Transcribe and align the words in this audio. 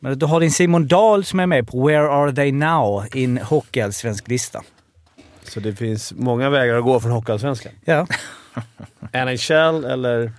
Men 0.00 0.18
du 0.18 0.26
har 0.26 0.40
din 0.40 0.50
Simon 0.52 0.86
Dahl 0.86 1.24
som 1.24 1.40
är 1.40 1.46
med 1.46 1.68
på 1.68 1.86
Where 1.86 2.08
Are 2.10 2.32
They 2.32 2.52
Now 2.52 3.04
in 3.14 3.38
Hockeyallsvensk 3.38 4.28
lista. 4.28 4.62
Så 5.42 5.60
det 5.60 5.74
finns 5.76 6.12
många 6.12 6.50
vägar 6.50 6.74
att 6.78 6.84
gå 6.84 7.00
från 7.00 7.12
Hockeyallsvenskan? 7.12 7.72
Ja. 7.84 8.06
NHL 9.12 9.84
eller 9.84 10.32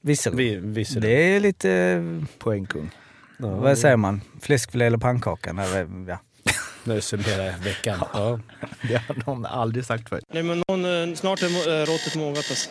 Vissel. 0.00 0.34
vi- 0.34 0.56
Vissel? 0.56 1.02
Det 1.02 1.36
är 1.36 1.40
lite, 1.40 1.70
eh, 1.72 2.02
Poängkung. 2.38 2.90
Ja, 3.38 3.48
vad 3.48 3.78
säger 3.78 3.96
man? 3.96 4.20
Fläskfilé 4.40 4.84
eller 4.86 4.98
pannkaka? 4.98 5.50
Eller, 5.50 5.88
ja. 6.08 6.18
När 6.84 6.94
du 6.94 7.00
summerar 7.00 7.54
veckan. 7.64 7.98
Ja. 8.12 8.38
Det 8.88 8.94
har 9.08 9.16
någon 9.26 9.46
aldrig 9.46 9.84
sagt 9.84 10.08
förut. 10.08 10.24
Nej, 10.32 10.42
men 10.42 10.62
någon, 10.68 10.84
eh, 11.10 11.14
snart 11.16 11.42
är 11.42 11.46
eh, 11.46 11.86
råttet 11.86 12.16
mogat 12.16 12.36
alltså. 12.50 12.70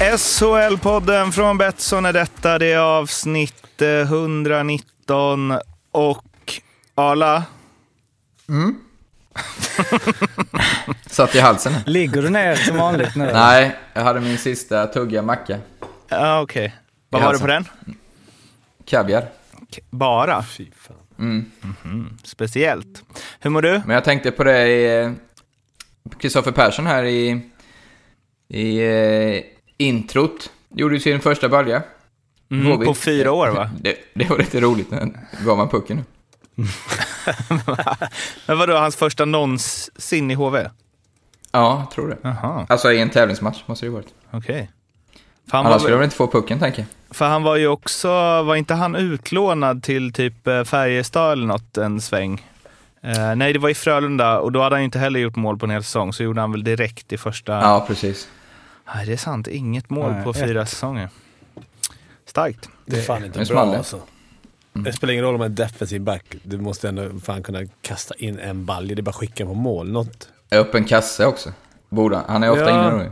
SHL-podden 0.00 1.30
från 1.32 1.58
Betsson 1.58 2.04
är 2.06 2.12
detta. 2.12 2.58
Det 2.58 2.72
är 2.72 2.78
avsnitt 2.78 3.82
eh, 3.82 3.88
119 3.88 5.54
och 5.90 6.24
Arla. 6.94 7.44
Satt 11.06 11.34
i 11.34 11.40
halsen. 11.40 11.72
Ligger 11.86 12.22
du 12.22 12.30
ner 12.30 12.54
som 12.56 12.76
vanligt 12.76 13.16
nu? 13.16 13.30
Nej, 13.32 13.76
jag 13.92 14.02
hade 14.02 14.20
min 14.20 14.38
sista 14.38 14.86
tugga 14.86 15.22
macka. 15.22 15.58
Ja, 16.08 16.40
okej. 16.40 16.74
Vad 17.08 17.22
I 17.22 17.24
var 17.24 17.32
det 17.32 17.38
på 17.38 17.46
den? 17.46 17.64
Kaviar. 18.86 19.22
K- 19.74 19.80
Bara? 19.90 20.42
Fy 20.42 20.66
fan. 20.76 20.96
Mm. 21.18 21.50
Mhm. 21.60 22.18
Speciellt. 22.24 23.02
Hur 23.40 23.50
mår 23.50 23.62
du? 23.62 23.82
Men 23.86 23.94
jag 23.94 24.04
tänkte 24.04 24.30
på 24.30 24.44
det 24.44 24.66
i... 24.68 25.00
eh, 25.04 25.12
Kristoffer 26.20 26.52
Persson 26.52 26.86
här 26.86 27.04
i... 27.04 27.40
I 28.48 28.78
eh, 28.78 29.42
introt. 29.80 30.50
Gjorde 30.74 31.00
sin 31.00 31.20
första 31.20 31.48
balja. 31.48 31.82
Mm, 32.50 32.84
på 32.84 32.94
fyra 32.94 33.32
år, 33.32 33.48
va? 33.48 33.70
Det, 33.80 33.96
det 34.14 34.30
var 34.30 34.38
lite 34.38 34.60
roligt. 34.60 34.90
när 34.90 35.10
gav 35.44 35.56
man 35.56 35.68
pucken 35.68 35.96
nu. 35.96 36.64
Men 38.46 38.58
vadå, 38.58 38.76
hans 38.76 38.96
första 38.96 39.24
någonsin 39.24 40.30
i 40.30 40.34
HV? 40.34 40.70
Ja, 41.52 41.78
jag 41.80 41.90
tror 41.90 42.08
det. 42.08 42.16
Jaha, 42.22 42.66
Alltså 42.68 42.92
i 42.92 43.00
en 43.00 43.10
tävlingsmatch 43.10 43.62
måste 43.66 43.84
det 43.86 43.88
ju 43.88 43.92
varit. 43.94 44.08
okej. 44.30 44.70
För 45.50 45.56
han, 45.56 45.66
Annars 45.66 45.80
skulle 45.82 45.94
väl- 45.94 45.98
väl 45.98 46.04
inte 46.04 46.16
få 46.16 46.26
pucken, 46.26 46.58
tänker 46.58 46.78
jag. 47.08 47.16
för 47.16 47.28
han 47.28 47.42
var 47.42 47.56
ju 47.56 47.68
också, 47.68 48.08
var 48.42 48.56
inte 48.56 48.74
han 48.74 48.96
utlånad 48.96 49.82
till 49.82 50.12
typ 50.12 50.46
eh, 50.46 50.64
Färjestad 50.64 51.32
eller 51.32 51.46
något 51.46 51.76
en 51.76 52.00
sväng? 52.00 52.46
Eh, 53.02 53.34
nej, 53.36 53.52
det 53.52 53.58
var 53.58 53.68
i 53.68 53.74
Frölunda 53.74 54.38
och 54.38 54.52
då 54.52 54.62
hade 54.62 54.74
han 54.74 54.80
ju 54.80 54.84
inte 54.84 54.98
heller 54.98 55.20
gjort 55.20 55.36
mål 55.36 55.58
på 55.58 55.66
en 55.66 55.70
hel 55.70 55.84
säsong, 55.84 56.12
så 56.12 56.22
gjorde 56.22 56.40
han 56.40 56.52
väl 56.52 56.64
direkt 56.64 57.12
i 57.12 57.18
första... 57.18 57.52
Ja, 57.52 57.84
precis. 57.88 58.28
Nej, 58.94 59.06
det 59.06 59.12
är 59.12 59.16
sant. 59.16 59.48
Inget 59.48 59.90
mål 59.90 60.12
Nej, 60.12 60.24
på 60.24 60.30
ett. 60.30 60.36
fyra 60.40 60.66
säsonger. 60.66 61.08
Starkt. 62.26 62.68
Det 62.86 62.96
är 62.96 63.02
fan 63.02 63.24
inte 63.24 63.38
det 63.38 63.44
bra 63.44 63.54
small 63.54 63.70
det. 63.70 63.76
alltså. 63.78 64.00
Det 64.72 64.92
spelar 64.92 65.12
ingen 65.12 65.24
roll 65.24 65.34
om 65.34 65.38
man 65.38 65.50
är 65.50 65.54
defensiv 65.56 66.00
back. 66.00 66.24
Du 66.42 66.58
måste 66.58 66.88
ändå 66.88 67.20
fan 67.20 67.42
kunna 67.42 67.58
kasta 67.82 68.14
in 68.14 68.38
en 68.38 68.64
balja. 68.64 68.94
Det 68.94 69.00
är 69.00 69.02
bara 69.02 69.10
att 69.10 69.16
skicka 69.16 69.46
på 69.46 69.54
mål. 69.54 69.92
Något. 69.92 70.28
Öppen 70.50 70.84
kasse 70.84 71.26
också. 71.26 71.52
Borde 71.88 72.16
han. 72.16 72.24
Han 72.28 72.42
är 72.42 72.50
ofta 72.50 72.70
Ja. 72.70 72.88
inne 72.92 72.96
nu. 73.04 73.10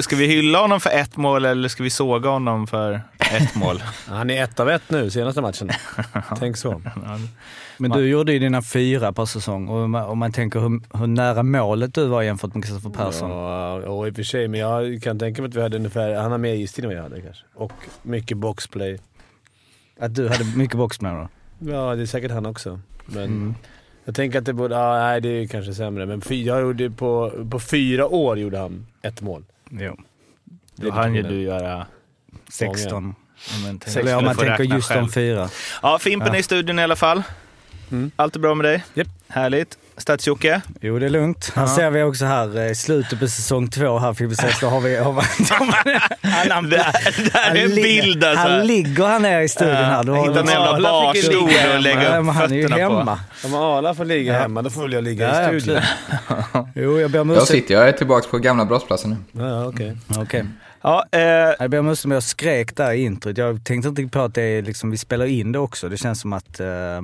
Ska 0.00 0.16
vi 0.16 0.26
hylla 0.26 0.60
honom 0.60 0.80
för 0.80 0.90
ett 0.90 1.16
mål 1.16 1.44
eller 1.44 1.68
ska 1.68 1.82
vi 1.82 1.90
såga 1.90 2.30
honom 2.30 2.66
för 2.66 3.00
ett 3.18 3.54
mål? 3.54 3.82
Han 4.06 4.30
är 4.30 4.44
ett 4.44 4.60
av 4.60 4.70
ett 4.70 4.82
nu, 4.90 5.10
senaste 5.10 5.40
matchen. 5.40 5.70
Tänk 6.38 6.56
så. 6.56 6.82
Men 7.76 7.90
du 7.90 8.08
gjorde 8.08 8.32
ju 8.32 8.38
dina 8.38 8.62
fyra 8.62 9.12
per 9.12 9.24
säsong 9.24 9.68
och 9.68 9.76
om 9.78 9.90
man, 9.90 10.04
om 10.04 10.18
man 10.18 10.32
tänker 10.32 10.60
hur, 10.60 10.98
hur 10.98 11.06
nära 11.06 11.42
målet 11.42 11.94
du 11.94 12.06
var 12.06 12.22
jämfört 12.22 12.54
med 12.54 12.64
Kristoffer 12.64 12.90
Persson. 12.90 13.30
Ja, 13.30 13.74
och 13.74 14.08
i 14.08 14.10
och 14.10 14.14
för 14.16 14.22
sig, 14.22 14.48
men 14.48 14.60
jag 14.60 15.02
kan 15.02 15.18
tänka 15.18 15.42
mig 15.42 15.48
att 15.48 15.54
vi 15.54 15.62
hade 15.62 15.76
ungefär... 15.76 16.14
Han 16.14 16.30
har 16.30 16.38
mer 16.38 16.54
istid 16.54 16.84
än 16.84 16.88
vad 16.88 16.96
jag 16.98 17.02
hade 17.02 17.20
kanske. 17.20 17.44
Och 17.54 17.72
mycket 18.02 18.36
boxplay. 18.36 18.98
Att 20.00 20.14
du 20.14 20.28
hade 20.28 20.44
mycket 20.56 20.76
boxplay 20.76 21.12
då? 21.12 21.28
Ja, 21.72 21.94
det 21.94 22.02
är 22.02 22.06
säkert 22.06 22.30
han 22.30 22.46
också. 22.46 22.80
Men 23.06 23.24
Mm. 23.24 23.54
Jag 24.08 24.14
tänker 24.14 24.38
att 24.38 24.44
det 24.44 24.52
borde... 24.52 24.74
Ja, 24.74 24.98
nej, 24.98 25.20
det 25.20 25.28
är 25.28 25.46
kanske 25.46 25.74
sämre. 25.74 26.06
Men 26.06 26.20
fy, 26.20 26.44
jag 26.44 26.60
gjorde 26.60 26.90
på, 26.90 27.32
på 27.50 27.60
fyra 27.60 28.06
år 28.06 28.38
gjorde 28.38 28.58
han 28.58 28.86
ett 29.02 29.20
mål. 29.20 29.44
Jo. 29.70 29.96
Då 30.74 30.90
hann 30.90 31.14
ju 31.14 31.22
du 31.22 31.42
göra... 31.42 31.86
16. 32.48 33.04
Om 33.04 33.14
man, 33.62 33.80
Sex 33.80 33.96
eller 33.96 34.16
om 34.16 34.24
man 34.24 34.36
tänker 34.36 34.64
just 34.64 34.88
själv. 34.88 35.00
de 35.00 35.12
fyra. 35.12 35.48
Ja, 35.82 35.98
Fimpen 35.98 36.34
är 36.34 36.38
i 36.38 36.42
studion 36.42 36.78
i 36.78 36.82
alla 36.82 36.96
fall. 36.96 37.22
Mm. 37.90 38.10
Allt 38.16 38.36
är 38.36 38.40
bra 38.40 38.54
med 38.54 38.64
dig? 38.64 38.84
Japp. 38.94 39.08
Härligt. 39.28 39.78
Stats-Jocke? 39.98 40.60
Jo, 40.80 40.98
det 40.98 41.06
är 41.06 41.10
lugnt. 41.10 41.52
Här 41.54 41.62
Ja. 41.62 41.68
ser 41.76 41.90
vi 41.90 42.02
också 42.02 42.24
här 42.24 42.56
eh, 42.58 42.70
i 42.70 42.74
slutet 42.74 43.20
på 43.20 43.28
säsong 43.28 43.68
två 43.70 43.98
här, 43.98 44.14
Fibbesess, 44.14 44.60
då 44.60 44.66
har 44.66 44.80
vi... 44.80 44.96
Har 44.96 45.12
vi 45.12 45.20
han, 46.50 46.70
Det 46.70 46.76
här 47.34 47.54
är 47.56 47.64
en 47.64 47.74
bild 47.74 48.24
alltså. 48.24 48.48
Han 48.48 48.66
ligger 48.66 49.06
här 49.06 49.18
nere 49.18 49.42
i 49.42 49.48
studion 49.48 49.74
här. 49.76 50.04
Du 50.04 50.12
har 50.12 50.28
Hitta 50.28 50.40
en 50.40 50.46
jävla 50.46 50.74
fick 50.76 50.82
barstol 51.30 51.48
ligga 51.48 51.74
och 51.76 51.80
lägga 51.82 52.18
upp 52.18 52.24
men 52.24 52.34
han 52.34 52.52
är 52.52 52.56
ju 52.56 52.62
fötterna 52.68 52.88
på. 52.88 52.96
hemma. 52.98 53.20
Om 53.44 53.54
Arla 53.54 53.94
får 53.94 54.04
ligga 54.04 54.32
Ja. 54.32 54.38
hemma, 54.40 54.62
då 54.62 54.70
får 54.70 54.82
väl 54.82 54.92
jag 54.92 55.04
ligga 55.04 55.42
Ja, 55.42 55.52
i 55.52 55.60
studion. 55.60 55.82
Jo, 56.74 57.00
jag 57.00 57.10
ber 57.10 57.20
om 57.20 57.28
Då 57.28 57.34
ursäkt. 57.34 57.48
sitter 57.48 57.74
jag 57.74 57.96
tillbaka 57.98 58.28
på 58.30 58.38
gamla 58.38 58.64
brottsplatsen 58.64 59.16
nu. 59.32 59.42
Ja, 59.44 59.66
okej. 59.66 59.96
Okej. 60.16 60.44
Ja, 60.82 61.04
eh, 61.12 61.20
Jag 61.58 61.70
ber 61.70 61.78
om 61.78 61.88
ursäkt 61.88 62.04
om 62.04 62.10
jag 62.10 62.22
skrek 62.22 62.76
där 62.76 62.92
i 62.92 63.02
introt. 63.04 63.38
Jag 63.38 63.64
tänkte 63.64 63.88
inte 63.88 64.02
på 64.18 64.20
att 64.20 64.34
det 64.34 64.42
är 64.42 64.62
liksom, 64.62 64.90
vi 64.90 64.96
spelar 64.96 65.26
in 65.26 65.52
det 65.52 65.58
också. 65.58 65.88
Det 65.88 65.96
känns 65.96 66.20
som 66.20 66.32
att 66.32 66.60
men 66.60 67.02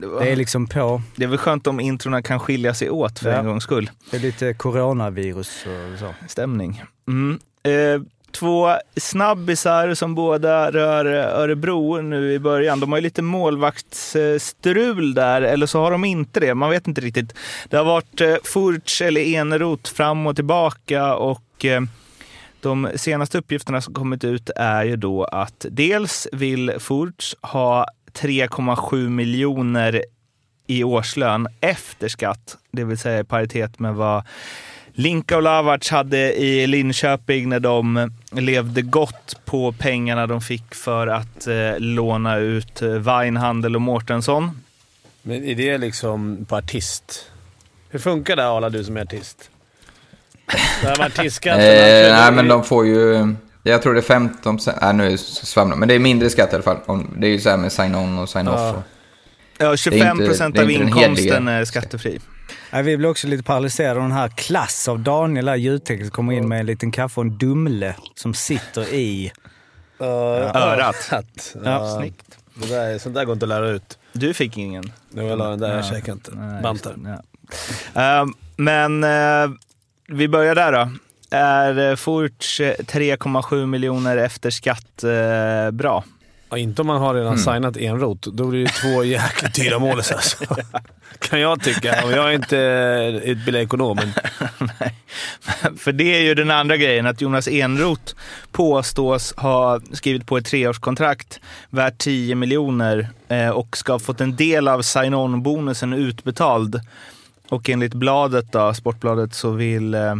det, 0.00 0.06
var, 0.06 0.20
det 0.20 0.30
är 0.30 0.36
liksom 0.36 0.66
på. 0.66 1.02
det 1.16 1.24
är 1.24 1.28
väl 1.28 1.38
skönt 1.38 1.66
om 1.66 1.80
introna 1.80 2.22
kan 2.22 2.40
skilja 2.40 2.74
sig 2.74 2.90
åt 2.90 3.18
för 3.18 3.30
Ja. 3.30 3.36
en 3.36 3.46
gångs 3.46 3.64
skull. 3.64 3.90
Det 4.10 4.16
är 4.16 4.20
lite 4.20 4.54
coronavirus 4.54 5.64
och 5.92 5.98
så. 5.98 6.14
Stämning. 6.28 6.82
Mm. 7.08 7.38
Eh, 7.62 8.02
två 8.32 8.74
snabbisar 8.96 9.94
som 9.94 10.14
båda 10.14 10.70
rör 10.70 11.04
eh, 11.18 11.40
Örebro 11.40 12.00
nu 12.00 12.32
i 12.32 12.38
början. 12.38 12.80
De 12.80 12.92
har 12.92 12.98
ju 12.98 13.02
lite 13.02 13.22
målvaktsstrul 13.22 15.14
där, 15.14 15.42
eller 15.42 15.66
så 15.66 15.80
har 15.80 15.90
de 15.90 16.04
inte 16.04 16.40
det. 16.40 16.54
Man 16.54 16.70
vet 16.70 16.86
inte 16.88 17.00
riktigt. 17.00 17.34
Det 17.68 17.76
har 17.76 17.84
varit 17.84 18.20
eh, 18.20 18.34
Furch 18.44 19.02
eller 19.02 19.20
Eneroth 19.34 19.92
fram 19.94 20.26
och 20.26 20.36
tillbaka 20.36 21.14
och 21.14 21.64
eh, 21.64 21.80
de 22.60 22.88
senaste 22.96 23.38
uppgifterna 23.38 23.80
som 23.80 23.94
kommit 23.94 24.24
ut 24.24 24.50
är 24.56 24.84
ju 24.84 24.96
då 24.96 25.24
att 25.24 25.66
dels 25.70 26.28
vill 26.32 26.72
Furch 26.78 27.34
ha 27.42 27.86
3,7 28.14 29.08
miljoner 29.08 30.04
i 30.66 30.84
årslön 30.84 31.48
efter 31.60 32.08
skatt, 32.08 32.56
det 32.70 32.84
vill 32.84 32.98
säga 32.98 33.20
i 33.20 33.24
paritet 33.24 33.78
med 33.78 33.94
vad 33.94 34.24
Linka 34.92 35.36
och 35.36 35.42
Lavac 35.42 35.90
hade 35.90 36.34
i 36.34 36.66
Linköping 36.66 37.48
när 37.48 37.60
de 37.60 38.10
levde 38.30 38.82
gott 38.82 39.36
på 39.44 39.72
pengarna 39.72 40.26
de 40.26 40.40
fick 40.40 40.74
för 40.74 41.06
att 41.06 41.46
eh, 41.46 41.78
låna 41.78 42.36
ut 42.36 42.82
eh, 42.82 42.88
Weinhandel 42.88 43.74
och 43.74 43.80
Mårtensson. 43.80 44.60
Men 45.22 45.44
är 45.44 45.54
det 45.54 45.78
liksom 45.78 46.46
på 46.48 46.56
artist? 46.56 47.30
Hur 47.88 47.98
funkar 47.98 48.36
det 48.36 48.48
Arla, 48.48 48.70
du 48.70 48.84
som 48.84 48.96
är 48.96 49.00
artist? 49.02 49.50
Det 50.82 50.88
här 50.88 50.98
med 50.98 51.06
artistskatten. 51.06 51.60
Eh, 51.70 52.12
nej, 52.12 52.32
men 52.32 52.48
de 52.48 52.64
får 52.64 52.86
ju... 52.86 53.34
Jag 53.62 53.82
tror 53.82 53.94
det 53.94 54.00
är 54.00 54.02
15 54.02 54.58
Nej, 54.82 54.94
nu 54.94 55.18
svamlar 55.18 55.76
Men 55.76 55.88
det 55.88 55.94
är 55.94 55.98
mindre 55.98 56.30
skatt 56.30 56.52
i 56.52 56.54
alla 56.54 56.62
fall. 56.62 57.06
Det 57.16 57.26
är 57.26 57.30
ju 57.30 57.40
så 57.40 57.50
här 57.50 57.56
med 57.56 57.72
sign-on 57.72 58.18
och 58.18 58.28
sign-off. 58.28 58.58
Ja. 58.60 58.82
Ja, 59.58 59.76
25 59.76 60.18
det 60.18 60.26
procent 60.26 60.58
av 60.58 60.70
inkomsten 60.70 61.48
är 61.48 61.64
skattefri. 61.64 62.20
Nej, 62.72 62.82
vi 62.82 62.96
blir 62.96 63.08
också 63.08 63.26
lite 63.26 63.42
paralyserade 63.42 63.96
av 64.00 64.02
den 64.02 64.12
här 64.12 64.28
klass 64.28 64.88
av 64.88 65.00
Daniel, 65.00 65.44
där 65.44 65.56
ljudtekniker, 65.56 66.10
kommer 66.10 66.32
in 66.32 66.48
med 66.48 66.60
en 66.60 66.66
liten 66.66 66.90
kaffe 66.92 67.20
och 67.20 67.26
en 67.26 67.38
Dumle 67.38 67.94
som 68.14 68.34
sitter 68.34 68.94
i... 68.94 69.32
Uh, 70.00 70.06
Örat. 70.06 70.56
örat. 70.56 71.54
Ja, 71.54 71.60
Ja, 71.64 71.96
Snyggt. 71.98 72.38
Det 72.54 72.66
där, 72.68 72.98
sånt 72.98 73.14
där 73.14 73.24
går 73.24 73.32
inte 73.32 73.44
att 73.44 73.48
lära 73.48 73.68
ut. 73.68 73.98
Du 74.12 74.34
fick 74.34 74.56
ingen. 74.58 74.92
Nu 75.10 75.22
jag 75.26 75.38
la 75.38 75.48
den 75.50 75.60
där, 75.60 75.68
jag 75.68 75.78
Ja. 75.78 75.90
käkar 75.90 76.12
inte. 76.12 76.30
Nej, 76.34 76.62
Bantar. 76.62 76.94
Eh, 77.94 78.26
men 78.56 79.04
eh, 79.04 79.50
vi 80.08 80.28
börjar 80.28 80.54
där 80.54 80.72
då. 80.72 80.90
Är 81.30 81.90
eh, 81.90 81.96
Furch 81.96 82.60
eh, 82.60 82.74
3,7 82.78 83.66
miljoner 83.66 84.16
efter 84.16 84.50
skatt 84.50 85.04
eh, 85.04 85.70
bra? 85.70 86.04
Ja, 86.50 86.58
inte 86.58 86.82
om 86.82 86.86
man 86.86 87.00
har 87.00 87.14
redan 87.14 87.32
Mm. 87.32 87.38
signat 87.38 87.76
Enroth. 87.76 88.28
Då 88.30 88.46
blir 88.46 88.64
det 88.64 88.70
två 88.70 89.04
jäkligt 89.04 89.54
dyra 89.54 89.78
målis 89.78 90.12
alltså. 90.12 90.44
Kan 91.18 91.40
jag 91.40 91.62
tycka. 91.62 92.04
Och 92.04 92.12
jag 92.12 92.28
är 92.28 92.34
inte 92.34 92.56
utbildad 93.24 93.62
ekonom, 93.62 93.98
men 94.58 95.76
För 95.78 95.92
det 95.92 96.16
är 96.16 96.20
ju 96.20 96.34
den 96.34 96.50
andra 96.50 96.76
grejen, 96.76 97.06
att 97.06 97.20
Jonas 97.20 97.48
Enroth 97.48 98.14
påstås 98.52 99.34
ha 99.36 99.80
skrivit 99.92 100.26
på 100.26 100.36
ett 100.36 100.46
treårskontrakt 100.46 101.40
värt 101.70 101.98
10 101.98 102.34
miljoner 102.34 103.08
eh, 103.28 103.48
och 103.48 103.76
ska 103.76 103.92
ha 103.92 103.98
fått 103.98 104.20
en 104.20 104.36
del 104.36 104.68
av 104.68 104.82
sign-on-bonusen 104.82 105.92
utbetald. 105.92 106.80
Och 107.48 107.70
enligt 107.70 107.94
bladet 107.94 108.52
då, 108.52 108.74
Sportbladet, 108.74 109.34
så 109.34 109.50
vill 109.50 109.94
eh, 109.94 110.14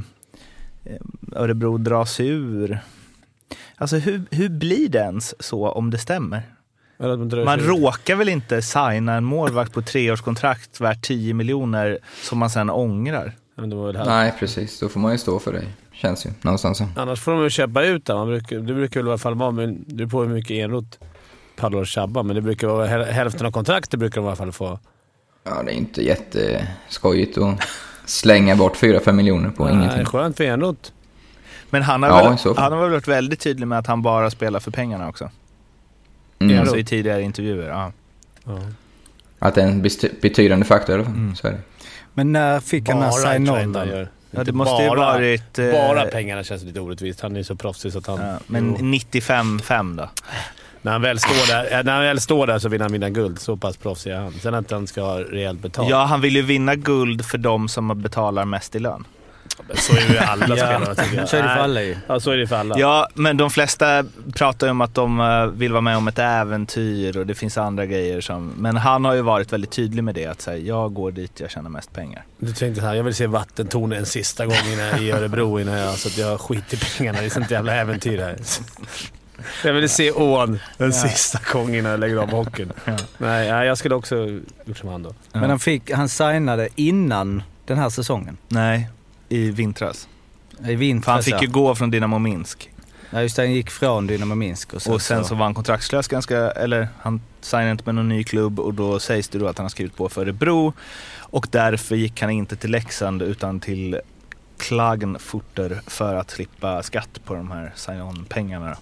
Örebro 1.32 1.79
dra 1.79 2.06
sig 2.06 2.29
ur. 2.29 2.81
Alltså 3.77 3.97
hur, 3.97 4.23
hur 4.31 4.49
blir 4.49 4.88
det 4.88 4.99
ens 4.99 5.43
så 5.43 5.69
om 5.69 5.91
det 5.91 5.99
stämmer? 5.99 6.43
Att 6.99 7.19
man 7.19 7.29
drar 7.29 7.56
råkar 7.59 8.17
väl 8.17 8.29
inte 8.29 8.62
signa 8.62 9.15
en 9.15 9.25
målvakt 9.25 9.73
på 9.73 9.82
treårskontrakt 9.82 10.81
värt 10.81 11.03
10 11.03 11.35
miljoner 11.35 11.99
som 12.23 12.38
man 12.38 12.50
sen 12.50 12.71
ångrar? 12.71 13.32
Nej, 14.06 14.35
precis. 14.38 14.81
Då 14.81 14.88
får 14.88 15.00
man 15.00 15.12
ju 15.12 15.19
stå 15.19 15.38
för 15.38 15.53
det. 15.53 15.62
Känns 15.93 16.27
ju 16.27 16.31
någonstans 16.43 16.79
så. 16.79 16.87
Annars 16.97 17.21
får 17.21 17.32
de 17.32 17.43
ju 17.43 17.50
köpa 17.50 17.82
ut 17.85 18.05
det. 18.06 18.15
Man 18.15 18.27
brukar, 18.27 18.56
det 18.59 18.75
brukar 18.75 19.00
väl 19.00 19.06
i 19.06 19.11
alla 19.11 19.19
fall 19.19 19.35
vara, 19.35 19.50
men 19.50 19.85
det 19.87 19.94
beror 19.94 20.09
på 20.09 20.23
hur 20.23 20.29
mycket 20.29 20.50
Enroth 20.50 20.99
pallar 21.56 21.79
och 21.79 21.87
tjabba, 21.87 22.23
men 22.23 22.37
det 22.37 22.43
brukar 22.43 22.67
vara 22.69 22.87
häl- 22.87 23.05
hälften 23.12 23.47
av 23.47 23.50
kontraktet 23.50 24.00
brukar 24.00 24.21
de 24.21 24.25
i 24.25 24.29
alla 24.29 24.37
fall 24.37 24.53
få. 24.53 24.79
Ja, 25.44 25.62
det 25.62 25.71
är 25.73 25.75
inte 25.75 26.03
jätteskojigt 26.05 27.38
att 27.38 27.61
slänga 28.11 28.57
bort 28.57 28.77
4-5 28.77 29.12
miljoner 29.12 29.51
på 29.51 29.65
Nej, 29.65 29.75
ingenting. 29.75 30.05
skönt 30.05 30.37
för 30.37 30.45
Enroth. 30.45 30.91
Men 31.71 31.83
han 31.83 32.03
har, 32.03 32.09
Ja, 32.11 32.37
väl, 32.45 32.57
han 32.57 32.73
har 32.73 32.81
väl 32.81 32.91
varit 32.91 33.09
väldigt 33.09 33.41
tydlig 33.41 33.67
med 33.67 33.79
att 33.79 33.87
han 33.87 34.03
bara 34.03 34.31
spelar 34.31 34.61
för 34.61 34.71
pengarna 34.71 35.09
också? 35.09 35.31
Mm. 36.39 36.61
Alltså 36.61 36.77
i 36.77 36.85
tidigare 36.85 37.23
intervjuer. 37.23 37.69
Ja. 37.69 37.93
Ja. 38.45 38.59
Att 39.39 39.55
det 39.55 39.62
är 39.62 39.67
en 39.67 39.83
betydande 40.21 40.65
faktor 40.67 41.01
i. 41.01 41.05
Mm. 41.05 41.37
Så 41.37 41.47
är 41.47 41.53
det. 41.53 41.59
Men 42.15 42.33
när 42.33 42.61
fick 42.61 42.89
han 42.89 43.01
den 43.01 43.11
här 43.11 43.33
sign-on? 43.33 44.07
Ja, 44.31 44.45
det 44.45 44.53
måste 44.53 44.83
ju 44.83 44.89
bara, 44.89 44.99
varit... 44.99 45.59
eh, 45.59 45.71
Bara 45.73 46.05
pengarna 46.05 46.45
känns 46.45 46.63
lite 46.63 46.81
orättvist. 46.81 47.21
Han 47.21 47.33
är 47.33 47.37
ju 47.37 47.45
så 47.45 47.55
proffsig 47.56 47.93
så 47.93 47.99
att 47.99 48.06
han... 48.06 48.21
Ja, 48.21 48.39
men 48.47 48.77
Jo. 48.79 48.85
95-5 48.85 49.97
då? 49.97 50.09
När 50.82 50.93
han, 50.93 51.03
väl 51.03 51.19
står 51.19 51.47
där, 51.47 51.79
eh, 51.79 51.85
när 51.85 51.93
han 51.93 52.03
väl 52.03 52.21
står 52.21 52.47
där 52.47 52.59
så 52.59 52.69
vill 52.69 52.81
han 52.81 52.93
vinna 52.93 53.11
guld. 53.11 53.41
Så 53.41 53.56
pass 53.56 53.77
proffsig 53.77 54.11
är 54.11 54.17
han. 54.17 54.32
Sen 54.32 54.55
att 54.55 54.71
han 54.71 54.87
ska 54.87 55.03
ha 55.03 55.21
rejält 55.21 55.61
betalt. 55.61 55.91
Ja, 55.91 56.05
han 56.05 56.21
vill 56.21 56.37
ju 56.37 56.43
vinna 56.43 56.75
guld 56.75 57.25
för 57.25 57.38
de 57.38 57.69
som 57.69 58.03
betalar 58.03 58.44
mest 58.44 58.77
i 58.77 58.79
lön. 58.79 59.05
Så 59.75 59.97
är 59.97 60.12
ju 60.12 60.19
alla 60.19 60.47
spelare 60.47 60.94
tycker 60.94 61.17
jag. 61.17 61.29
Så 61.29 61.37
är 61.37 61.43
det 61.43 61.49
för 61.49 61.61
alla 61.61 61.82
ju. 61.82 61.97
Ja, 62.06 62.21
så 62.21 62.31
är 62.31 62.37
det 62.37 62.47
för 62.47 62.56
alla. 62.56 62.79
Ja, 62.79 63.09
men 63.15 63.37
de 63.37 63.50
flesta 63.50 64.05
pratar 64.35 64.67
ju 64.67 64.71
om 64.71 64.81
att 64.81 64.94
de 64.94 65.21
eh, 65.21 65.47
vill 65.47 65.73
vara 65.73 65.81
med 65.81 65.97
om 65.97 66.09
ett 66.09 66.19
äventyr 66.19 67.17
och 67.17 67.27
det 67.27 67.35
finns 67.35 67.59
andra 67.59 67.87
grejer 67.87 68.21
som... 68.21 68.53
Men 68.56 68.77
han 68.77 69.05
har 69.05 69.15
ju 69.15 69.23
varit 69.23 69.53
väldigt 69.53 69.71
tydlig 69.71 70.05
med 70.05 70.15
det, 70.15 70.27
att 70.27 70.41
säga 70.41 70.56
jag 70.56 70.94
går 70.94 71.11
dit 71.11 71.41
jag 71.41 71.50
tjänar 71.50 71.71
mest 71.71 71.93
pengar. 71.93 72.25
Du 72.38 72.53
tänkte 72.53 72.81
så 72.81 72.87
här, 72.87 72.94
jag 72.94 73.05
vill 73.05 73.15
se 73.15 73.27
vattentornet 73.27 73.99
en 73.99 74.06
sista 74.06 74.47
gång 74.47 74.73
innan, 74.73 75.03
i 75.03 75.11
Örebro 75.11 75.61
innan 75.61 75.79
jag, 75.79 75.94
så 75.94 76.09
att 76.09 76.19
jag 76.19 76.41
skiter 76.41 76.77
i 76.77 76.81
pengarna. 76.99 77.21
Det 77.21 77.25
är 77.25 77.31
sånt 77.31 77.50
jävla 77.50 77.75
äventyr 77.75 78.19
här. 78.19 78.37
Jag 79.65 79.73
vill 79.73 79.89
se 79.89 80.13
ån 80.13 80.59
en 80.79 80.93
sista 80.93 81.39
gång 81.53 81.75
innan 81.75 81.91
jag 81.91 82.01
lägger 82.01 82.17
av 82.17 82.31
hockeyn. 82.31 82.73
Nej, 82.85 82.97
nej, 83.19 83.67
jag 83.67 83.79
skulle 83.79 83.95
också 83.95 84.17
gjort 84.65 84.79
som 84.79 84.89
han 84.89 85.03
då. 85.03 85.15
Men 85.33 85.51
han, 85.51 85.59
fick, 85.59 85.91
han 85.91 86.09
signade 86.09 86.69
innan 86.75 87.43
den 87.67 87.79
här 87.79 87.91
säsongen. 87.91 88.37
Nej, 88.49 88.89
i 89.29 89.51
vintras. 89.51 90.09
I 90.67 90.75
vintras 90.75 91.05
För 91.05 91.13
han 91.13 91.23
fick 91.41 91.49
ju 91.49 91.53
gå 91.53 91.75
från 91.75 91.91
Dynamo 91.91 92.19
Minsk. 92.19 92.71
Ja 93.11 93.23
just 93.23 93.37
det, 93.37 93.43
han 93.43 93.53
gick 93.53 93.71
från 93.71 94.07
Dynamo 94.07 94.35
Minsk. 94.35 94.75
Och 94.75 94.83
sen, 94.83 94.93
Och 94.93 95.03
sen 95.03 95.25
så 95.25 95.35
var 95.35 95.45
han 95.45 95.55
kontraktslös 95.55 96.09
ganska, 96.09 96.51
eller 96.51 96.89
han 96.99 97.21
signade 97.41 97.71
inte 97.71 97.85
med 97.87 97.95
någon 97.95 98.09
ny 98.09 98.25
klubb 98.25 98.61
och 98.61 98.75
då 98.75 98.99
sägs 99.01 99.29
det 99.29 99.39
då 99.39 99.47
att 99.49 99.59
han 99.59 99.65
har 99.65 99.71
skrivit 99.71 99.97
på 99.97 100.09
för 100.09 100.21
Örebro. 100.23 100.73
Och 101.19 101.47
därför 101.51 101.97
gick 101.97 102.21
han 102.21 102.31
inte 102.31 102.57
till 102.57 102.71
Leksand 102.71 103.23
utan 103.23 103.61
till 103.61 104.01
Klagenfurter 104.59 105.81
för 105.87 106.15
att 106.15 106.31
slippa 106.31 106.83
skatt 106.83 107.21
på 107.25 107.35
de 107.35 107.51
här 107.51 107.73
sign-on-pengarna. 107.77 108.77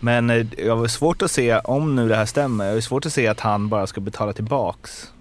Men 0.00 0.30
eh, 0.30 0.46
jag 0.58 0.76
har 0.76 0.86
svårt 0.86 1.22
att 1.22 1.30
se, 1.30 1.58
om 1.58 1.96
nu 1.96 2.08
det 2.08 2.16
här 2.16 2.26
stämmer, 2.26 2.64
jag 2.66 2.74
har 2.74 2.80
svårt 2.80 3.06
att 3.06 3.12
se 3.12 3.26
att 3.26 3.40
han 3.40 3.68
bara 3.68 3.86
ska 3.86 4.00
betala 4.00 4.32
tillbaks 4.32 5.12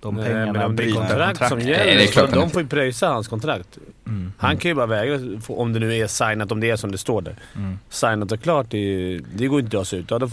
de 0.00 0.14
Nej, 0.14 0.24
pengarna. 0.24 0.52
men 0.52 0.62
om 0.62 0.76
det 0.76 0.84
är 0.84 0.92
kontrakt 0.92 1.48
som 1.48 1.60
gäller, 1.60 1.84
Nej, 1.84 1.96
det 1.96 2.02
är 2.02 2.06
klart 2.06 2.30
de 2.32 2.50
får 2.50 2.62
ju 2.62 2.68
pröjsa 2.68 3.08
hans 3.08 3.28
kontrakt. 3.28 3.78
Mm. 4.06 4.32
Han 4.38 4.56
kan 4.56 4.68
ju 4.68 4.74
bara 4.74 4.86
vägra, 4.86 5.20
om 5.48 5.72
det 5.72 5.80
nu 5.80 5.94
är 5.96 6.06
signat, 6.06 6.52
om 6.52 6.60
det 6.60 6.70
är 6.70 6.76
som 6.76 6.92
det 6.92 6.98
står 6.98 7.22
där. 7.22 7.36
Mm. 7.56 7.78
Signat 7.88 8.32
och 8.32 8.40
klart, 8.42 8.66
det, 8.70 8.78
ju- 8.78 9.24
det 9.34 9.46
går 9.46 9.60
inte 9.60 9.66
att 9.68 9.70
dra 9.80 9.84
sig 9.84 9.98
ut. 9.98 10.10
Ja, 10.10 10.28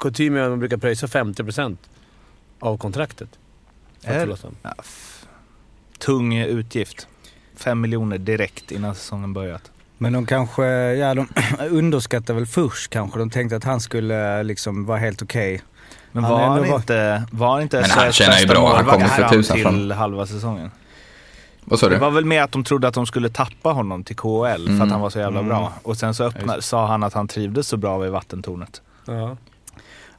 kutym 0.00 0.34
man 0.34 0.58
brukar 0.58 0.76
pröjsa 0.76 1.06
50% 1.06 1.76
av 2.60 2.78
kontraktet. 2.78 3.28
Är-. 4.02 4.36
Ja, 4.62 4.74
tung 5.98 6.36
utgift. 6.38 7.06
Fem 7.56 7.80
miljoner 7.80 8.18
direkt 8.18 8.70
innan 8.72 8.94
säsongen 8.94 9.32
börjat. 9.32 9.70
Men 9.98 10.12
de 10.12 10.26
kanske, 10.26 10.64
ja 10.94 11.14
de 11.14 11.28
underskattade 11.70 12.34
väl 12.38 12.46
först 12.46 12.90
kanske. 12.90 13.18
De 13.18 13.30
tänkte 13.30 13.56
att 13.56 13.64
han 13.64 13.80
skulle 13.80 14.42
liksom 14.42 14.84
vara 14.86 14.98
helt 14.98 15.22
okej. 15.22 15.62
Men 16.12 16.24
Han 16.24 16.32
var 16.32 16.40
han, 16.40 16.66
inte, 16.74 17.22
var 17.30 17.52
han 17.52 17.62
inte 17.62 17.80
Men 17.80 17.90
han 17.90 18.12
tjänar 18.12 18.38
ju 18.38 18.46
bra. 18.46 18.76
Han 18.76 18.84
kommer 18.84 19.06
för 19.06 19.22
fram 19.22 19.30
tusan 19.30 19.54
till 19.56 19.64
fram. 19.64 19.90
halva 19.90 20.26
säsongen? 20.26 20.70
Vad 21.64 21.78
sa 21.78 21.88
Det 21.88 21.94
du? 21.94 22.00
var 22.00 22.10
väl 22.10 22.24
med 22.24 22.44
att 22.44 22.52
de 22.52 22.64
trodde 22.64 22.88
att 22.88 22.94
de 22.94 23.06
skulle 23.06 23.28
tappa 23.28 23.68
honom 23.70 24.04
till 24.04 24.16
KHL 24.16 24.44
för 24.46 24.52
att 24.54 24.68
Mm. 24.68 24.90
han 24.90 25.00
var 25.00 25.10
så 25.10 25.18
jävla 25.18 25.38
Mm. 25.38 25.48
bra. 25.48 25.72
Och 25.82 25.96
sen 25.96 26.14
så 26.14 26.24
öppna, 26.24 26.60
sa 26.60 26.86
han 26.86 27.02
att 27.02 27.14
han 27.14 27.28
trivdes 27.28 27.68
så 27.68 27.76
bra 27.76 27.98
vid 27.98 28.10
vattentornet. 28.10 28.82
Ja. 29.06 29.36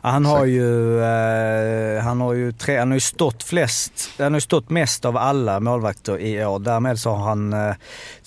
Han 0.01 0.25
har 0.25 0.37
Exakt. 0.37 0.49
ju, 0.49 1.01
eh, 1.03 2.03
han 2.03 2.21
har 2.21 2.33
ju, 2.33 2.51
tre, 2.51 2.77
han 2.77 2.87
har 2.87 2.95
ju 2.95 2.99
stått 2.99 3.43
flest, 3.43 4.09
han 4.17 4.33
har 4.33 4.37
ju 4.37 4.41
stått 4.41 4.69
mest 4.69 5.05
av 5.05 5.17
alla 5.17 5.59
målvakter 5.59 6.19
i 6.19 6.45
år. 6.45 6.59
Därmed 6.59 6.99
så 6.99 7.09
har 7.09 7.27
han 7.27 7.53
eh, 7.53 7.75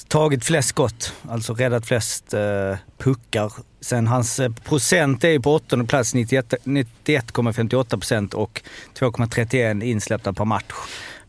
tagit 0.09 0.45
flest 0.45 0.69
skott, 0.69 1.13
alltså 1.29 1.55
räddat 1.55 1.87
flest 1.87 2.35
eh, 2.35 2.77
puckar. 2.99 3.53
Sen 3.81 4.07
hans 4.07 4.41
eh, 4.41 4.53
procent 4.65 5.25
är 5.25 5.29
ju 5.29 5.41
på 5.41 5.55
åttonde 5.55 5.85
plats, 5.85 6.15
91 6.15 6.55
91,58 6.65 7.85
procent 7.91 8.35
och 8.35 8.63
2,31 8.99 9.83
insläppta 9.83 10.33
per 10.33 10.45
match. 10.45 10.73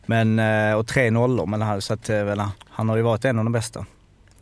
Men, 0.06 0.38
eh, 0.38 0.74
och 0.74 0.86
tre 0.86 1.10
nollor, 1.10 1.46
men 1.46 1.62
han, 1.62 1.82
så 1.82 1.94
att, 1.94 2.10
eh, 2.10 2.24
väl, 2.24 2.42
han 2.68 2.88
har 2.88 2.96
ju 2.96 3.02
varit 3.02 3.24
en 3.24 3.38
av 3.38 3.44
de 3.44 3.52
bästa. 3.52 3.86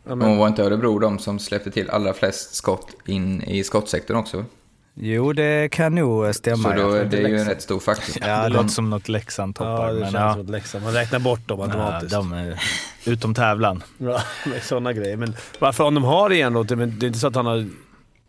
Ja, 0.03 0.11
Och 0.11 0.17
men, 0.17 0.37
var 0.37 0.47
inte 0.47 0.63
Örebro 0.63 0.99
de 0.99 1.19
som 1.19 1.39
släppte 1.39 1.71
till 1.71 1.89
allra 1.89 2.13
flest 2.13 2.55
skott 2.55 2.87
in 3.05 3.43
i 3.43 3.63
skottsektorn 3.63 4.17
också? 4.17 4.45
Jo, 4.95 5.33
det 5.33 5.69
kan 5.71 5.95
nog 5.95 6.25
eh, 6.25 6.31
stämma. 6.31 6.63
Så 6.63 6.69
då 6.69 6.95
ja. 6.95 6.97
är 6.97 7.05
det 7.05 7.17
ju 7.17 7.37
en 7.39 7.45
rätt 7.47 7.61
stor 7.61 7.79
faktor. 7.79 8.15
Ja, 8.21 8.27
Ja, 8.27 8.37
det 8.43 8.49
de- 8.49 8.53
låter 8.53 8.69
som 8.69 8.89
något 8.89 9.09
Leksand 9.09 9.55
toppar. 9.55 9.87
ja, 9.87 9.93
det 9.93 9.99
men 9.99 10.03
känns 10.11 10.13
ja, 10.13 10.31
som 10.33 10.41
ett 10.41 10.49
Leksand. 10.49 10.83
Man 10.83 10.93
räknar 10.93 11.19
bort 11.19 11.47
dem 11.47 11.59
ja, 11.59 11.65
automatiskt. 11.65 12.11
de 12.11 12.33
är 12.33 12.59
utom 13.05 13.33
tävlan. 13.33 13.83
Ja, 13.97 14.21
med 14.45 14.63
sådana 14.63 14.93
grejer. 14.93 15.17
Men 15.17 15.35
varför 15.59 15.83
om 15.83 15.93
de 15.93 16.03
har 16.03 16.29
Enroth? 16.31 16.75
Men 16.75 16.99
det 16.99 17.05
är 17.05 17.07
inte 17.07 17.19
så 17.19 17.27
att 17.27 17.35
han 17.35 17.45
har... 17.45 17.65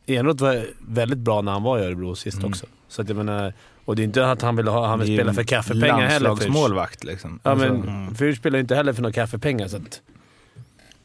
Enroth 0.06 0.42
var 0.42 0.66
väldigt 0.88 1.18
bra 1.18 1.42
när 1.42 1.52
han 1.52 1.62
var 1.62 1.78
i 1.78 1.82
Örebro 1.84 2.14
sist 2.14 2.38
Mm. 2.38 2.50
också. 2.50 2.66
Så 2.88 3.02
att 3.02 3.08
jag 3.08 3.16
menar, 3.16 3.52
och 3.84 3.96
det 3.96 4.02
är 4.02 4.04
inte 4.04 4.30
att 4.30 4.42
han 4.42 4.56
vill, 4.56 4.68
ha, 4.68 4.86
han 4.86 4.98
vill 4.98 5.08
Det 5.10 5.16
spela 5.16 5.34
för 5.34 5.42
kaffepengar 5.42 6.00
heller. 6.00 6.28
Landslagsmålvakt 6.28 7.04
liksom. 7.04 7.40
Ja, 7.42 7.50
Alltså, 7.50 7.66
men 7.68 7.82
mm. 7.88 8.14
Fyrch 8.14 8.38
spelar 8.38 8.56
ju 8.56 8.60
inte 8.60 8.74
heller 8.74 8.92
för 8.92 9.02
några 9.02 9.12
kaffepengar. 9.12 9.68
Så 9.68 9.76
att, 9.76 10.00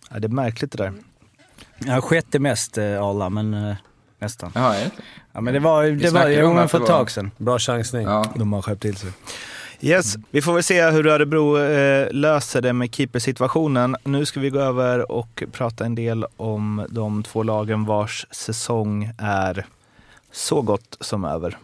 ja, 0.09 0.19
det 0.19 0.27
är 0.27 0.29
märkligt 0.29 0.71
det 0.71 0.77
där. 0.83 0.93
Ja, 1.85 2.01
sjätte 2.01 2.39
mest 2.39 2.77
eh, 2.77 3.03
Arla, 3.03 3.29
men 3.29 3.53
eh, 3.53 3.75
nästan. 4.19 4.51
Jaha, 4.55 4.75
är 4.75 4.83
det? 4.83 4.91
Ja, 5.31 5.41
men 5.41 5.53
det 5.53 5.59
var, 5.59 5.83
det 5.83 6.09
var 6.09 6.53
men 6.53 6.57
att 6.57 6.71
för 6.71 6.79
ett 6.79 6.85
tag 6.85 7.11
sedan. 7.11 7.31
bra 7.37 7.59
chansning. 7.59 8.07
Ja. 8.07 8.25
De 8.35 8.53
har 8.53 8.61
skärpt 8.61 8.81
till 8.81 8.97
sig. 8.97 9.11
Yes, 9.81 10.15
vi 10.31 10.41
får 10.41 10.53
väl 10.53 10.63
se 10.63 10.89
hur 10.89 11.07
Örebro 11.07 11.57
eh, 11.57 12.07
löser 12.11 12.61
det 12.61 12.73
med 12.73 12.95
keepersituationen. 12.95 13.95
Nu 14.03 14.25
ska 14.25 14.39
vi 14.39 14.49
gå 14.49 14.59
över 14.59 15.11
och 15.11 15.43
prata 15.51 15.85
en 15.85 15.95
del 15.95 16.25
om 16.37 16.85
de 16.89 17.23
två 17.23 17.43
lagen 17.43 17.85
vars 17.85 18.25
säsong 18.31 19.11
är 19.17 19.65
så 20.31 20.61
gott 20.61 20.97
som 20.99 21.25
över. 21.25 21.57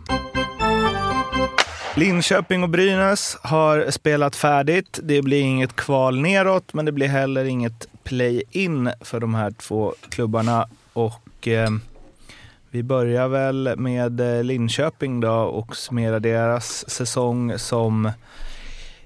Linköping 1.95 2.63
och 2.63 2.69
Brynäs 2.69 3.37
har 3.41 3.91
spelat 3.91 4.35
färdigt. 4.35 4.99
Det 5.03 5.21
blir 5.21 5.41
inget 5.41 5.75
kval 5.75 6.19
neråt, 6.19 6.73
men 6.73 6.85
det 6.85 6.91
blir 6.91 7.07
heller 7.07 7.45
inget 7.45 7.87
play-in 8.03 8.91
för 9.01 9.19
de 9.19 9.35
här 9.35 9.51
två 9.51 9.93
klubbarna. 10.09 10.67
Och 10.93 11.47
eh, 11.47 11.69
vi 12.75 12.83
börjar 12.83 13.27
väl 13.27 13.73
med 13.77 14.19
eh, 14.19 14.43
Linköping 14.43 15.19
då 15.19 15.33
och 15.33 15.75
summerar 15.75 16.19
deras 16.19 16.89
säsong 16.89 17.59
som 17.59 18.05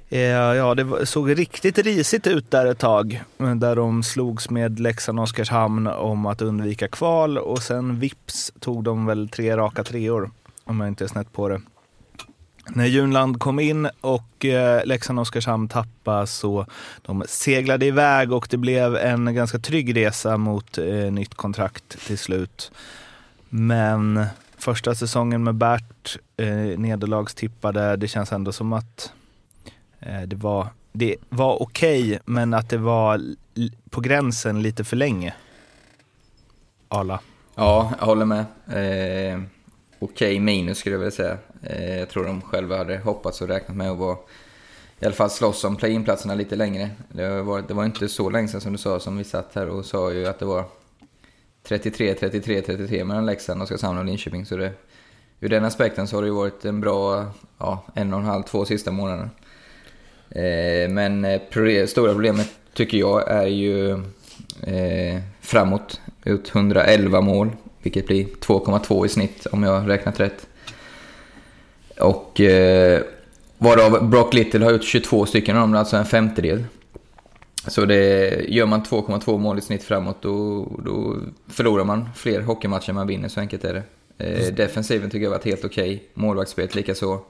eh, 0.09 0.19
Ja, 0.21 0.75
det 0.75 1.05
såg 1.05 1.39
riktigt 1.39 1.77
risigt 1.77 2.27
ut 2.27 2.51
där 2.51 2.65
ett 2.65 2.79
tag. 2.79 3.23
Eh, 3.39 3.55
där 3.55 3.75
de 3.75 4.03
slogs 4.03 4.49
med 4.49 4.79
Leksand 4.79 5.19
och 5.19 5.23
Oskarshamn 5.23 5.87
om 5.87 6.25
att 6.25 6.41
undvika 6.41 6.87
kval 6.87 7.37
och 7.37 7.63
sen 7.63 7.99
vips 7.99 8.51
tog 8.59 8.83
de 8.83 9.05
väl 9.05 9.29
tre 9.29 9.57
raka 9.57 9.83
treor. 9.83 10.31
Om 10.63 10.79
jag 10.79 10.87
inte 10.87 11.03
är 11.03 11.07
snett 11.07 11.33
på 11.33 11.49
det. 11.49 11.61
När 12.67 12.85
Junland 12.85 13.39
kom 13.39 13.59
in 13.59 13.89
och 14.01 14.45
Leksand 14.83 15.19
och 15.19 15.21
Oskarshamn 15.21 15.67
tappade 15.67 16.27
så 16.27 16.65
de 17.01 17.23
seglade 17.27 17.85
iväg 17.85 18.33
och 18.33 18.47
det 18.49 18.57
blev 18.57 18.95
en 18.95 19.35
ganska 19.35 19.59
trygg 19.59 19.95
resa 19.95 20.37
mot 20.37 20.77
nytt 21.11 21.35
kontrakt 21.35 22.05
till 22.07 22.17
slut. 22.17 22.71
Men 23.49 24.25
första 24.57 24.95
säsongen 24.95 25.43
med 25.43 25.55
Bert, 25.55 26.17
eh, 26.37 26.79
nederlagstippade. 26.79 27.95
Det 27.95 28.07
känns 28.07 28.31
ändå 28.31 28.51
som 28.51 28.73
att 28.73 29.13
eh, 29.99 30.21
det 30.21 30.35
var, 30.35 30.67
det 30.91 31.15
var 31.29 31.61
okej, 31.61 32.19
men 32.25 32.53
att 32.53 32.69
det 32.69 32.77
var 32.77 33.21
på 33.89 34.01
gränsen 34.01 34.61
lite 34.61 34.83
för 34.83 34.95
länge. 34.95 35.33
Arla. 36.87 37.19
Ja, 37.55 37.93
jag 37.99 38.05
håller 38.05 38.25
med. 38.25 38.45
Eh, 38.67 39.39
Okej 39.99 40.39
minus 40.39 40.77
skulle 40.77 40.95
jag 40.95 40.99
vilja 40.99 41.11
säga. 41.11 41.37
Eh, 41.63 41.99
jag 41.99 42.09
tror 42.09 42.25
de 42.25 42.41
själva 42.41 42.77
hade 42.77 42.97
hoppats 42.97 43.41
och 43.41 43.47
räknat 43.47 43.77
med 43.77 43.91
att 43.91 43.97
vara 43.97 44.17
i 44.99 45.05
alla 45.05 45.15
fall 45.15 45.29
slåss 45.29 45.63
om 45.63 45.75
play-in-platserna 45.75 46.35
lite 46.35 46.55
längre. 46.55 46.89
Det 47.09 47.41
var, 47.41 47.61
det 47.61 47.73
var 47.73 47.85
inte 47.85 48.09
så 48.09 48.29
länge 48.29 48.47
sedan 48.47 48.61
som 48.61 48.71
du 48.71 48.77
sa, 48.77 48.99
som 48.99 49.17
vi 49.17 49.23
satt 49.23 49.55
här 49.55 49.69
och 49.69 49.85
sa 49.85 50.11
ju 50.11 50.27
att 50.27 50.39
det 50.39 50.45
var 50.45 50.65
33, 51.63 52.13
33, 52.13 52.61
33 52.61 53.03
mellan 53.03 53.25
Leksand, 53.25 53.61
Oskarshamn 53.61 53.97
och 53.97 54.05
Linköping. 54.05 54.45
Så 54.45 54.57
det, 54.57 54.71
ur 55.39 55.49
den 55.49 55.65
aspekten 55.65 56.07
så 56.07 56.17
har 56.17 56.21
det 56.21 56.27
ju 56.27 56.33
varit 56.33 56.65
en 56.65 56.81
bra 56.81 57.25
ja, 57.57 57.85
en 57.93 58.13
och 58.13 58.19
en 58.19 58.25
halv, 58.25 58.43
två 58.43 58.65
sista 58.65 58.91
månaderna. 58.91 59.29
Eh, 60.29 60.89
men 60.89 61.25
eh, 61.25 61.85
stora 61.87 62.11
problemet 62.11 62.49
tycker 62.73 62.97
jag 62.97 63.31
är 63.31 63.47
ju 63.47 63.91
eh, 64.63 65.21
framåt. 65.41 66.01
Ut 66.23 66.55
111 66.55 67.21
mål, 67.21 67.49
vilket 67.81 68.07
blir 68.07 68.25
2,2 68.25 69.05
i 69.05 69.09
snitt 69.09 69.45
om 69.45 69.63
jag 69.63 69.79
har 69.79 69.87
räknat 69.87 70.19
rätt. 70.19 70.47
Och 71.99 72.41
eh, 72.41 73.01
varav 73.57 74.09
Brock 74.09 74.33
Little 74.33 74.65
har 74.65 74.71
gjort 74.71 74.83
22 74.83 75.25
stycken 75.25 75.55
av 75.55 75.61
dem, 75.61 75.75
alltså 75.75 75.97
en 75.97 76.05
femtedel. 76.05 76.63
Så 77.69 77.85
det, 77.85 78.29
gör 78.47 78.65
man 78.65 78.83
2,2 78.83 79.37
mål 79.37 79.57
i 79.57 79.61
snitt 79.61 79.83
framåt 79.83 80.21
då, 80.21 80.67
då 80.85 81.17
förlorar 81.47 81.83
man 81.83 82.09
fler 82.15 82.41
hockeymatcher 82.41 82.89
än 82.89 82.95
man 82.95 83.07
vinner, 83.07 83.27
så 83.27 83.39
enkelt 83.39 83.63
är 83.63 83.73
det. 83.73 83.83
Eh, 84.17 84.53
defensiven 84.53 85.09
tycker 85.09 85.23
jag 85.23 85.31
varit 85.31 85.45
helt 85.45 85.65
okej. 85.65 86.03
Målvaktsspelet 86.13 86.75
likaså. 86.75 87.21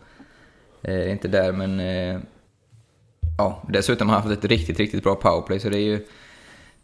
Eh, 0.82 1.12
inte 1.12 1.28
där, 1.28 1.52
men... 1.52 1.80
Eh, 1.80 2.20
ja, 3.38 3.64
dessutom 3.70 4.10
har 4.10 4.16
han 4.16 4.28
haft 4.28 4.44
ett 4.44 4.50
riktigt, 4.50 4.80
riktigt 4.80 5.04
bra 5.04 5.16
powerplay, 5.16 5.60
så 5.60 5.70
det 5.70 5.78
är 5.78 5.84
ju... 5.84 6.06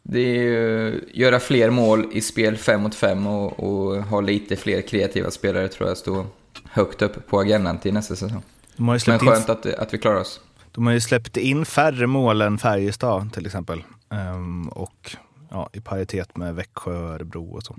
Det 0.07 0.19
är 0.19 0.33
ju 0.33 1.01
göra 1.13 1.39
fler 1.39 1.69
mål 1.69 2.07
i 2.11 2.21
spel 2.21 2.57
5 2.57 2.81
mot 2.81 2.95
5 2.95 3.27
och, 3.27 3.59
och 3.59 4.03
ha 4.03 4.21
lite 4.21 4.55
fler 4.55 4.81
kreativa 4.81 5.31
spelare 5.31 5.67
tror 5.67 5.89
jag 5.89 5.97
står 5.97 6.25
högt 6.63 7.01
upp 7.01 7.27
på 7.27 7.39
agendan 7.39 7.77
till 7.77 7.93
nästa 7.93 8.15
säsong. 8.15 8.43
Men 8.77 9.19
skönt 9.19 9.49
att, 9.49 9.65
att 9.65 9.93
vi 9.93 9.97
klarar 9.97 10.19
oss. 10.19 10.41
De 10.75 10.85
har 10.85 10.93
ju 10.93 10.99
släppt 11.01 11.37
in 11.37 11.65
färre 11.65 12.07
mål 12.07 12.41
än 12.41 12.57
Färjestad 12.57 13.33
till 13.33 13.45
exempel. 13.45 13.83
Ehm, 14.09 14.67
och 14.69 15.15
ja, 15.49 15.69
i 15.73 15.79
paritet 15.81 16.37
med 16.37 16.55
Växjö, 16.55 16.91
Örebro 16.93 17.45
och 17.55 17.63
så. 17.63 17.75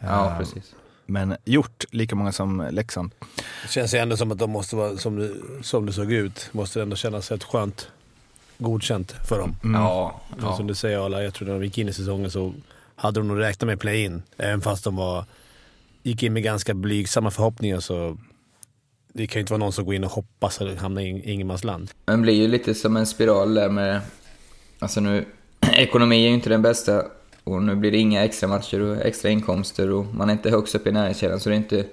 Ja, 0.00 0.30
Ehm, 0.30 0.38
precis. 0.38 0.74
Men 1.06 1.36
gjort 1.44 1.84
lika 1.90 2.14
många 2.16 2.32
som 2.32 2.68
Leksand. 2.70 3.10
Det 3.62 3.68
känns 3.68 3.94
ju 3.94 3.98
ändå 3.98 4.16
som 4.16 4.32
att 4.32 4.38
de 4.38 4.50
måste 4.50 4.76
vara, 4.76 4.96
som 4.96 5.16
det, 5.16 5.30
som 5.62 5.86
det 5.86 5.92
såg 5.92 6.12
ut, 6.12 6.48
måste 6.52 6.78
det 6.78 6.82
ändå 6.82 6.96
kännas 6.96 7.30
rätt 7.30 7.44
skönt 7.44 7.88
godkänt 8.58 9.12
för 9.28 9.38
dem. 9.38 9.56
Ja, 9.62 9.70
Ja. 9.70 10.20
ja. 10.40 10.56
Som 10.56 10.66
du 10.66 10.74
säger 10.74 10.98
Arla, 10.98 11.22
jag 11.22 11.34
tror 11.34 11.48
när 11.48 11.54
de 11.54 11.64
gick 11.64 11.78
in 11.78 11.88
i 11.88 11.92
säsongen 11.92 12.30
så 12.30 12.54
hade 12.96 13.20
de 13.20 13.28
nog 13.28 13.40
räknat 13.40 13.66
med 13.66 13.80
play-in. 13.80 14.22
Även 14.36 14.60
fast 14.60 14.84
de 14.84 14.96
var, 14.96 15.24
gick 16.02 16.22
in 16.22 16.32
med 16.32 16.42
ganska 16.42 16.74
blygsamma 16.74 17.30
förhoppningar 17.30 17.80
så 17.80 18.18
det 19.16 19.26
kan 19.26 19.38
ju 19.38 19.40
inte 19.40 19.52
vara 19.52 19.58
någon 19.58 19.72
som 19.72 19.84
går 19.84 19.94
in 19.94 20.04
och 20.04 20.10
hoppas 20.10 20.60
att 20.60 20.78
hamna 20.78 21.02
i 21.02 21.32
ingenmansland. 21.32 21.90
Men 22.06 22.22
blir 22.22 22.34
ju 22.34 22.48
lite 22.48 22.74
som 22.74 22.96
en 22.96 23.06
spiral 23.06 23.54
där 23.54 23.68
med... 23.68 24.00
Alltså 24.78 25.00
nu, 25.00 25.24
ekonomi 25.72 26.24
är 26.24 26.28
ju 26.28 26.34
inte 26.34 26.48
den 26.48 26.62
bästa 26.62 27.04
och 27.44 27.62
nu 27.62 27.74
blir 27.74 27.90
det 27.90 27.98
inga 27.98 28.24
extra 28.24 28.48
matcher 28.48 28.80
och 28.80 28.96
extra 28.96 29.30
inkomster 29.30 29.90
och 29.90 30.06
man 30.14 30.28
är 30.28 30.32
inte 30.32 30.50
högst 30.50 30.74
upp 30.74 30.86
i 30.86 30.92
näringskedjan 30.92 31.40
så 31.40 31.48
det 31.48 31.54
är 31.54 31.56
inte... 31.56 31.84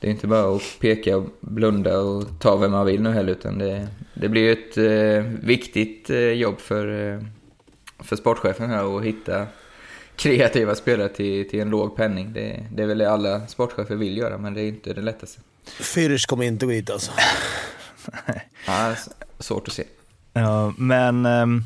Det 0.00 0.08
är 0.08 0.12
inte 0.12 0.26
bara 0.26 0.56
att 0.56 0.62
peka 0.80 1.16
och 1.16 1.26
blunda 1.40 2.00
och 2.00 2.24
ta 2.40 2.56
vem 2.56 2.72
man 2.72 2.86
vill 2.86 3.02
nu 3.02 3.10
heller 3.10 3.32
utan 3.32 3.58
det, 3.58 3.88
det 4.14 4.28
blir 4.28 4.42
ju 4.42 4.52
ett 4.52 4.76
eh, 4.76 5.32
viktigt 5.46 6.10
eh, 6.10 6.18
jobb 6.18 6.60
för, 6.60 7.12
eh, 7.12 7.20
för 7.98 8.16
sportchefen 8.16 8.70
här 8.70 8.96
att 8.98 9.04
hitta 9.04 9.46
kreativa 10.16 10.74
spelare 10.74 11.08
till, 11.08 11.50
till 11.50 11.60
en 11.60 11.70
låg 11.70 11.96
penning. 11.96 12.32
Det, 12.32 12.66
det 12.72 12.82
är 12.82 12.86
väl 12.86 12.98
det 12.98 13.10
alla 13.10 13.46
sportchefer 13.46 13.94
vill 13.94 14.16
göra 14.16 14.38
men 14.38 14.54
det 14.54 14.60
är 14.60 14.68
inte 14.68 14.92
det 14.92 15.02
lättaste. 15.02 15.40
Fyrsch 15.66 16.26
kommer 16.26 16.44
inte 16.44 16.66
gå 16.66 16.72
hit 16.72 16.90
alltså. 16.90 17.12
Ja, 18.66 18.94
svårt 19.38 19.68
att 19.68 19.74
se. 19.74 19.84
Ja, 20.32 20.72
men 20.78 21.26
ehm, 21.26 21.62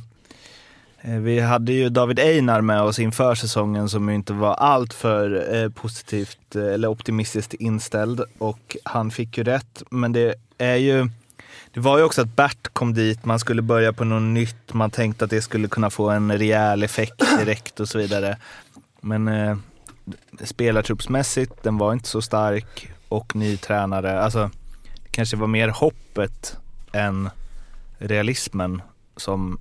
eh, 1.00 1.18
vi 1.18 1.40
hade 1.40 1.72
ju 1.72 1.88
David 1.88 2.18
Einar 2.18 2.60
med 2.60 2.82
oss 2.82 2.98
inför 2.98 3.34
säsongen 3.34 3.88
som 3.88 4.08
ju 4.08 4.14
inte 4.14 4.32
var 4.32 4.54
allt 4.54 4.94
för 4.94 5.54
eh, 5.54 5.70
positivt 5.70 6.56
eh, 6.56 6.62
eller 6.66 6.88
optimistiskt 6.88 7.54
inställd 7.54 8.22
och 8.38 8.76
han 8.84 9.10
fick 9.10 9.38
ju 9.38 9.44
rätt. 9.44 9.82
Men 9.90 10.12
det 10.12 10.34
är 10.58 10.76
ju, 10.76 11.08
det 11.78 11.82
var 11.82 11.98
ju 11.98 12.04
också 12.04 12.22
att 12.22 12.36
Bert 12.36 12.68
kom 12.72 12.94
dit, 12.94 13.24
man 13.24 13.38
skulle 13.38 13.62
börja 13.62 13.92
på 13.92 14.04
något 14.04 14.22
nytt, 14.22 14.74
man 14.74 14.90
tänkte 14.90 15.24
att 15.24 15.30
det 15.30 15.42
skulle 15.42 15.68
kunna 15.68 15.90
få 15.90 16.10
en 16.10 16.38
rejäl 16.38 16.82
effekt 16.82 17.18
direkt 17.38 17.80
och 17.80 17.88
så 17.88 17.98
vidare. 17.98 18.36
Men 19.00 19.28
eh, 19.28 19.56
spelartruppsmässigt, 20.44 21.62
den 21.62 21.78
var 21.78 21.92
inte 21.92 22.08
så 22.08 22.22
stark 22.22 22.90
och 23.08 23.36
ny 23.36 23.56
tränare, 23.56 24.20
alltså 24.20 24.50
det 25.04 25.10
kanske 25.10 25.36
var 25.36 25.46
mer 25.46 25.68
hoppet 25.68 26.56
än 26.92 27.30
realismen 27.98 28.82
som 29.16 29.58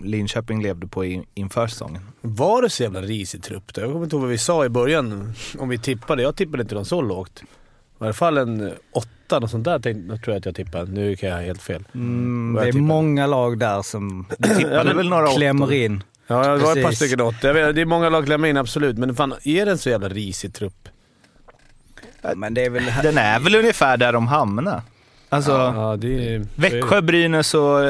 Linköping 0.00 0.62
levde 0.62 0.86
på 0.86 1.04
in, 1.04 1.24
inför 1.34 1.66
säsongen. 1.66 2.02
Var 2.20 2.62
det 2.62 2.70
så 2.70 2.82
jävla 2.82 3.00
risig 3.02 3.42
trupp 3.42 3.74
då? 3.74 3.80
Jag 3.80 3.92
kommer 3.92 4.04
inte 4.04 4.16
ihåg 4.16 4.22
vad 4.22 4.30
vi 4.30 4.38
sa 4.38 4.64
i 4.64 4.68
början. 4.68 5.34
Om 5.58 5.68
vi 5.68 5.78
tippade. 5.78 6.22
Jag 6.22 6.36
tippade 6.36 6.62
inte 6.62 6.74
dem 6.74 6.84
så 6.84 7.02
lågt. 7.02 7.42
I 8.00 8.04
alla 8.04 8.12
fall 8.12 8.38
en 8.38 8.72
åtta, 8.92 9.38
något 9.38 9.50
sånt 9.50 9.64
där 9.64 9.78
tänkte, 9.78 10.16
tror 10.18 10.34
jag 10.34 10.38
att 10.38 10.46
jag 10.46 10.54
tippade. 10.54 10.92
Nu 10.92 11.16
kan 11.16 11.28
jag 11.28 11.36
helt 11.38 11.62
fel. 11.62 11.84
Mm, 11.94 12.54
det 12.54 12.60
är 12.68 12.72
tippar. 12.72 12.78
många 12.78 13.26
lag 13.26 13.58
där 13.58 13.82
som 13.82 14.26
tippade 14.58 14.94
väl 14.94 15.08
några 15.08 15.26
klämmer 15.26 15.64
åttor. 15.66 15.74
in. 15.74 16.02
Ja, 16.26 16.48
det 16.48 16.62
var 16.64 16.76
ett 16.76 16.84
par 16.84 16.92
stycken 16.92 17.20
åtta. 17.20 17.46
Jag 17.46 17.54
vet, 17.54 17.74
Det 17.74 17.80
är 17.80 17.86
många 17.86 18.08
lag 18.08 18.24
klämmer 18.26 18.48
in, 18.48 18.56
absolut. 18.56 18.98
Men 18.98 19.14
fan, 19.14 19.34
är 19.44 19.64
det 19.66 19.70
en 19.72 19.78
så 19.78 19.88
jävla 19.90 20.08
risig 20.08 20.54
trupp? 20.54 20.88
Men 22.36 22.54
det 22.54 22.64
är 22.64 22.70
väl... 22.70 22.84
Den 23.02 23.18
är 23.18 23.40
väl 23.40 23.54
ungefär 23.54 23.96
där 23.96 24.12
de 24.12 24.26
hamnar. 24.26 24.82
Alltså, 25.36 25.50
Ja, 25.52 25.96
det 25.96 26.34
är... 26.34 26.46
Växjö, 26.54 27.00
Brynäs 27.00 27.54
och, 27.54 27.84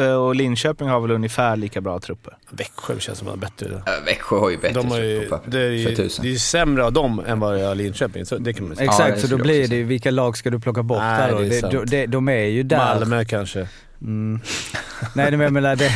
eh, 0.00 0.14
och 0.14 0.34
Linköping 0.34 0.88
har 0.88 1.00
väl 1.00 1.10
ungefär 1.10 1.56
lika 1.56 1.80
bra 1.80 2.00
trupper. 2.00 2.36
Växjö 2.50 2.98
känns 2.98 3.18
som 3.18 3.28
att 3.28 3.34
de 3.34 3.40
har 3.40 3.50
bättre. 3.50 3.82
Ja, 3.86 3.92
Växjö 4.06 4.36
har 4.36 4.50
ju 4.50 4.56
bättre 4.56 4.80
De 4.80 4.90
har 4.90 4.98
ju, 4.98 5.18
trupp 5.18 5.30
på 5.30 5.36
pappret, 5.36 5.52
det, 5.52 5.60
är 5.60 5.70
ju, 5.70 5.94
det 5.94 6.18
är 6.18 6.24
ju 6.24 6.38
sämre 6.38 6.84
av 6.84 6.92
dem 6.92 7.22
än 7.26 7.40
vad 7.40 7.54
det 7.54 7.60
är 7.60 7.74
Linköping. 7.74 8.26
Så 8.26 8.38
det 8.38 8.52
kan 8.52 8.66
man 8.68 8.76
säga. 8.76 8.86
Ja, 8.86 8.92
Exakt, 8.92 9.14
det 9.14 9.28
så 9.28 9.36
då 9.36 9.42
blir 9.42 9.68
det 9.68 9.76
ju, 9.76 9.84
vilka 9.84 10.10
lag 10.10 10.36
ska 10.36 10.50
du 10.50 10.60
plocka 10.60 10.82
bort 10.82 10.98
Nej, 10.98 11.20
där 11.20 11.32
då? 11.32 11.38
det 11.38 11.58
är 11.58 11.62
Det, 11.62 11.68
de, 11.70 11.86
de, 11.86 12.06
de 12.06 12.28
är 12.28 12.44
ju 12.44 12.62
där. 12.62 12.76
Malmö 12.78 13.24
kanske. 13.24 13.68
Mm. 14.02 14.40
Nej, 15.14 15.30
men 15.30 15.40
jag 15.40 15.52
menar 15.52 15.76
det. 15.76 15.92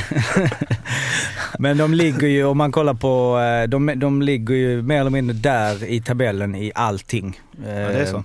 men 1.58 1.76
de 1.78 1.94
ligger 1.94 2.28
ju, 2.28 2.44
om 2.44 2.58
man 2.58 2.72
kollar 2.72 2.94
på, 2.94 3.38
eh, 3.38 3.68
de, 3.68 3.92
de 3.96 4.22
ligger 4.22 4.54
ju 4.54 4.82
mer 4.82 5.00
eller 5.00 5.10
mindre 5.10 5.36
där 5.36 5.84
i 5.84 6.00
tabellen 6.00 6.54
i 6.54 6.72
allting. 6.74 7.40
Ja, 7.64 7.70
det 7.70 7.74
är 7.74 8.06
så. 8.06 8.24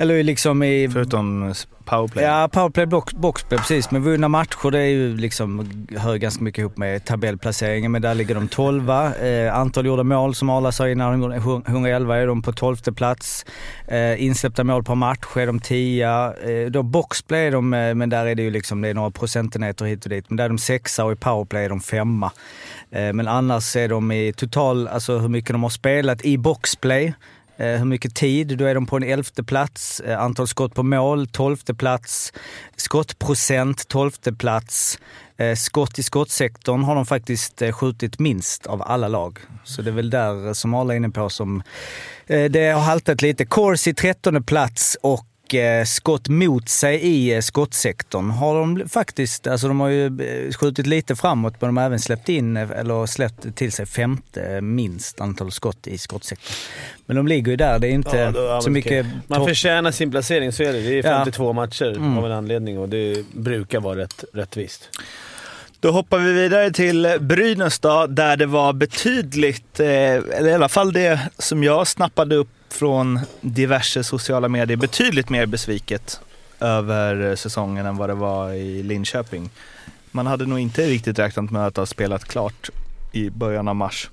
Eller 0.00 0.22
liksom 0.22 0.62
i... 0.62 0.88
Förutom 0.92 1.54
powerplay. 1.84 2.24
Ja, 2.24 2.48
powerplay, 2.52 2.86
box, 2.86 3.14
boxplay, 3.14 3.58
precis. 3.58 3.90
Men 3.90 4.02
vunna 4.02 4.28
matcher, 4.28 4.70
det 4.70 4.78
är 4.78 4.86
ju 4.86 5.16
liksom, 5.16 5.68
hör 5.96 6.16
ganska 6.16 6.44
mycket 6.44 6.58
ihop 6.58 6.76
med 6.76 7.04
tabellplaceringen. 7.04 7.92
Men 7.92 8.02
där 8.02 8.14
ligger 8.14 8.34
de 8.34 8.48
12 8.48 8.90
eh, 8.90 9.56
Antal 9.56 9.86
gjorda 9.86 10.02
mål, 10.02 10.34
som 10.34 10.50
Arla 10.50 10.72
sa 10.72 10.88
innan, 10.88 11.32
111 11.66 12.16
är 12.16 12.26
de 12.26 12.42
på 12.42 12.52
12 12.52 12.76
plats. 12.76 13.46
Eh, 13.88 14.22
insläppta 14.22 14.64
mål 14.64 14.84
per 14.84 14.94
match 14.94 15.36
är 15.36 15.46
de 15.46 15.60
10 15.60 16.26
eh, 16.26 16.70
Då 16.70 16.82
boxplay 16.82 17.46
är 17.46 17.50
de, 17.50 17.74
eh, 17.74 17.94
men 17.94 18.10
där 18.10 18.26
är 18.26 18.34
det 18.34 18.42
ju 18.42 18.50
liksom, 18.50 18.80
det 18.80 18.88
är 18.88 18.94
några 18.94 19.10
procentenheter 19.10 19.84
hit 19.84 20.04
och 20.04 20.10
dit. 20.10 20.24
Men 20.30 20.36
där 20.36 20.44
är 20.44 20.48
de 20.48 20.58
sexa 20.58 21.04
och 21.04 21.12
i 21.12 21.16
powerplay 21.16 21.64
är 21.64 21.68
de 21.68 21.80
femma. 21.80 22.32
Eh, 22.90 23.12
men 23.12 23.28
annars 23.28 23.76
är 23.76 23.88
de 23.88 24.12
i 24.12 24.32
total, 24.32 24.88
alltså 24.88 25.18
hur 25.18 25.28
mycket 25.28 25.50
de 25.52 25.62
har 25.62 25.70
spelat 25.70 26.24
i 26.24 26.38
boxplay. 26.38 27.14
Eh, 27.60 27.78
hur 27.78 27.84
mycket 27.84 28.14
tid? 28.14 28.58
Då 28.58 28.64
är 28.64 28.74
de 28.74 28.86
på 28.86 28.96
en 28.96 29.02
elfte 29.02 29.44
plats. 29.44 30.00
Eh, 30.00 30.20
antal 30.20 30.48
skott 30.48 30.74
på 30.74 30.82
mål, 30.82 31.26
tolfte 31.26 31.74
plats. 31.74 32.32
Skottprocent, 32.76 33.88
tolfte 33.88 34.32
plats. 34.32 34.98
Eh, 35.36 35.54
skott 35.54 35.98
i 35.98 36.02
skottsektorn 36.02 36.82
har 36.82 36.94
de 36.94 37.06
faktiskt 37.06 37.62
skjutit 37.72 38.18
minst 38.18 38.66
av 38.66 38.82
alla 38.82 39.08
lag. 39.08 39.38
Så 39.64 39.82
det 39.82 39.90
är 39.90 39.94
väl 39.94 40.10
där 40.10 40.54
som 40.54 40.74
alla 40.74 40.92
är 40.94 40.96
inne 40.96 41.10
på 41.10 41.28
som 41.28 41.62
det 42.26 42.70
har 42.70 42.80
haltat 42.80 43.22
lite. 43.22 43.44
Corsi 43.44 43.94
trettonde 43.94 44.42
plats 44.42 44.96
och 45.02 45.29
eh, 45.54 45.84
skott 45.84 46.28
mot 46.28 46.68
sig 46.68 46.96
i 46.96 47.34
eh, 47.34 47.40
skottsektorn 47.40 48.30
har 48.30 48.54
de 48.60 48.88
faktiskt, 48.88 49.46
alltså 49.46 49.68
de 49.68 49.80
har 49.80 49.88
ju 49.88 50.06
eh, 50.06 50.52
skjutit 50.52 50.86
lite 50.86 51.16
framåt 51.16 51.54
men 51.60 51.68
de 51.68 51.76
har 51.76 51.84
även 51.84 51.98
släppt 51.98 52.28
in, 52.28 52.56
eller 52.56 53.06
släppt 53.06 53.56
till 53.56 53.72
sig 53.72 53.86
femte 53.86 54.60
minst 54.60 55.20
antal 55.20 55.50
skott 55.52 55.86
i 55.86 55.98
skottsektorn. 55.98 56.54
Men 57.06 57.16
de 57.16 57.28
ligger 57.28 57.50
ju 57.50 57.56
där, 57.56 57.78
det 57.78 57.86
är 57.86 57.90
inte 57.92 58.16
Ja, 58.16 58.30
då- 58.30 58.40
ja, 58.40 58.60
så 58.60 58.70
mycket 58.70 59.06
okej. 59.06 59.06
Man 59.26 59.46
förtjänar 59.46 59.90
sin 59.90 60.10
placering, 60.10 60.52
så 60.52 60.62
är 60.62 60.72
det. 60.72 60.80
Det 60.80 60.98
är 60.98 61.04
Ja. 61.10 61.16
52 61.24 61.52
matcher 61.52 61.96
Mm. 61.96 62.18
av 62.18 62.26
en 62.26 62.32
anledning 62.32 62.78
och 62.78 62.88
det 62.88 63.26
brukar 63.34 63.80
vara 63.80 63.98
rätt, 63.98 64.24
rättvist. 64.32 64.88
Då 65.80 65.90
hoppar 65.90 66.18
vi 66.18 66.32
vidare 66.32 66.70
till 66.70 67.16
Brynäs 67.20 67.78
då, 67.78 68.06
där 68.06 68.36
det 68.36 68.46
var 68.46 68.72
betydligt, 68.72 69.80
eller 69.80 70.48
i 70.48 70.52
alla 70.54 70.68
fall 70.68 70.92
det 70.92 71.20
som 71.38 71.64
jag 71.64 71.86
snappade 71.86 72.34
upp 72.36 72.48
från 72.72 73.20
diverse 73.40 74.04
sociala 74.04 74.48
medier 74.48 74.76
betydligt 74.76 75.28
mer 75.28 75.46
besviket 75.46 76.20
över 76.60 77.36
säsongen 77.36 77.86
än 77.86 77.96
vad 77.96 78.08
det 78.08 78.14
var 78.14 78.52
i 78.52 78.82
Linköping. 78.82 79.50
Man 80.10 80.26
hade 80.26 80.46
nog 80.46 80.58
inte 80.58 80.86
riktigt 80.86 81.18
räknat 81.18 81.50
med 81.50 81.66
att 81.66 81.76
ha 81.76 81.86
spelat 81.86 82.24
klart 82.24 82.70
i 83.12 83.30
början 83.30 83.68
av 83.68 83.76
mars. 83.76 84.10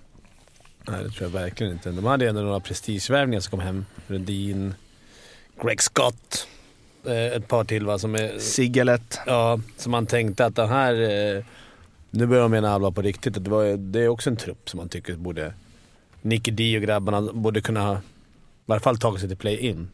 Nej, 0.87 1.03
det 1.03 1.09
tror 1.09 1.23
jag 1.31 1.39
verkligen 1.39 1.73
inte. 1.73 1.89
De 1.91 2.05
hade 2.05 2.29
ändå 2.29 2.41
några 2.41 2.59
prestigevärvningar 2.59 3.39
som 3.41 3.51
kom 3.51 3.59
hem. 3.59 3.85
Rundin, 4.07 4.73
Greg 5.61 5.81
Scott, 5.81 6.47
eh, 7.05 7.25
ett 7.25 7.47
par 7.47 7.63
till 7.63 7.85
va, 7.85 7.99
som 7.99 8.15
är... 8.15 8.39
Sigalet. 8.39 9.19
Ja, 9.25 9.59
som 9.77 9.91
man 9.91 10.05
tänkte 10.05 10.45
att 10.45 10.55
den 10.55 10.69
här... 10.69 10.93
eh, 11.37 11.43
Nu 12.09 12.25
börjar 12.25 12.41
de 12.43 12.51
mena 12.51 12.73
allvar 12.73 12.91
på 12.91 13.01
riktigt. 13.01 13.43
Det, 13.43 13.49
var, 13.49 13.77
det 13.77 13.99
är 13.99 14.07
också 14.07 14.29
en 14.29 14.37
trupp 14.37 14.69
som 14.69 14.77
man 14.77 14.89
tycker 14.89 15.15
borde... 15.15 15.53
Nicky 16.21 16.51
D 16.51 16.77
och 16.77 16.83
grabbarna 16.83 17.21
borde 17.21 17.61
kunna 17.61 18.01
i 18.67 18.69
varje 18.69 18.79
fall 18.79 18.97
ta 18.97 19.17
sig 19.17 19.27
till 19.27 19.37
play-in. 19.37 19.89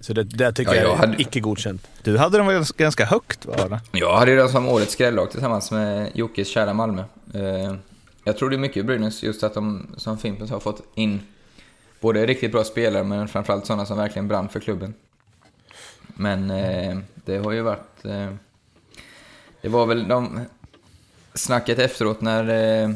Så 0.00 0.12
det, 0.12 0.24
det 0.24 0.52
tycker 0.52 0.70
Ja, 0.74 0.76
jag 0.80 0.84
jag 0.84 0.92
är 0.92 0.98
hade- 0.98 1.22
icke 1.22 1.40
godkänt. 1.40 1.88
Du 2.02 2.18
hade 2.18 2.38
dem 2.38 2.46
väl 2.46 2.64
ganska 2.76 3.04
högt 3.04 3.46
va? 3.46 3.54
eller? 3.54 3.80
Jag 3.92 4.16
hade 4.16 4.36
dem 4.36 4.48
som 4.48 4.68
årets 4.68 4.92
skrällag 4.92 5.30
tillsammans 5.30 5.70
med 5.70 6.10
Jockes 6.14 6.48
kära 6.48 6.74
Malmö. 6.74 7.04
Eh, 7.34 7.74
Jag 8.24 8.38
tror 8.38 8.50
det 8.50 8.56
är 8.56 8.58
mycket 8.58 8.86
Brynäs, 8.86 9.22
just 9.22 9.42
att 9.42 9.54
de, 9.54 9.86
som 9.96 10.18
Fimpen 10.18 10.48
sa, 10.48 10.54
har 10.54 10.60
fått 10.60 10.82
in 10.94 11.20
både 12.00 12.26
riktigt 12.26 12.52
bra 12.52 12.64
spelare, 12.64 13.04
men 13.04 13.28
framförallt 13.28 13.66
sådana 13.66 13.86
som 13.86 13.96
verkligen 13.96 14.28
brann 14.28 14.48
för 14.48 14.60
klubben. 14.60 14.94
Men 16.06 16.50
eh, 16.50 16.98
det 17.14 17.36
har 17.38 17.52
ju 17.52 17.60
varit... 17.62 18.04
Eh, 18.04 18.28
det 19.62 19.68
var 19.68 19.86
väl 19.86 20.08
de... 20.08 20.40
Snacket 21.34 21.78
efteråt 21.78 22.20
när 22.20 22.94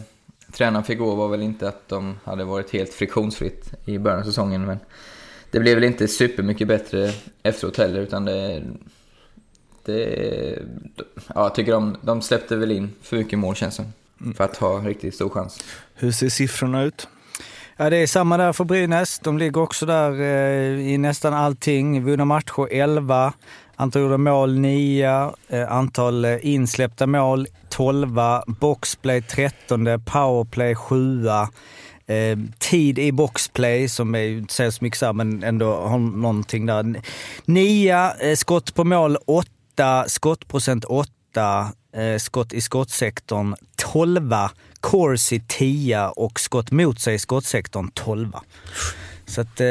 tränaren 0.54 0.84
fick 0.84 0.98
gå 0.98 1.14
var 1.14 1.28
väl 1.28 1.42
inte 1.42 1.68
att 1.68 1.88
de 1.88 2.18
hade 2.24 2.44
varit 2.44 2.70
helt 2.70 2.94
friktionsfritt 2.94 3.72
i 3.84 3.98
början 3.98 4.20
av 4.20 4.24
säsongen, 4.24 4.64
men 4.64 4.78
det 5.50 5.60
blev 5.60 5.74
väl 5.74 5.84
inte 5.84 6.08
supermycket 6.08 6.68
bättre 6.68 7.12
efteråt 7.42 7.76
heller, 7.76 8.00
utan 8.00 8.24
det... 8.24 8.62
det 9.84 10.58
ja, 11.14 11.34
jag 11.34 11.54
tycker 11.54 11.72
de, 11.72 11.96
de 12.00 12.22
släppte 12.22 12.56
väl 12.56 12.70
in 12.70 12.92
för 13.02 13.16
mycket 13.16 13.38
mål 13.38 13.54
känns 13.54 13.76
det 13.76 13.84
som, 14.18 14.34
för 14.34 14.44
att 14.44 14.56
ha 14.56 14.78
riktigt 14.78 15.14
stor 15.14 15.28
chans. 15.28 15.58
Hur 15.94 16.12
ser 16.12 16.28
siffrorna 16.28 16.82
ut? 16.82 17.08
Ja, 17.76 17.90
det 17.90 17.96
är 17.96 18.06
samma 18.06 18.36
där 18.36 18.52
för 18.52 18.64
Brynäs. 18.64 19.18
De 19.18 19.38
ligger 19.38 19.60
också 19.60 19.86
där 19.86 20.20
eh, 20.20 20.92
i 20.92 20.98
nästan 20.98 21.34
allting. 21.34 22.04
Vunna 22.04 22.24
matcher 22.24 22.68
11, 22.70 23.32
Eh, 23.76 23.82
antal 23.82 24.02
gjorda 24.02 24.18
mål 24.18 24.58
9, 24.58 25.32
antal 25.68 26.24
insläppta 26.24 27.06
mål 27.06 27.46
12, 27.68 28.18
boxplay 28.46 29.22
13, 29.22 30.00
powerplay 30.04 30.74
7, 30.74 31.28
eh, 32.06 32.38
tid 32.58 32.98
i 32.98 33.12
boxplay 33.12 33.88
som 33.88 34.14
är, 34.14 34.28
inte 34.28 34.54
säger 34.54 34.70
så 34.70 34.84
mycket 34.84 34.98
så 34.98 35.06
här, 35.06 35.12
men 35.12 35.42
ändå 35.42 35.74
har 35.74 35.98
någonting 35.98 36.66
där. 36.66 37.02
9, 37.44 38.12
eh, 38.20 38.36
skott 38.36 38.74
på 38.74 38.84
mål 38.84 39.16
8, 39.26 40.04
skottprocent 40.08 40.84
8, 40.84 41.72
eh, 41.96 42.18
skott 42.18 42.52
i 42.52 42.60
skottsektorn 42.60 43.54
12, 43.76 44.34
Corsi 44.80 45.42
10 45.48 46.08
och 46.08 46.40
skott 46.40 46.70
mot 46.70 47.00
sig 47.00 47.14
i 47.14 47.18
skottsektorn 47.18 47.90
12. 47.94 48.32
Så 49.34 49.40
att 49.40 49.60
eh, 49.60 49.66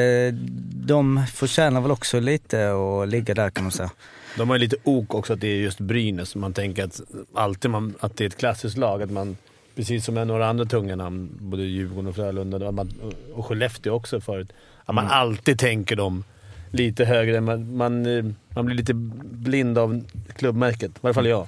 de 0.86 1.25
förtjänar 1.34 1.82
väl 1.82 1.91
också 1.91 2.20
lite 2.20 2.72
att 2.72 3.10
ligga 3.10 3.34
där 3.34 3.50
kan 3.50 3.63
man 3.63 3.72
säga. 3.72 3.91
De 4.38 4.50
har 4.50 4.55
ju 4.55 4.60
lite 4.60 4.75
ok 4.84 5.13
också 5.13 5.34
att 5.34 5.41
det 5.41 5.48
är 5.48 5.55
just 5.55 5.79
Brynäs. 5.79 6.36
Man 6.36 6.53
tänker 6.53 6.84
att 6.84 7.01
alltid 7.34 7.72
man, 7.72 7.93
att 8.00 8.17
det 8.17 8.24
är 8.24 8.27
ett 8.27 8.38
klassiskt 8.38 8.77
lag. 8.77 9.01
Att 9.03 9.12
man, 9.12 9.38
precis 9.75 10.05
som 10.05 10.15
med 10.15 10.27
några 10.27 10.48
andra 10.48 10.65
tunga 10.65 10.96
namn, 10.96 11.29
både 11.39 11.63
Djurgården 11.63 12.08
och 12.08 12.15
Frölunda 12.15 12.86
och 13.34 13.46
Skellefteå 13.46 13.93
också 13.93 14.22
förut. 14.22 14.53
Att 14.86 14.96
man 14.96 15.08
alltid 15.08 15.60
tänker 15.60 15.96
dem 15.96 16.24
lite 16.72 17.05
högre. 17.05 17.41
Man, 17.41 17.75
man, 17.77 18.05
eh, 18.05 18.25
man 18.50 18.65
blir 18.65 18.75
lite 18.75 18.93
blind 18.93 19.77
av 19.77 20.03
klubbmärket. 20.36 20.91
I 20.91 21.00
varje 21.01 21.13
fall 21.13 21.27
jag. 21.27 21.48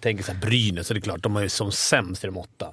Tänker 0.00 0.24
såhär, 0.24 0.40
Brynäs, 0.40 0.86
så 0.86 0.94
det 0.94 0.98
är 0.98 1.02
klart, 1.02 1.22
de 1.22 1.36
är 1.36 1.42
ju 1.42 1.48
som 1.48 1.72
sämst 1.72 2.24
i 2.24 2.26
de 2.26 2.36
åtta. 2.36 2.68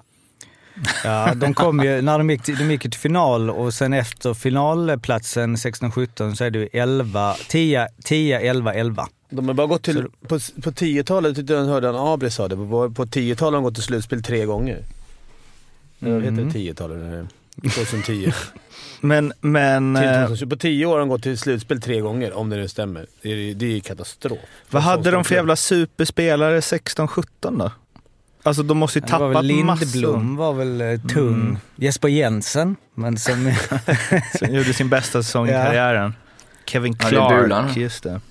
Ja, 1.03 1.33
de 1.35 1.53
kom 1.53 1.83
ju, 1.83 2.01
när 2.01 2.17
de 2.17 2.29
gick, 2.29 2.43
till, 2.43 2.57
de 2.57 2.71
gick 2.71 2.81
till 2.81 2.93
final 2.93 3.49
och 3.49 3.73
sen 3.73 3.93
efter 3.93 4.33
finalplatsen 4.33 5.55
16-17 5.55 6.35
så 6.35 6.43
är 6.43 6.51
det 6.51 6.59
ju 6.59 6.69
11, 6.73 7.35
10, 7.47 7.87
10 8.03 8.39
11, 8.39 8.73
11. 8.73 9.07
De 9.29 9.47
har 9.47 9.53
bara 9.53 9.67
gått 9.67 9.83
till... 9.83 10.03
På, 10.03 10.27
på 10.63 10.71
10-talet, 10.71 11.35
tyckte 11.35 11.53
jag 11.53 11.65
hörde 11.65 11.87
han 11.87 11.95
Abri 11.95 12.31
sa 12.31 12.47
det, 12.47 12.55
på, 12.55 12.91
på 12.91 13.05
10-talet 13.05 13.39
har 13.39 13.51
de 13.51 13.63
gått 13.63 13.75
till 13.75 13.83
slutspel 13.83 14.23
tre 14.23 14.45
gånger. 14.45 14.83
Mm. 15.99 16.23
Heter 16.23 16.59
det 16.59 16.71
10-talet? 16.71 17.29
2010. 17.61 18.31
Men, 19.01 19.33
men 19.41 19.95
eh, 19.95 20.21
2020. 20.21 20.49
På 20.49 20.55
10 20.55 20.85
år 20.85 20.91
har 20.91 20.99
de 20.99 21.09
gått 21.09 21.23
till 21.23 21.37
slutspel 21.37 21.81
tre 21.81 21.99
gånger, 21.99 22.33
om 22.33 22.49
det 22.49 22.57
nu 22.57 22.67
stämmer. 22.67 23.07
Det 23.21 23.29
är, 23.29 23.55
det 23.55 23.65
är 23.65 23.69
ju 23.69 23.79
katastrof. 23.81 24.39
vad 24.69 24.83
Så 24.83 24.89
hade 24.89 25.11
de 25.11 25.23
för 25.23 25.35
jävla 25.35 25.55
superspelare 25.55 26.59
16-17 26.59 27.23
då? 27.41 27.71
Alltså 28.43 28.63
de 28.63 28.77
måste 28.77 28.99
ju 28.99 29.01
var 29.01 29.07
tappat 29.09 29.35
väl 29.35 29.45
Lindblom 29.45 30.35
massor. 30.35 30.37
var 30.37 30.53
väl 30.53 30.81
eh, 30.81 30.99
tung. 30.99 31.57
Jesper 31.75 32.07
Jensen, 32.07 32.75
men 32.95 33.17
som... 33.17 33.53
Som 34.39 34.53
gjorde 34.55 34.73
sin 34.73 34.89
bästa 34.89 35.23
säsong 35.23 35.47
i 35.47 35.51
Ja. 35.51 35.63
karriären. 35.65 36.13
Kevin 36.65 36.95
Ja, 36.99 37.09
det 37.09 37.15
är 37.35 37.45
Clark, 37.47 37.77
just 37.77 38.03
det. 38.03 38.21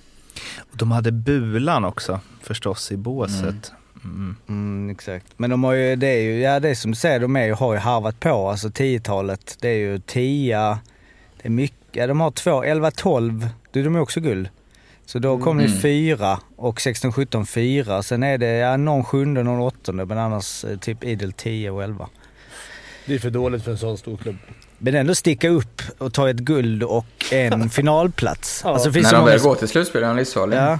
Och 0.59 0.77
de 0.77 0.91
hade 0.91 1.11
Bulan 1.11 1.85
också 1.85 2.19
förstås 2.43 2.91
i 2.91 2.97
båset. 2.97 3.71
Mm. 4.03 4.35
Mm, 4.49 4.89
exakt. 4.89 5.25
Men 5.37 5.49
de 5.49 5.63
har 5.63 5.73
ju, 5.73 5.95
det 5.95 6.07
är 6.07 6.21
ju, 6.21 6.39
ja 6.39 6.59
det 6.59 6.69
är 6.69 6.75
som 6.75 6.91
du 6.91 6.95
säger, 6.97 7.19
de 7.19 7.35
är 7.35 7.45
ju, 7.45 7.53
har 7.53 7.73
ju 7.73 7.79
harvat 7.79 8.19
på. 8.19 8.49
Alltså 8.49 8.67
10-talet, 8.67 9.57
det 9.61 9.69
är 9.69 9.77
ju 9.77 9.99
10, 9.99 10.57
det 11.41 11.47
är 11.47 11.49
mycket, 11.49 11.77
ja, 11.91 12.07
de 12.07 12.19
har 12.19 12.31
två, 12.31 12.63
11-12, 12.63 13.47
då 13.71 13.79
är 13.79 13.83
de 13.83 13.95
också 13.95 14.19
guld. 14.19 14.49
Så 15.09 15.19
då 15.19 15.37
kommer 15.37 15.63
det 15.63 15.69
Mm. 15.69 15.81
fyra 15.81 16.39
och 16.55 16.79
16-17 16.79 17.45
fyra. 17.45 18.03
Sen 18.03 18.23
är 18.23 18.37
det 18.37 18.47
ja, 18.47 18.77
någon 18.77 19.03
sjunde, 19.03 19.43
någon 19.43 19.59
åttonde, 19.59 20.05
men 20.05 20.17
annars 20.17 20.65
eh, 20.65 20.77
typ 20.77 21.03
idel 21.03 21.33
10 21.33 21.71
och 21.71 21.83
11. 21.83 22.07
Det 23.05 23.15
är 23.15 23.19
för 23.19 23.29
dåligt 23.29 23.63
för 23.63 23.71
en 23.71 23.77
sån 23.77 23.97
stor 23.97 24.17
klubb. 24.17 24.35
Men 24.77 24.95
ändå 24.95 25.15
sticka 25.15 25.49
upp 25.49 25.81
och 25.97 26.13
ta 26.13 26.29
ett 26.29 26.37
guld 26.37 26.83
och 26.83 27.05
en 27.31 27.69
finalplats. 27.69 28.61
Ja. 28.63 28.69
Alltså, 28.73 28.89
det 28.89 28.93
finns 28.93 29.11
När 29.11 29.19
de 29.19 29.25
väl 29.25 29.39
går 29.39 29.55
till 29.55 29.67
slutspel 29.67 30.03
är 30.03 30.07
de 30.07 30.17
livsfarliga. 30.17 30.65
Ja. 30.65 30.79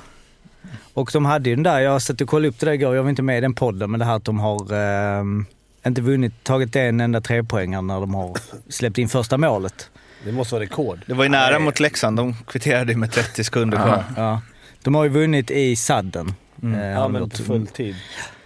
Och 0.93 1.09
de 1.13 1.25
hade 1.25 1.49
ju 1.49 1.55
den 1.55 1.63
där, 1.63 1.79
jag 1.79 2.01
satt 2.01 2.21
och 2.21 2.27
kollade 2.27 2.47
upp 2.47 2.59
det 2.59 2.65
där 2.65 2.73
igår, 2.73 2.95
jag 2.95 3.03
var 3.03 3.09
inte 3.09 3.21
med 3.21 3.37
i 3.37 3.41
den 3.41 3.53
podden, 3.53 3.91
men 3.91 3.99
det 3.99 4.05
här 4.05 4.15
att 4.15 4.25
de 4.25 4.39
har 4.39 4.73
ehm, 4.73 5.45
inte 5.85 6.01
vunnit, 6.01 6.43
tagit 6.43 6.75
en 6.75 6.99
enda 6.99 7.21
trepoängare 7.21 7.81
när 7.81 7.99
de 7.99 8.13
har 8.13 8.37
släppt 8.69 8.97
in 8.97 9.09
första 9.09 9.37
målet. 9.37 9.89
Det 10.25 10.32
måste 10.32 10.53
vara 10.55 10.63
rekord. 10.63 10.99
Det 11.05 11.13
var 11.13 11.23
ju 11.23 11.29
nära 11.29 11.60
mot 11.60 11.79
Leksand, 11.79 12.17
de 12.17 12.36
kvitterade 12.47 12.91
ju 12.91 12.97
med 12.97 13.12
30 13.12 13.43
sekunder 13.43 13.77
kvar. 13.77 14.03
Ja. 14.17 14.41
De 14.84 14.95
har 14.95 15.03
ju 15.03 15.10
vunnit 15.10 15.51
i 15.51 15.75
sadden. 15.75 16.34
Mm. 16.63 16.79
Eh, 16.79 16.88
Ja, 16.88 17.08
men 17.08 17.29
på 17.29 17.38
full 17.38 17.67
tid. 17.67 17.95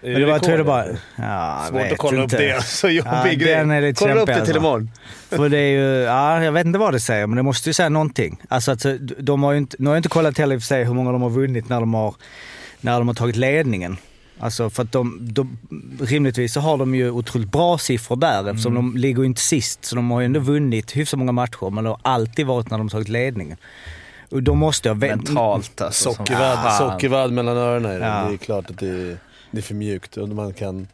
Men 0.01 0.13
det 0.13 0.25
var, 0.25 0.31
jag 0.31 0.43
tror 0.43 0.51
det 0.51 0.57
rekord, 0.57 0.67
bara... 0.67 0.86
Ja, 1.15 1.59
jag 1.63 1.67
Svårt 1.67 1.91
att 1.91 1.97
kolla 1.97 2.23
inte. 2.23 2.36
upp 2.36 2.41
det. 2.41 2.63
Så 2.63 2.89
jobbig 2.89 3.12
Ja, 3.13 3.23
grej. 3.23 3.38
den 3.55 3.71
är 3.71 3.81
lite 3.81 3.99
Kolla 3.99 4.13
upp 4.13 4.25
det 4.27 4.33
till 4.33 4.41
alltså. 4.41 4.57
imorgon. 4.57 4.91
För 5.29 5.49
det 5.49 5.57
är 5.57 5.69
ju, 5.71 6.01
ja, 6.03 6.43
jag 6.43 6.51
vet 6.51 6.65
inte 6.65 6.79
vad 6.79 6.93
det 6.93 6.99
säger, 6.99 7.27
men 7.27 7.36
det 7.38 7.43
måste 7.43 7.69
ju 7.69 7.73
säga 7.73 7.89
någonting. 7.89 8.41
Alltså, 8.49 8.71
alltså 8.71 8.97
de 8.97 9.43
har 9.43 9.51
ju 9.51 9.57
inte, 9.57 9.75
nu 9.79 9.86
har 9.89 9.95
jag 9.95 9.99
inte 9.99 10.09
kollat 10.09 10.38
heller 10.38 10.55
i 10.55 10.57
och 10.57 10.62
för 10.62 10.67
sig 10.67 10.83
hur 10.83 10.93
många 10.93 11.12
de 11.12 11.21
har 11.21 11.29
vunnit 11.29 11.69
när 11.69 11.79
de 11.79 11.93
har, 11.93 12.15
när 12.81 12.97
de 12.99 13.07
har 13.07 13.15
tagit 13.15 13.36
ledningen. 13.36 13.97
Alltså 14.39 14.69
för 14.69 14.83
att 14.83 14.91
de, 14.91 15.17
de, 15.21 15.57
rimligtvis 16.01 16.53
så 16.53 16.59
har 16.59 16.77
de 16.77 16.95
ju 16.95 17.11
otroligt 17.11 17.51
bra 17.51 17.77
siffror 17.77 18.15
där 18.15 18.49
eftersom 18.49 18.75
de 18.75 18.97
ligger 18.97 19.23
inte 19.23 19.41
sist. 19.41 19.85
Så 19.85 19.95
de 19.95 20.11
har 20.11 20.19
ju 20.19 20.25
ändå 20.25 20.39
vunnit 20.39 20.91
hyfsat 20.97 21.19
många 21.19 21.31
matcher, 21.31 21.69
men 21.69 21.83
det 21.83 21.89
har 21.89 21.99
alltid 22.01 22.45
varit 22.45 22.69
när 22.69 22.77
de 22.77 22.85
har 22.85 22.89
tagit 22.89 23.09
ledningen. 23.09 23.57
Och 24.29 24.43
de 24.43 24.57
måste 24.59 24.89
ha... 24.89 24.95
Mentalt 24.95 25.81
alltså. 25.81 26.03
som 26.13 26.25
Sockervadd, 26.25 26.73
sockervadd 26.77 27.31
mellan 27.31 27.57
öronen 27.57 27.91
är 27.91 27.99
det. 27.99 28.05
Ja. 28.05 28.25
Det 28.27 28.33
är 28.33 28.37
klart 28.37 28.69
att 28.69 28.77
det 28.79 28.89
är, 28.89 29.17
det 29.51 29.57
är 29.57 29.61
för 29.61 29.75
mjukt 29.75 30.17
och 30.17 30.29
man 30.29 30.53
kan... 30.53 30.87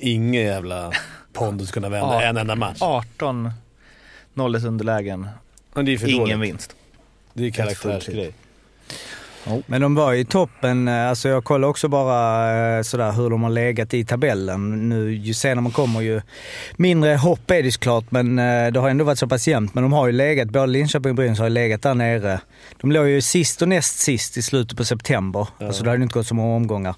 Ingen 0.00 0.42
jävla 0.44 0.92
pondus 1.32 1.70
kunna 1.70 1.88
vända 1.88 2.14
Ja. 2.14 2.22
en 2.22 2.36
enda 2.36 2.56
match. 2.56 2.78
18 2.80 3.50
0 4.34 4.56
underlägen, 4.66 5.28
Men 5.74 5.84
det 5.84 5.92
är 5.94 5.98
för 5.98 6.08
ingen 6.08 6.18
dåligt. 6.38 6.40
vinst. 6.40 6.74
Det 7.32 7.46
är 7.46 7.50
karaktärsgrej. 7.50 8.32
Men 9.66 9.80
de 9.80 9.94
var 9.94 10.12
i 10.14 10.24
toppen, 10.24 10.88
eh, 10.88 11.08
alltså 11.08 11.28
jag 11.28 11.44
kollar 11.44 11.68
också 11.68 11.88
bara 11.88 12.76
eh, 12.76 12.82
sådär 12.82 13.12
hur 13.12 13.30
de 13.30 13.42
har 13.42 13.50
legat 13.50 13.94
i 13.94 14.04
tabellen. 14.04 14.88
Nu 14.88 15.12
ju 15.12 15.34
senare 15.34 15.60
man 15.60 15.72
kommer 15.72 16.00
ju 16.00 16.20
mindre 16.76 17.14
hopp 17.16 17.50
är 17.50 17.62
det 17.62 17.72
såklart, 17.72 18.10
men 18.10 18.38
eh, 18.38 18.72
det 18.72 18.80
har 18.80 18.88
ändå 18.88 19.04
varit 19.04 19.18
så 19.18 19.26
pass 19.26 19.48
jämnt. 19.48 19.74
Men 19.74 19.82
de 19.82 19.92
har 19.92 20.06
ju 20.06 20.12
legat, 20.12 20.48
både 20.48 20.66
Linköping 20.66 21.10
och 21.10 21.16
Brynäs 21.16 21.38
har 21.38 21.46
ju 21.46 21.50
legat 21.50 21.82
där 21.82 21.94
nere. 21.94 22.40
De 22.80 22.92
låg 22.92 23.08
ju 23.08 23.20
sist 23.20 23.62
och 23.62 23.68
näst 23.68 23.98
sist 23.98 24.36
i 24.36 24.42
slutet 24.42 24.78
på 24.78 24.84
september, 24.84 25.48
alltså 25.60 25.84
det 25.84 25.90
hade 25.90 26.02
inte 26.02 26.14
gått 26.14 26.26
så 26.26 26.34
många 26.34 26.56
omgångar. 26.56 26.94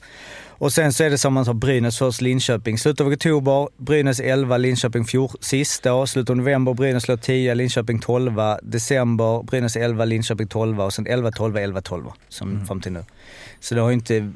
Och 0.60 0.72
sen 0.72 0.92
så 0.92 1.04
är 1.04 1.10
det 1.10 1.18
som 1.18 1.34
man 1.34 1.44
sa, 1.44 1.54
Brynäs 1.54 1.98
först, 1.98 2.20
Linköping. 2.20 2.78
Slutet 2.78 3.00
av 3.00 3.12
oktober, 3.12 3.68
Brynäs 3.76 4.20
11, 4.20 4.56
Linköping 4.56 5.04
14, 5.04 5.36
sist 5.40 5.82
då. 5.82 6.06
Slutet 6.06 6.30
av 6.30 6.36
november, 6.36 6.74
Brynäs 6.74 7.02
slår 7.02 7.16
10, 7.16 7.54
Linköping 7.54 7.98
12. 7.98 8.32
December, 8.62 9.42
Brynäs 9.42 9.76
11, 9.76 10.04
Linköping 10.04 10.48
12 10.48 10.80
och 10.80 10.92
sen 10.92 11.06
11, 11.06 11.32
12, 11.32 11.56
11, 11.56 11.80
12 11.80 12.04
som 12.28 12.66
fram 12.66 12.80
till 12.80 12.92
nu. 12.92 13.04
Så 13.60 13.74
det 13.74 13.80
har 13.80 13.88
ju 13.88 13.94
inte... 13.94 14.32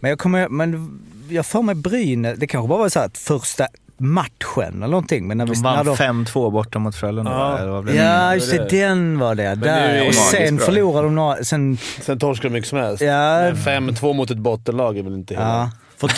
Men 0.00 0.08
jag 0.08 0.18
kommer... 0.18 0.48
Men 0.48 1.00
jag 1.28 1.46
får 1.46 1.62
mig 1.62 1.74
Brynäs, 1.74 2.38
det 2.38 2.46
kanske 2.46 2.68
bara 2.68 2.78
var 2.78 2.88
så 2.88 3.00
att 3.00 3.18
första 3.18 3.66
matchen 3.98 4.74
eller 4.76 4.86
någonting. 4.86 5.26
Men 5.26 5.38
när 5.38 5.46
vi, 5.46 5.52
De 5.54 5.62
vann 5.62 5.86
5-2 5.86 6.50
borta 6.50 6.78
mot 6.78 6.96
Frölunda. 6.96 7.30
Ja. 7.30 7.58
eller 7.58 7.70
vad 7.70 7.84
blev 7.84 7.96
det? 7.96 8.02
Ja, 8.02 8.34
just 8.34 8.50
det. 8.50 8.68
Den 8.70 9.18
var 9.18 9.34
det. 9.34 9.54
Där. 9.54 9.92
det 9.94 10.08
Och 10.08 10.14
sen 10.14 10.56
bra. 10.56 10.66
förlorade 10.66 11.06
de 11.06 11.14
några... 11.14 11.44
Sen, 11.44 11.78
Sen 12.00 12.18
torskar 12.18 12.48
de 12.48 12.52
mycket 12.52 12.68
som 12.68 12.78
helst. 12.78 13.02
ja, 13.02 13.40
Men 13.40 13.56
5-2 13.56 14.12
mot 14.14 14.30
ett 14.30 14.38
bottenlag 14.38 14.98
är 14.98 15.02
väl 15.02 15.14
inte 15.14 15.34
hela... 15.34 15.46
ja. 15.48 15.70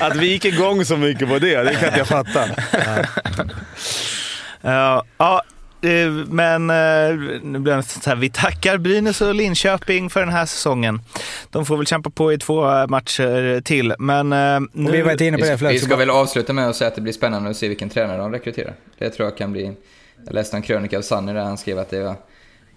Att 0.00 0.16
vi 0.16 0.26
gick 0.26 0.44
igång 0.44 0.84
så 0.84 0.96
mycket 0.96 1.28
på 1.28 1.38
det, 1.38 1.62
det 1.62 1.74
kan 1.74 1.84
inte 1.88 1.98
jag 1.98 2.06
fatta. 2.06 2.44
Ja, 4.60 5.04
ja, 5.18 5.34
eh, 5.34 5.40
men 6.26 6.70
eh, 6.70 7.40
nu 7.42 7.58
blir 7.58 7.76
det 7.76 7.82
så 7.82 8.10
här. 8.10 8.16
Vi 8.16 8.30
tackar 8.30 8.78
Brynäs 8.78 9.20
och 9.20 9.34
Linköping 9.34 10.10
för 10.10 10.20
den 10.20 10.28
här 10.28 10.46
säsongen. 10.46 11.00
De 11.50 11.66
får 11.66 11.76
väl 11.76 11.86
kämpa 11.86 12.10
på 12.10 12.32
i 12.32 12.38
två 12.38 12.70
eh, 12.70 12.88
matcher 12.88 13.60
till, 13.60 13.94
men 13.98 14.32
eh, 14.32 14.60
nu... 14.72 14.90
vi 14.90 14.98
har 14.98 15.04
varit 15.04 15.20
inne 15.20 15.38
på 15.38 15.44
det 15.44 15.58
förut. 15.58 15.74
vi 15.74 15.78
ska 15.78 15.96
väl 15.96 16.10
avsluta 16.10 16.52
med 16.52 16.68
att 16.68 16.76
säga 16.76 16.88
att 16.88 16.94
det 16.94 17.00
blir 17.00 17.12
spännande 17.12 17.50
att 17.50 17.56
se 17.56 17.68
vilken 17.68 17.88
tränare 17.88 18.18
de 18.18 18.32
rekryterar. 18.32 18.74
Det 18.98 19.10
tror 19.10 19.28
jag 19.28 19.38
kan 19.38 19.52
bli... 19.52 19.72
Jag 20.24 20.34
läste 20.34 20.56
en 20.56 20.62
krönika 20.62 20.98
av 20.98 21.02
Sanny 21.02 21.32
där 21.32 21.40
han 21.40 21.58
skrev 21.58 21.78
att 21.78 21.90
det 21.90 22.02
var 22.02 22.16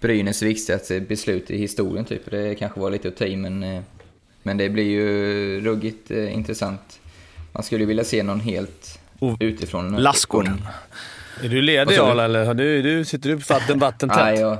Brynäs 0.00 0.42
viktigaste 0.42 1.00
beslut 1.00 1.50
i 1.50 1.58
historien 1.58 2.04
typ. 2.04 2.30
Det 2.30 2.54
kanske 2.54 2.80
var 2.80 2.90
lite 2.90 3.08
att 3.08 3.16
ta 3.16 3.24
i, 3.24 3.36
men, 3.36 3.62
eh, 3.62 3.82
men 4.42 4.56
det 4.56 4.68
blir 4.68 4.84
ju 4.84 5.60
ruggigt 5.60 6.10
eh, 6.10 6.34
intressant. 6.34 7.00
Man 7.52 7.62
skulle 7.62 7.80
ju 7.80 7.86
vilja 7.86 8.04
se 8.04 8.22
någon 8.22 8.40
helt 8.40 9.00
utifrån. 9.40 9.96
Lassgård. 9.96 10.50
Är 11.42 11.48
du 11.48 11.62
ledig? 11.62 11.98
Arla, 11.98 12.24
eller? 12.24 12.44
Har 12.44 12.54
du, 12.54 12.82
du, 12.82 13.04
sitter 13.04 13.28
du 13.28 13.36
på 13.36 13.54
vatten, 13.54 13.78
vattentätt? 13.78 14.18
Nej, 14.18 14.40
jag, 14.40 14.58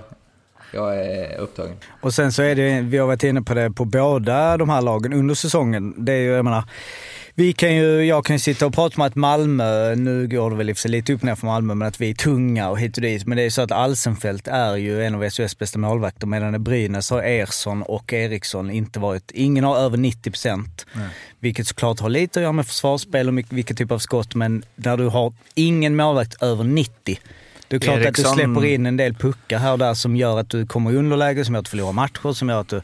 jag 0.72 0.96
är 1.06 1.38
upptagen. 1.38 1.76
Och 2.00 2.14
sen 2.14 2.32
så 2.32 2.42
är 2.42 2.54
det, 2.54 2.80
vi 2.80 2.98
har 2.98 3.06
varit 3.06 3.24
inne 3.24 3.42
på 3.42 3.54
det 3.54 3.70
på 3.70 3.84
båda 3.84 4.56
de 4.56 4.68
här 4.68 4.82
lagen 4.82 5.12
under 5.12 5.34
säsongen. 5.34 6.04
Det 6.04 6.12
är 6.12 6.20
ju, 6.20 6.30
jag 6.32 6.44
menar, 6.44 6.64
vi 7.34 7.52
kan 7.52 7.74
ju, 7.74 8.04
jag 8.04 8.24
kan 8.24 8.36
ju 8.36 8.40
sitta 8.40 8.66
och 8.66 8.74
prata 8.74 8.96
om 8.96 9.02
att 9.02 9.14
Malmö, 9.14 9.94
nu 9.94 10.28
går 10.28 10.50
det 10.50 10.56
väl 10.56 10.70
i 10.70 10.74
lite 10.84 11.12
upp 11.12 11.22
ner 11.22 11.34
för 11.34 11.46
Malmö, 11.46 11.74
men 11.74 11.88
att 11.88 12.00
vi 12.00 12.10
är 12.10 12.14
tunga 12.14 12.70
och 12.70 12.80
hit 12.80 12.96
och 12.96 13.02
dit. 13.02 13.26
Men 13.26 13.36
det 13.36 13.42
är 13.42 13.50
så 13.50 13.62
att 13.62 13.72
Alsenfelt 13.72 14.48
är 14.48 14.76
ju 14.76 15.04
en 15.04 15.14
av 15.14 15.30
SHS 15.30 15.58
bästa 15.58 15.78
målvakter 15.78 16.26
medan 16.26 16.64
Brynäs 16.64 17.10
har 17.10 17.22
Ersson 17.22 17.82
och 17.82 18.12
Eriksson 18.12 18.70
inte 18.70 19.00
varit, 19.00 19.30
ingen 19.30 19.64
har 19.64 19.76
över 19.76 19.96
90 19.96 20.30
procent. 20.30 20.86
Vilket 21.40 21.66
såklart 21.66 22.00
har 22.00 22.08
lite 22.08 22.38
att 22.38 22.42
göra 22.42 22.52
med 22.52 22.66
försvarsspel 22.66 23.28
och 23.28 23.44
vilken 23.48 23.76
typ 23.76 23.90
av 23.90 23.98
skott, 23.98 24.34
men 24.34 24.62
där 24.76 24.96
du 24.96 25.06
har 25.06 25.32
ingen 25.54 25.96
målvakt 25.96 26.42
över 26.42 26.64
90 26.64 27.18
det 27.68 27.76
är 27.76 27.80
klart 27.80 27.98
att 27.98 28.04
Eriksson- 28.04 28.36
du 28.36 28.42
släpper 28.42 28.64
in 28.64 28.86
en 28.86 28.96
del 28.96 29.14
puckar 29.14 29.58
här 29.58 29.72
och 29.72 29.78
där 29.78 29.94
som 29.94 30.16
gör 30.16 30.38
att 30.38 30.50
du 30.50 30.66
kommer 30.66 30.92
i 30.92 30.96
underläge, 30.96 31.44
som 31.44 31.54
gör 31.54 31.58
att 31.58 31.64
du 31.64 31.70
förlorar 31.70 31.92
matcher, 31.92 32.32
som 32.32 32.48
gör 32.48 32.60
att 32.60 32.68
du... 32.68 32.82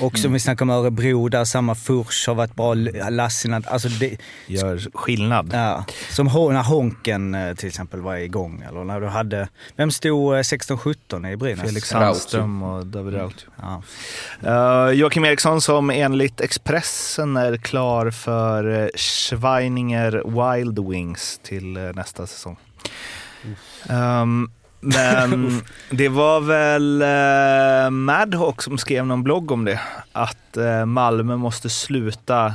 Och 0.00 0.18
som 0.18 0.32
vi 0.32 0.38
snackade 0.38 0.72
om 0.72 0.78
Örebro, 0.78 1.28
där 1.28 1.44
samma 1.44 1.74
Furch 1.74 2.28
har 2.28 2.34
varit 2.34 2.54
bra, 2.54 2.74
Lassina, 3.10 3.62
alltså 3.66 3.88
det, 3.88 4.16
Gör 4.46 4.80
skillnad. 4.94 5.50
ja. 5.52 5.84
Som 6.10 6.26
när 6.26 6.62
Honken 6.62 7.34
eh, 7.34 7.54
till 7.54 7.68
exempel 7.68 8.00
var 8.00 8.16
igång, 8.16 8.64
eller 8.68 8.84
när 8.84 9.00
du 9.00 9.06
hade... 9.06 9.48
Vem 9.76 9.90
stod 9.90 10.34
eh, 10.34 10.38
16-17 10.38 11.32
i 11.32 11.36
Brynäs? 11.36 11.66
Felix. 11.66 11.88
Sandström 11.88 12.62
och 12.62 12.86
David 12.86 13.14
Rautio. 13.14 13.48
Ja. 13.56 13.82
Uh, 14.88 14.92
Joakim 14.94 15.24
Eriksson 15.24 15.60
som 15.60 15.90
enligt 15.90 16.40
Expressen 16.40 17.36
är 17.36 17.56
klar 17.56 18.10
för 18.10 18.90
Schweininger 18.96 20.22
Wild 20.56 20.78
Wings 20.88 21.40
till 21.42 21.76
eh, 21.76 21.82
nästa 21.82 22.26
säsong. 22.26 22.56
Um, 23.88 24.50
men 24.86 25.62
det 25.90 26.08
var 26.08 26.40
väl 26.40 27.02
uh, 27.02 27.90
Madhawk 27.90 28.62
som 28.62 28.78
skrev 28.78 29.06
någon 29.06 29.22
blogg 29.22 29.50
om 29.50 29.64
det. 29.64 29.80
Att 30.12 30.56
eh, 30.56 30.86
Malmö 30.86 31.36
måste 31.36 31.70
sluta 31.70 32.46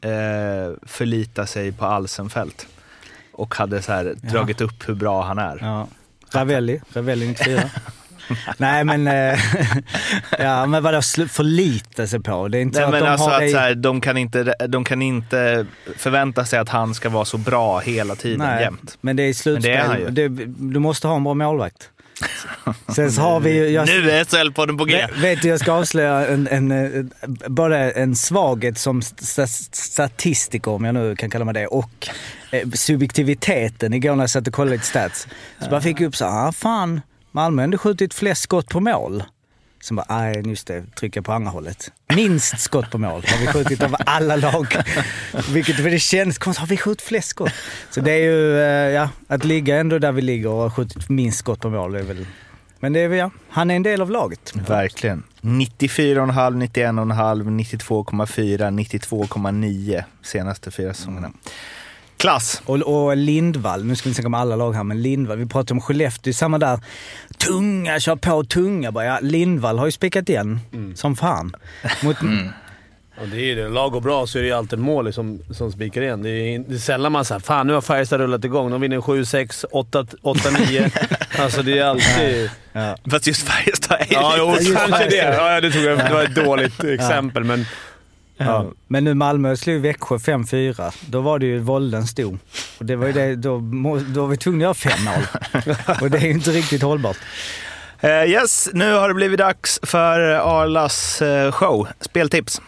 eh, 0.00 0.72
förlita 0.82 1.46
sig 1.46 1.72
på 1.72 1.84
Alsenfelt. 1.86 2.66
Och 3.32 3.54
hade 3.54 3.82
så 3.82 3.92
här 3.92 4.14
dragit 4.22 4.60
upp 4.60 4.88
hur 4.88 4.94
bra 4.94 5.22
han 5.22 5.38
är. 5.38 5.58
Ja. 5.60 5.88
Ravelli, 6.32 6.80
Ravelli 6.92 7.28
94. 7.28 7.60
Nej 8.56 8.84
men, 8.84 9.06
eh, 9.08 9.38
ja 10.38 10.66
men 10.66 10.82
vadå 10.82 11.02
förlita 11.28 12.06
sig 12.06 12.20
på? 12.20 12.48
Det 12.48 12.58
är 12.58 12.62
inte 12.62 12.80
Nej, 12.80 12.90
så 12.90 12.96
att 12.96 13.02
de 13.02 13.08
alltså 13.10 13.28
har 13.28 13.42
att 13.44 13.50
så 13.50 13.58
här, 13.58 13.74
de, 13.74 14.00
kan 14.00 14.16
inte, 14.16 14.54
de 14.68 14.84
kan 14.84 15.02
inte 15.02 15.66
förvänta 15.96 16.44
sig 16.44 16.58
att 16.58 16.68
han 16.68 16.94
ska 16.94 17.08
vara 17.08 17.24
så 17.24 17.38
bra 17.38 17.78
hela 17.78 18.14
tiden 18.14 18.38
Nej, 18.38 18.62
jämt. 18.62 18.98
men 19.00 19.16
det 19.16 19.22
är 19.22 19.32
slutspel. 19.32 19.72
Men 19.72 19.80
det 19.80 19.84
är 19.84 19.88
han 19.88 20.14
ju. 20.16 20.28
Det, 20.28 20.28
du 20.72 20.78
måste 20.80 21.08
ha 21.08 21.16
en 21.16 21.24
bra 21.24 21.34
målvakt. 21.34 21.90
Sen 22.94 23.12
så 23.12 23.20
har 23.20 23.40
vi 23.40 23.52
ju... 23.56 23.68
Jag, 23.68 23.86
Nu 23.86 24.10
är 24.10 24.24
SHL-podden 24.24 24.78
på 24.78 24.84
G! 24.84 25.06
Vet, 25.16 25.42
du, 25.42 25.48
jag 25.48 25.60
ska 25.60 25.72
avslöja 25.72 26.26
en, 26.26 26.48
en, 26.48 26.70
eh, 26.72 27.04
både 27.48 27.90
en 27.90 28.16
svaghet 28.16 28.78
som 28.78 28.98
st- 28.98 29.42
st- 29.42 29.76
statistiker, 29.76 30.70
om 30.70 30.84
jag 30.84 30.94
nu 30.94 31.16
kan 31.16 31.30
kalla 31.30 31.44
mig 31.44 31.54
det, 31.54 31.66
och 31.66 32.08
eh, 32.50 32.68
subjektiviteten. 32.70 33.94
Igår 33.94 34.14
när 34.16 34.22
jag 34.22 34.30
satt 34.30 34.46
och 34.48 34.54
kollade 34.54 34.76
lite 34.76 34.86
stats, 34.86 35.28
så 35.60 35.70
bara 35.70 35.80
fick 35.80 36.00
jag 36.00 36.08
upp 36.08 36.16
så 36.16 36.24
här, 36.24 36.48
ah, 36.48 36.52
fan, 36.52 37.00
Malmö 37.38 37.62
har 37.62 37.64
ändå 37.64 37.78
skjutit 37.78 38.14
flest 38.14 38.42
skott 38.42 38.68
på 38.68 38.80
mål. 38.80 39.22
Sen 39.82 39.96
bara, 39.96 40.06
nej 40.08 40.42
just 40.46 40.66
det, 40.66 40.84
trycka 40.94 41.22
på 41.22 41.32
andra 41.32 41.50
hållet. 41.50 41.92
Minst 42.14 42.60
skott 42.60 42.90
på 42.90 42.98
mål 42.98 43.24
har 43.26 43.38
vi 43.40 43.46
skjutit 43.46 43.82
av 43.82 43.96
alla 44.06 44.36
lag. 44.36 44.66
Vilket 45.52 45.76
för 45.76 45.90
det 45.90 45.98
känns 45.98 46.38
konstigt, 46.38 46.60
har 46.60 46.66
vi 46.66 46.76
skjutit 46.76 47.02
flest 47.02 47.28
skott? 47.28 47.52
Så 47.90 48.00
det 48.00 48.12
är 48.12 48.22
ju, 48.22 48.58
eh, 48.60 48.94
ja, 48.94 49.10
att 49.26 49.44
ligga 49.44 49.76
ändå 49.76 49.98
där 49.98 50.12
vi 50.12 50.22
ligger 50.22 50.48
och 50.48 50.56
ha 50.56 50.70
skjutit 50.70 51.08
minst 51.08 51.38
skott 51.38 51.60
på 51.60 51.70
mål, 51.70 51.94
är 51.94 52.02
väl... 52.02 52.26
Men 52.80 52.92
det 52.92 53.00
är 53.00 53.08
väl, 53.08 53.18
ja, 53.18 53.30
han 53.48 53.70
är 53.70 53.76
en 53.76 53.82
del 53.82 54.02
av 54.02 54.10
laget. 54.10 54.52
Verkligen. 54.56 55.22
94,5, 55.40 56.68
91,5, 56.68 57.60
92,4, 57.60 58.58
92,9 58.58 60.04
senaste 60.22 60.70
fyra 60.70 60.94
säsongerna. 60.94 61.30
Klass! 62.18 62.62
Och, 62.64 62.76
och 62.76 63.16
Lindvall, 63.16 63.84
nu 63.84 63.96
ska 63.96 64.08
vi 64.08 64.14
snacka 64.14 64.26
om 64.26 64.34
alla 64.34 64.56
lag 64.56 64.72
här, 64.72 64.84
men 64.84 65.02
Lindvall, 65.02 65.38
vi 65.38 65.46
pratade 65.46 65.74
om 65.74 65.80
Skellefteå, 65.80 66.32
samma 66.32 66.58
där. 66.58 66.80
Tunga, 67.46 68.00
kör 68.00 68.16
på 68.16 68.44
tunga 68.44 68.92
bara. 68.92 69.04
Ja, 69.04 69.18
Lindvall 69.22 69.78
har 69.78 69.86
ju 69.86 69.92
spikat 69.92 70.28
igen 70.28 70.60
som 70.94 71.16
fan. 71.16 71.54
Mot, 72.02 72.16
Och 73.20 73.28
det 73.28 73.36
är 73.36 73.44
ju 73.44 73.54
det. 73.54 73.68
Lag 73.68 73.92
går 73.92 74.00
bra 74.00 74.26
så 74.26 74.38
är 74.38 74.42
det 74.42 74.48
ju 74.48 74.54
alltid 74.54 74.78
mål 74.78 75.12
som, 75.12 75.40
som 75.50 75.72
spikar 75.72 76.02
igen. 76.02 76.22
Det 76.22 76.30
är, 76.30 76.58
det 76.58 76.74
är 76.74 76.78
sällan 76.78 77.12
man 77.12 77.24
säger 77.24 77.40
fan 77.40 77.66
nu 77.66 77.72
har 77.72 77.80
Färjestad 77.80 78.20
rullat 78.20 78.44
igång. 78.44 78.70
De 78.70 78.80
vinner 78.80 78.98
7-6, 78.98 79.64
8-9. 80.22 80.90
alltså 81.42 81.62
det 81.62 81.78
är 81.78 81.84
alltid... 81.84 82.50
Fast 83.10 83.26
just 83.26 83.48
Färjestad 83.48 83.96
är 84.00 84.06
Ja, 84.10 84.34
jo, 84.38 84.54
lite... 84.58 84.74
kanske 84.74 85.08
det. 85.08 85.16
Ja, 85.16 85.60
det, 85.60 85.70
tog 85.70 85.82
jag, 85.82 85.98
det 85.98 86.14
var 86.14 86.22
ett 86.22 86.34
dåligt 86.34 86.84
exempel, 86.84 87.44
men... 87.44 87.66
ja. 88.46 88.66
Men 88.86 89.04
nu 89.04 89.14
Malmö 89.14 89.56
slog 89.56 89.80
Växjö 89.80 90.16
5-4. 90.16 90.94
Då 91.06 91.20
var 91.20 91.38
det 91.38 91.46
ju 91.46 91.58
Volden 91.58 92.06
stod. 92.06 92.38
Och 92.78 92.84
det 92.84 92.96
var 92.96 93.06
ju 93.06 93.12
det, 93.12 93.36
då, 93.36 93.58
då 94.14 94.20
var 94.20 94.28
vi 94.28 94.36
tvungna 94.36 94.70
att 94.70 94.84
göra 94.84 94.94
5-0. 94.94 96.02
och 96.02 96.10
det 96.10 96.18
är 96.18 96.22
ju 96.22 96.30
inte 96.30 96.50
riktigt 96.50 96.82
hållbart. 96.82 97.16
Eh, 98.00 98.10
yes, 98.10 98.68
nu 98.72 98.92
har 98.92 99.08
det 99.08 99.14
blivit 99.14 99.38
dags 99.38 99.80
för 99.82 100.20
Arlas 100.20 101.22
eh, 101.22 101.52
show. 101.52 101.88
Speltips. 102.00 102.60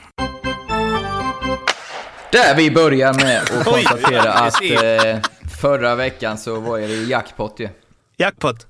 Där 2.33 2.56
vi 2.56 2.70
börjar 2.70 3.14
med 3.14 3.42
att 3.42 3.64
konstatera 3.64 4.33
att 4.33 4.62
eh, 4.62 5.30
förra 5.61 5.94
veckan 5.94 6.38
så 6.38 6.61
var 6.61 6.78
det 6.78 6.87
jackpot 6.87 7.54
ju. 7.61 7.68
Jackpot. 8.16 8.66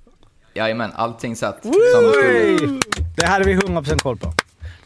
Jajamän, 0.55 0.93
allting 0.95 1.37
satt 1.37 1.63
som 1.63 1.71
det 1.71 1.79
skulle. 2.13 2.81
Det 3.17 3.27
hade 3.27 3.45
vi 3.45 3.57
100% 3.57 3.99
koll 3.99 4.17
på. 4.17 4.33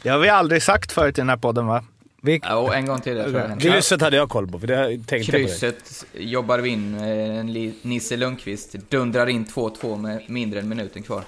Det 0.03 0.09
har 0.09 0.19
vi 0.19 0.29
aldrig 0.29 0.63
sagt 0.63 0.93
förut 0.93 1.19
i 1.19 1.21
den 1.21 1.29
här 1.29 1.37
podden 1.37 1.67
va? 1.67 1.85
Vi, 2.25 2.41
Ja, 2.43 2.57
och 2.57 2.75
en 2.75 2.87
gång 2.87 3.01
till, 3.01 3.17
jag 3.17 3.27
tror 3.27 3.41
jag 3.41 3.49
hände. 3.49 3.65
Krysset 3.65 4.01
hade 4.01 4.17
jag 4.17 4.29
koll 4.29 4.49
på, 4.49 4.59
för 4.59 4.67
det 4.67 4.87
tänkte 4.87 5.15
jag 5.17 5.27
på. 5.27 5.31
Krysset 5.49 6.05
jobbar 6.13 6.59
vi 6.59 6.69
in. 6.71 6.95
eh, 6.99 7.73
Nisse 7.83 8.17
Lundqvist 8.17 8.73
dundrar 8.89 9.27
in 9.29 9.45
2-2 9.47 9.97
med 10.03 10.23
mindre 10.29 10.61
än 10.61 10.69
minuten 10.69 11.03
kvar. 11.03 11.23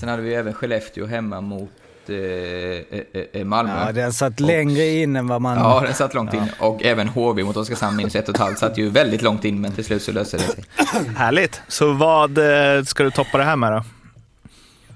Sen 0.00 0.08
hade 0.08 0.22
vi 0.22 0.34
även 0.34 0.52
Skellefteå 0.54 1.06
hemma 1.06 1.40
mot 1.40 1.70
eh, 2.08 2.16
eh, 2.16 3.02
eh, 3.32 3.44
Malmö. 3.44 3.84
ja, 3.86 3.92
den 3.92 4.12
satt 4.12 4.40
längre 4.40 4.86
in 4.86 5.16
än 5.16 5.28
vad 5.28 5.40
man... 5.42 5.58
Ja, 5.58 5.80
den 5.84 5.94
satt 5.94 6.14
långt 6.14 6.34
in. 6.34 6.42
Och 6.58 6.84
även 6.84 7.08
HV 7.08 7.44
mot 7.44 7.56
Oskarshamn 7.56 7.96
minus 7.96 8.16
ett 8.16 8.28
och 8.28 8.34
ett 8.34 8.40
halvt. 8.40 8.58
Satt 8.58 8.78
ju 8.78 8.90
väldigt 8.90 9.22
långt 9.22 9.44
in, 9.44 9.60
men 9.60 9.72
till 9.72 9.84
slut 9.84 10.02
så 10.02 10.12
löste 10.12 10.36
det 10.36 10.42
sig. 10.42 10.64
Härligt. 11.16 11.60
Så 11.68 11.92
vad 11.92 12.38
ska 12.86 13.04
du 13.04 13.10
toppa 13.10 13.38
det 13.38 13.44
här 13.44 13.56
med 13.56 13.72
då? 13.72 13.84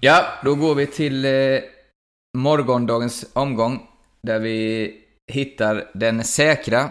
Ja, 0.00 0.24
då 0.44 0.54
går 0.54 0.74
vi 0.74 0.86
till 0.86 1.24
eh, 1.24 1.30
morgondagens 2.36 3.26
omgång. 3.32 3.82
Där 4.22 4.38
vi 4.38 4.92
hittar 5.30 5.90
den 5.94 6.24
säkra. 6.24 6.90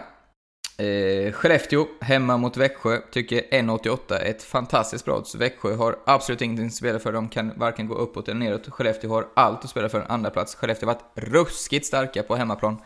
Eh, 0.78 1.32
Skellefteå 1.32 1.86
hemma 2.00 2.36
mot 2.36 2.56
Växjö. 2.56 2.98
Tycker 3.12 3.40
1,88 3.40 4.14
är 4.14 4.30
ett 4.30 4.42
fantastiskt 4.42 5.04
bra 5.04 5.16
odds. 5.16 5.34
Växjö 5.34 5.74
har 5.74 5.98
absolut 6.06 6.42
ingenting 6.42 6.66
att 6.66 6.74
spela 6.74 6.98
för. 6.98 7.12
De 7.12 7.28
kan 7.28 7.52
varken 7.56 7.86
gå 7.86 7.94
uppåt 7.94 8.28
eller 8.28 8.40
neråt. 8.40 8.68
Skellefteå 8.68 9.10
har 9.10 9.28
allt 9.34 9.64
att 9.64 9.70
spela 9.70 9.88
för. 9.88 10.06
Andra 10.08 10.30
plats. 10.30 10.54
Skellefteå 10.54 10.88
har 10.88 10.94
varit 10.94 11.04
ruskigt 11.14 11.86
starka 11.86 12.22
på 12.22 12.36
hemmaplan. 12.36 12.82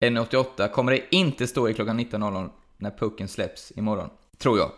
1,88 0.00 0.68
kommer 0.68 0.92
det 0.92 1.02
inte 1.10 1.46
stå 1.46 1.68
i 1.68 1.74
klockan 1.74 2.00
19.00 2.00 2.50
när 2.78 2.90
pucken 2.90 3.28
släpps 3.28 3.72
imorgon. 3.76 4.10
Tror 4.38 4.58
jag. 4.58 4.70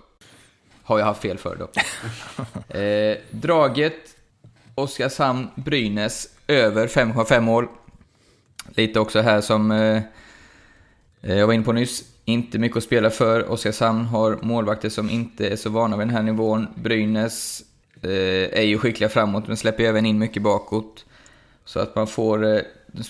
Har 0.82 0.98
jag 0.98 1.06
haft 1.06 1.22
fel 1.22 1.38
för 1.38 1.56
då. 1.56 1.68
eh, 2.78 3.16
draget 3.30 4.16
Oskarshamn, 4.74 5.48
Brynäs, 5.54 6.28
över 6.46 6.86
5,5 6.86 7.40
mål. 7.40 7.68
Lite 8.76 9.00
också 9.00 9.20
här 9.20 9.40
som 9.40 9.70
eh, 9.70 10.02
Eh, 11.26 11.36
Jag 11.38 11.46
var 11.46 11.54
inne 11.54 11.64
på 11.64 11.72
nyss, 11.72 12.04
inte 12.24 12.58
mycket 12.58 12.76
att 12.76 12.84
spela 12.84 13.10
för. 13.10 13.50
Oskarshamn 13.50 14.04
har 14.04 14.38
målvakter 14.42 14.88
som 14.88 15.10
inte 15.10 15.48
är 15.48 15.56
så 15.56 15.70
vana 15.70 15.96
vid 15.96 16.06
den 16.06 16.14
här 16.14 16.22
nivån. 16.22 16.66
Brynäs 16.74 17.62
eh, 18.02 18.58
är 18.58 18.62
ju 18.62 18.78
skickliga 18.78 19.08
framåt, 19.10 19.46
men 19.48 19.56
släpper 19.56 19.84
även 19.84 20.06
in 20.06 20.18
mycket 20.18 20.42
bakåt. 20.42 21.04
Så 21.64 21.80
att 21.80 21.94
man 21.96 22.06
får, 22.06 22.44
eh, 22.44 22.60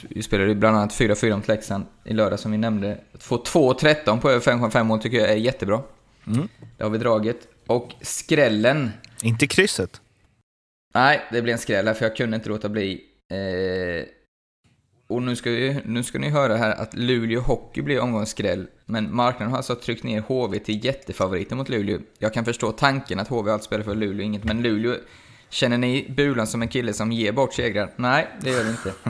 vi 0.09 0.23
spelade 0.23 0.49
ju 0.49 0.55
bland 0.55 0.77
annat 0.77 0.93
4-4 0.93 1.37
mot 1.37 1.49
Leksand 1.49 1.85
i 2.05 2.12
lördag 2.12 2.40
som 2.40 2.53
vi 2.53 2.59
nämnde. 2.59 2.99
Att 3.14 3.23
få 3.23 3.37
2-13 3.45 4.21
på 4.21 4.31
över 4.31 4.40
5,5 4.40 4.85
mål 4.85 5.01
tycker 5.01 5.19
jag 5.19 5.31
är 5.31 5.37
jättebra. 5.37 5.83
Det 6.77 6.83
har 6.85 6.90
vi 6.90 6.99
dragit. 6.99 7.49
Och 7.67 7.93
skrällen, 8.01 8.90
Inte 9.23 9.47
krysset. 9.47 10.01
nej 10.95 11.21
det 11.33 11.43
blir 11.43 11.53
en 11.53 11.59
skräll 11.59 11.87
här 11.87 11.95
för 11.95 12.05
jag 12.05 12.17
kunde 12.17 12.37
inte 12.37 12.49
låta 12.49 12.69
bli. 12.69 13.01
Eh, 13.31 14.05
och 15.07 15.23
nu 15.23 15.37
ska, 15.37 15.51
vi, 15.51 15.81
nu 15.85 16.03
ska 16.03 16.19
ni 16.19 16.29
höra 16.29 16.57
här 16.57 16.73
att 16.73 16.95
Luleå 16.95 17.40
Hockey 17.40 17.83
blir 17.83 18.01
omgångens 18.01 18.31
skräll. 18.31 18.67
Men 18.85 19.14
marknaden 19.14 19.51
har 19.51 19.57
alltså 19.57 19.75
tryckt 19.75 20.05
ner 20.05 20.21
HV 20.21 20.59
till 20.59 20.85
jättefavoriter 20.85 21.57
mot 21.57 21.69
Luleå. 21.69 21.99
Jag 22.19 22.35
kan 22.35 22.45
förstå 22.45 22.73
tanken 22.73 23.19
att 23.19 23.29
HV 23.29 23.51
alltid 23.51 23.64
spelar 23.64 23.85
för 23.85 23.95
Luleå, 23.95 24.25
inget. 24.25 24.45
Men 24.45 24.62
Luleå, 24.62 24.97
känner 25.49 25.79
ni 25.79 26.07
Bulan 26.17 26.47
som 26.47 26.62
en 26.62 26.69
kille 26.69 26.93
som 26.93 27.12
ger 27.12 27.33
bort 27.33 27.55
segrar? 27.55 27.90
Nej, 27.97 28.29
det 28.40 28.51
gör 28.51 28.64
det 28.64 28.71
inte. 28.71 28.93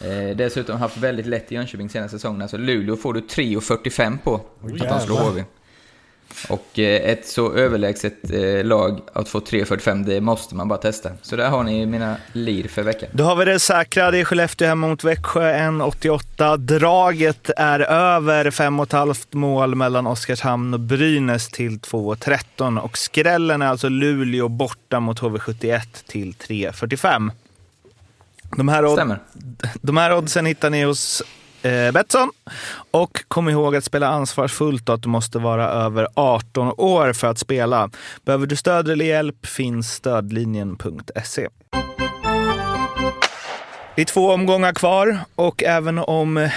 Eh, 0.00 0.36
dessutom 0.36 0.78
haft 0.78 0.96
väldigt 0.96 1.26
lätt 1.26 1.52
i 1.52 1.54
Jönköping 1.54 1.88
senaste 1.88 2.18
säsongen. 2.18 2.42
Alltså 2.42 2.56
Luleå 2.56 2.96
får 2.96 3.14
du 3.14 3.20
3,45 3.20 4.18
på 4.18 4.34
att 4.34 4.78
de 4.78 5.00
slår 5.00 5.16
HV. 5.16 5.44
Och 6.48 6.78
eh, 6.78 7.10
ett 7.10 7.28
så 7.28 7.52
överlägset 7.52 8.30
eh, 8.30 8.64
lag 8.64 9.00
att 9.12 9.28
få 9.28 9.40
3,45, 9.40 10.04
det 10.04 10.20
måste 10.20 10.54
man 10.54 10.68
bara 10.68 10.78
testa. 10.78 11.10
Så 11.22 11.36
där 11.36 11.48
har 11.48 11.62
ni 11.62 11.86
mina 11.86 12.16
lir 12.32 12.68
för 12.68 12.82
veckan. 12.82 13.08
Då 13.12 13.24
har 13.24 13.36
vi 13.36 13.44
det 13.44 13.58
säkra. 13.58 14.10
Det 14.10 14.18
är 14.18 14.24
Skellefteå 14.24 14.68
hemma 14.68 14.88
mot 14.88 15.04
Växjö, 15.04 15.52
1,88. 15.52 16.56
Draget 16.56 17.50
är 17.56 17.80
över 17.80 18.50
5,5 18.50 19.36
mål 19.36 19.74
mellan 19.74 20.06
Oskarshamn 20.06 20.74
och 20.74 20.80
Brynäs 20.80 21.48
till 21.48 21.78
2,13. 21.78 22.78
Och 22.78 22.98
skrällen 22.98 23.62
är 23.62 23.66
alltså 23.66 23.88
Luleå 23.88 24.48
borta 24.48 25.00
mot 25.00 25.20
HV71 25.20 25.80
till 26.06 26.32
3,45. 26.32 27.30
De 28.56 28.68
här, 28.68 28.92
Stämmer. 28.92 29.18
de 29.74 29.96
här 29.96 30.16
oddsen 30.16 30.46
hittar 30.46 30.70
ni 30.70 30.84
hos 30.84 31.22
eh, 31.64 31.92
Betsson. 31.92 32.30
Och 32.90 33.24
kom 33.28 33.48
ihåg 33.48 33.76
att 33.76 33.84
spela 33.84 34.08
ansvarsfullt 34.08 34.88
och 34.88 34.94
att 34.94 35.02
du 35.02 35.08
måste 35.08 35.38
vara 35.38 35.68
över 35.68 36.08
18 36.14 36.72
år 36.76 37.12
för 37.12 37.26
att 37.26 37.38
spela. 37.38 37.90
Behöver 38.24 38.46
du 38.46 38.56
stöd 38.56 38.88
eller 38.88 39.04
hjälp 39.04 39.46
finns 39.46 39.92
stödlinjen.se. 39.92 41.48
Det 43.96 44.02
är 44.02 44.06
två 44.06 44.30
omgångar 44.30 44.72
kvar 44.72 45.18
och 45.34 45.62
även 45.62 45.98
om 45.98 46.48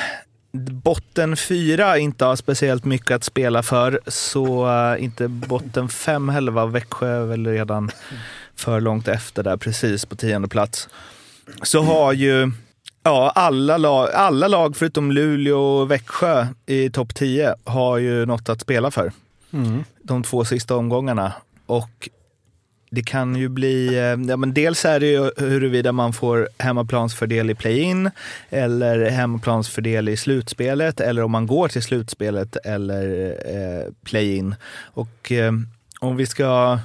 botten 0.83 1.37
fyra 1.37 1.97
inte 1.97 2.25
har 2.25 2.35
speciellt 2.35 2.85
mycket 2.85 3.11
att 3.11 3.23
spela 3.23 3.63
för 3.63 3.99
så 4.07 4.67
eh, 4.69 5.03
inte 5.03 5.27
botten 5.27 5.89
fem 5.89 6.29
heller. 6.29 6.51
var 6.51 6.67
Växjö 6.67 7.07
är 7.07 7.25
väl 7.25 7.47
redan 7.47 7.91
för 8.55 8.81
långt 8.81 9.07
efter 9.07 9.43
där, 9.43 9.57
precis 9.57 10.05
på 10.05 10.15
tionde 10.15 10.47
plats. 10.47 10.89
Så 11.63 11.81
har 11.81 12.13
ju 12.13 12.51
ja, 13.07 13.31
alla, 13.35 13.77
lag, 13.77 14.09
alla 14.13 14.47
lag 14.47 14.75
förutom 14.75 15.11
Luleå 15.11 15.59
och 15.59 15.91
Växjö 15.91 16.47
i 16.65 16.89
topp 16.89 17.15
10 17.15 17.55
har 17.63 17.97
ju 17.97 18.25
något 18.25 18.49
att 18.49 18.61
spela 18.61 18.91
för. 18.91 19.11
De 20.03 20.23
två 20.23 20.45
sista 20.45 20.75
omgångarna. 20.75 21.33
Och 21.65 22.09
det 22.89 23.03
kan 23.03 23.35
ju 23.35 23.49
bli, 23.49 23.87
eh, 23.87 24.29
ja, 24.29 24.37
men 24.37 24.53
dels 24.53 24.85
är 24.85 24.99
det 24.99 25.05
ju 25.05 25.31
huruvida 25.37 25.91
man 25.91 26.13
får 26.13 26.49
hemmaplansfördel 26.57 27.49
i 27.49 27.55
play-in 27.55 28.11
eller 28.49 29.09
hemmaplansfördel 29.09 30.09
i 30.09 30.17
slutspelet 30.17 30.99
eller 30.99 31.23
om 31.23 31.31
man 31.31 31.47
går 31.47 31.67
till 31.67 31.83
slutspelet 31.83 32.55
eller 32.55 33.35
eh, 33.45 33.93
play-in. 34.03 34.55
Och 34.93 35.31
eh, 35.31 35.51
om 35.99 36.15
vi 36.15 36.25
ska 36.25 36.79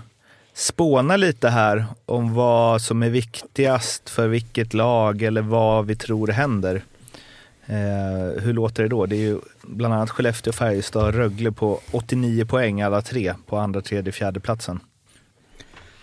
spåna 0.55 1.17
lite 1.17 1.49
här 1.49 1.85
om 2.07 2.35
vad 2.35 2.83
som 2.83 3.03
är 3.03 3.11
viktigast 3.11 4.11
för 4.11 4.29
vilket 4.29 4.75
lag 4.75 5.23
eller 5.23 5.43
vad 5.43 5.87
vi 5.87 5.97
tror 5.97 6.29
händer. 6.29 6.83
Eh, 7.67 8.43
hur 8.43 8.53
låter 8.53 8.83
det 8.83 8.89
då? 8.89 9.07
Det 9.07 9.17
är 9.17 9.21
ju 9.21 9.39
bland 9.63 9.95
annat 9.95 10.11
Skellefteå, 10.11 10.53
Färjestad 10.53 11.05
och 11.05 11.15
Rögle 11.15 11.53
på 11.53 11.81
89 11.91 12.45
poäng 12.45 12.83
alla 12.83 13.03
tre 13.03 13.35
på 13.47 13.57
andra, 13.57 13.81
tredje, 13.81 14.13
fjärde 14.13 14.41
platsen. 14.41 14.81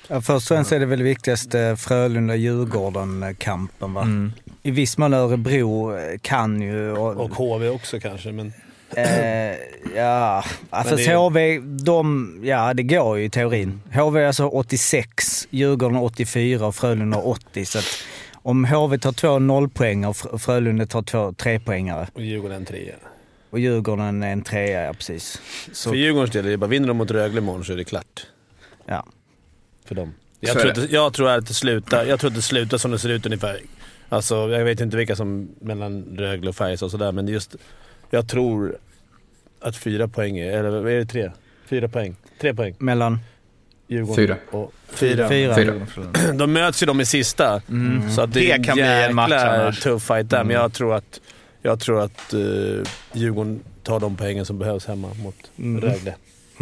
Ja, 0.08 0.22
först 0.22 0.52
och 0.52 0.56
främst 0.56 0.72
är 0.72 0.80
det 0.80 0.86
väl 0.86 1.04
viktigast 1.04 1.56
eh, 1.56 1.76
Frölunda-Djurgården-kampen 1.76 3.94
va? 3.94 4.02
Mm. 4.02 4.32
I 4.64 4.72
viss 4.72 4.98
mån 4.98 5.14
Örebro 5.14 5.98
eh, 5.98 6.18
kan 6.22 6.62
ju... 6.62 6.92
Och, 6.92 7.18
Och 7.18 7.36
HV 7.36 7.70
också 7.70 8.00
kanske, 8.00 8.32
men... 8.32 8.54
eh, 8.96 9.56
ja, 9.96 10.44
alltså 10.70 10.96
det 10.96 11.16
HV, 11.16 11.60
de, 11.60 12.40
ja 12.44 12.74
det 12.74 12.84
går 12.84 13.18
ju 13.18 13.24
i 13.26 13.30
teorin. 13.30 13.82
HV 13.94 14.20
är 14.22 14.26
alltså 14.28 14.46
86, 14.48 15.48
Djurgården 15.50 15.98
84 15.98 16.68
och 16.68 16.76
Frölunda 16.76 17.18
80. 17.18 17.66
Så 17.66 17.80
att 17.80 17.86
om 18.34 18.66
HV 18.66 18.98
tar 18.98 19.12
två 19.12 19.40
nollpoängare 19.40 20.10
och 20.10 20.16
Fr- 20.16 20.38
Frölunda 20.38 20.86
tar 20.86 21.02
två 21.02 21.34
trepoängare 21.34 22.08
Och 22.14 22.22
Djurgården 22.22 22.58
en 22.58 22.66
trea. 22.66 22.96
och 23.50 23.60
Djurgården 23.60 24.24
är 24.24 24.32
en 24.32 24.42
trea, 24.42 24.84
ja 24.86 24.94
precis. 24.94 25.42
Så, 25.72 25.90
För 25.90 25.98
Djurgårdens 25.98 26.32
del 26.32 26.46
är 26.46 26.50
det 26.50 26.58
bara, 26.58 26.68
vinner 26.68 26.88
de 26.88 26.98
mot 26.98 27.12
Rögle 27.12 27.38
imorgon 27.38 27.66
så 27.66 27.74
är 27.74 27.78
det 27.78 27.84
klart. 27.84 28.28
ja. 28.86 29.06
För 29.86 29.96
dem. 29.96 30.14
Jag 30.40 30.60
tror, 30.60 30.72
det. 30.74 30.84
att, 30.84 30.92
jag 30.92 31.14
tror 31.14 31.30
att 31.30 31.48
det 31.48 31.54
slutar, 31.54 32.06
jag 32.06 32.20
tror 32.20 32.30
att 32.30 32.36
det 32.36 32.42
slutar 32.42 32.78
som 32.78 32.92
det 32.92 33.00
ser 33.00 33.10
ut 33.10 33.26
ungefär. 33.26 33.60
Alltså, 34.10 34.36
jag 34.36 34.66
vet 34.66 34.82
inte 34.82 34.98
vilka 34.98 35.16
som 35.16 35.50
mellan 35.62 36.04
Rögle 36.18 36.50
och 36.50 36.56
Färjestad 36.56 36.86
och 36.88 36.92
sådär, 36.92 37.12
men 37.12 37.28
just... 37.28 37.56
Jag 38.10 38.28
tror 38.28 38.78
att 39.62 39.76
fyra 39.76 40.08
poäng 40.08 40.38
är, 40.38 40.58
eller 40.58 40.70
vad 40.70 40.92
är 40.92 40.98
det 40.98 41.06
tre? 41.06 41.32
Fyra 41.66 41.88
poäng? 41.88 42.16
Tre 42.42 42.54
poäng? 42.54 42.76
Mellan 42.78 43.20
Djurgården 43.88 44.16
Fyra. 44.16 44.38
och... 44.52 44.74
Fyra. 44.90 45.30
fyra. 45.30 45.56
Fyra. 45.56 45.74
De 46.34 46.54
möts 46.54 46.84
ju 46.84 46.88
de 46.88 47.02
i 47.02 47.06
sista. 47.06 47.62
Så 48.16 48.22
att 48.22 48.34
det, 48.34 48.40
Det 48.58 48.64
kan 48.64 48.74
bli 48.76 48.84
en 48.84 49.16
match 49.16 49.32
jäkla 49.32 49.62
annars. 49.62 49.80
tuff 49.80 50.04
fight 50.04 50.30
där, 50.30 50.44
men 50.44 50.56
jag 50.56 50.74
tror 50.74 50.96
att, 50.96 51.22
jag 51.62 51.80
tror 51.80 52.02
att 52.02 52.34
uh, 52.34 52.84
Djurgården 53.14 53.60
tar 53.84 54.00
de 54.00 54.16
poängen 54.16 54.46
som 54.46 54.60
behövs 54.60 54.86
hemma 54.86 55.08
mot 55.24 55.36
Rögle. 55.84 56.16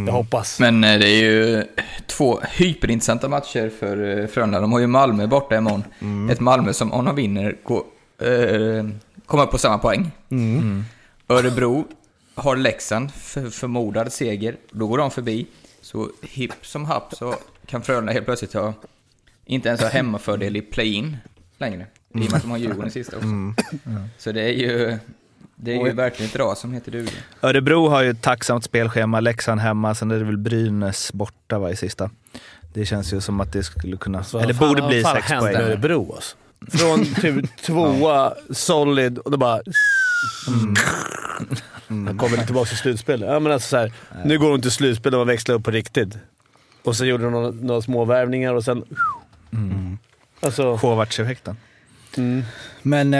Jag 0.05 0.13
hoppas. 0.13 0.59
Men 0.59 0.83
eh, 0.83 0.99
det 0.99 1.09
är 1.09 1.21
ju 1.21 1.63
två 2.07 2.39
hyperintressanta 2.51 3.29
matcher 3.29 3.71
för 3.79 4.19
eh, 4.19 4.27
Frölunda. 4.27 4.59
De 4.61 4.71
har 4.71 4.79
ju 4.79 4.87
Malmö 4.87 5.27
borta 5.27 5.57
imorgon. 5.57 5.83
Ett 6.31 6.39
Malmö 6.39 6.73
som 6.73 6.93
om 6.93 7.05
de 7.05 7.15
vinner 7.15 7.55
går, 7.63 7.83
eh, 8.21 8.85
kommer 9.25 9.43
upp 9.43 9.51
på 9.51 9.57
samma 9.57 9.77
poäng. 9.77 10.11
Örebro 11.29 11.87
har 12.35 12.55
Leksand, 12.55 13.11
för, 13.11 13.49
förmodad 13.49 14.13
seger. 14.13 14.55
Då 14.71 14.87
går 14.87 14.97
de 14.97 15.11
förbi. 15.11 15.47
Så 15.81 16.09
hipp 16.21 16.53
som 16.61 16.85
happ 16.85 17.13
så 17.15 17.35
kan 17.65 17.81
Frölunda 17.81 18.13
helt 18.13 18.25
plötsligt 18.25 18.53
ha, 18.53 18.73
inte 19.45 19.69
ens 19.69 19.81
ha 19.81 19.89
hemmafördel 19.89 20.55
i 20.55 20.61
play-in 20.61 21.17
längre. 21.57 21.85
I 22.13 22.13
och 22.13 22.19
med 22.19 22.33
att 22.33 22.41
de 22.41 22.51
har 22.51 22.57
Djurgården 22.57 22.87
i 22.87 22.91
sista 22.91 23.17
också. 23.17 23.27
Så 24.17 24.31
det 24.31 24.41
är 24.41 24.53
ju, 24.53 24.97
det 25.55 25.71
är 25.71 25.85
ju 25.85 25.91
verkligen 25.91 26.29
ett 26.29 26.35
ras 26.35 26.59
som 26.59 26.73
heter 26.73 26.91
duga. 26.91 27.11
Örebro 27.41 27.87
har 27.87 28.03
ju 28.03 28.09
ett 28.09 28.21
tacksamt 28.21 28.63
spelschema. 28.63 29.19
Leksand 29.19 29.61
hemma, 29.61 29.95
sen 29.95 30.11
är 30.11 30.19
det 30.19 30.25
väl 30.25 30.37
Brynäs 30.37 31.13
borta 31.13 31.59
va, 31.59 31.71
i 31.71 31.75
sista. 31.75 32.09
Det 32.73 32.85
känns 32.85 33.13
ju 33.13 33.21
som 33.21 33.41
att 33.41 33.53
det 33.53 33.63
skulle 33.63 33.97
kunna... 33.97 34.23
Så 34.23 34.39
eller 34.39 34.53
fan- 34.53 34.69
borde 34.69 34.87
bli 34.87 35.01
vad 35.01 35.11
fan 35.11 35.21
sex 35.21 35.27
hände 35.31 35.51
poäng. 35.51 35.63
Örebro 35.65 36.13
alltså? 36.15 36.35
Från 36.71 37.05
typ 37.05 37.57
tvåa, 37.61 38.33
solid, 38.51 39.17
och 39.17 39.31
då 39.31 39.37
bara... 39.37 39.61
Han 41.87 42.17
kommer 42.17 42.37
tillbaka 42.45 42.67
till 42.67 42.77
slutspelet. 42.77 43.29
Ja, 43.29 43.39
men 43.39 43.51
alltså 43.51 43.69
så 43.69 43.77
här, 43.77 43.91
nu 44.25 44.39
går 44.39 44.49
de 44.51 44.61
till 44.61 44.71
slutspel 44.71 45.15
och 45.15 45.29
växlar 45.29 45.55
upp 45.55 45.63
på 45.63 45.71
riktigt. 45.71 46.17
Och 46.83 46.95
sen 46.95 47.07
gjorde 47.07 47.23
de 47.23 47.31
några, 47.33 47.51
några 47.51 47.81
små 47.81 48.05
värvningar 48.05 48.53
och 48.53 48.63
sen... 48.63 48.83
Alltså... 50.41 50.77
Kovacs-effekten. 50.77 51.57
Mm. 52.17 52.43
Men 52.81 53.13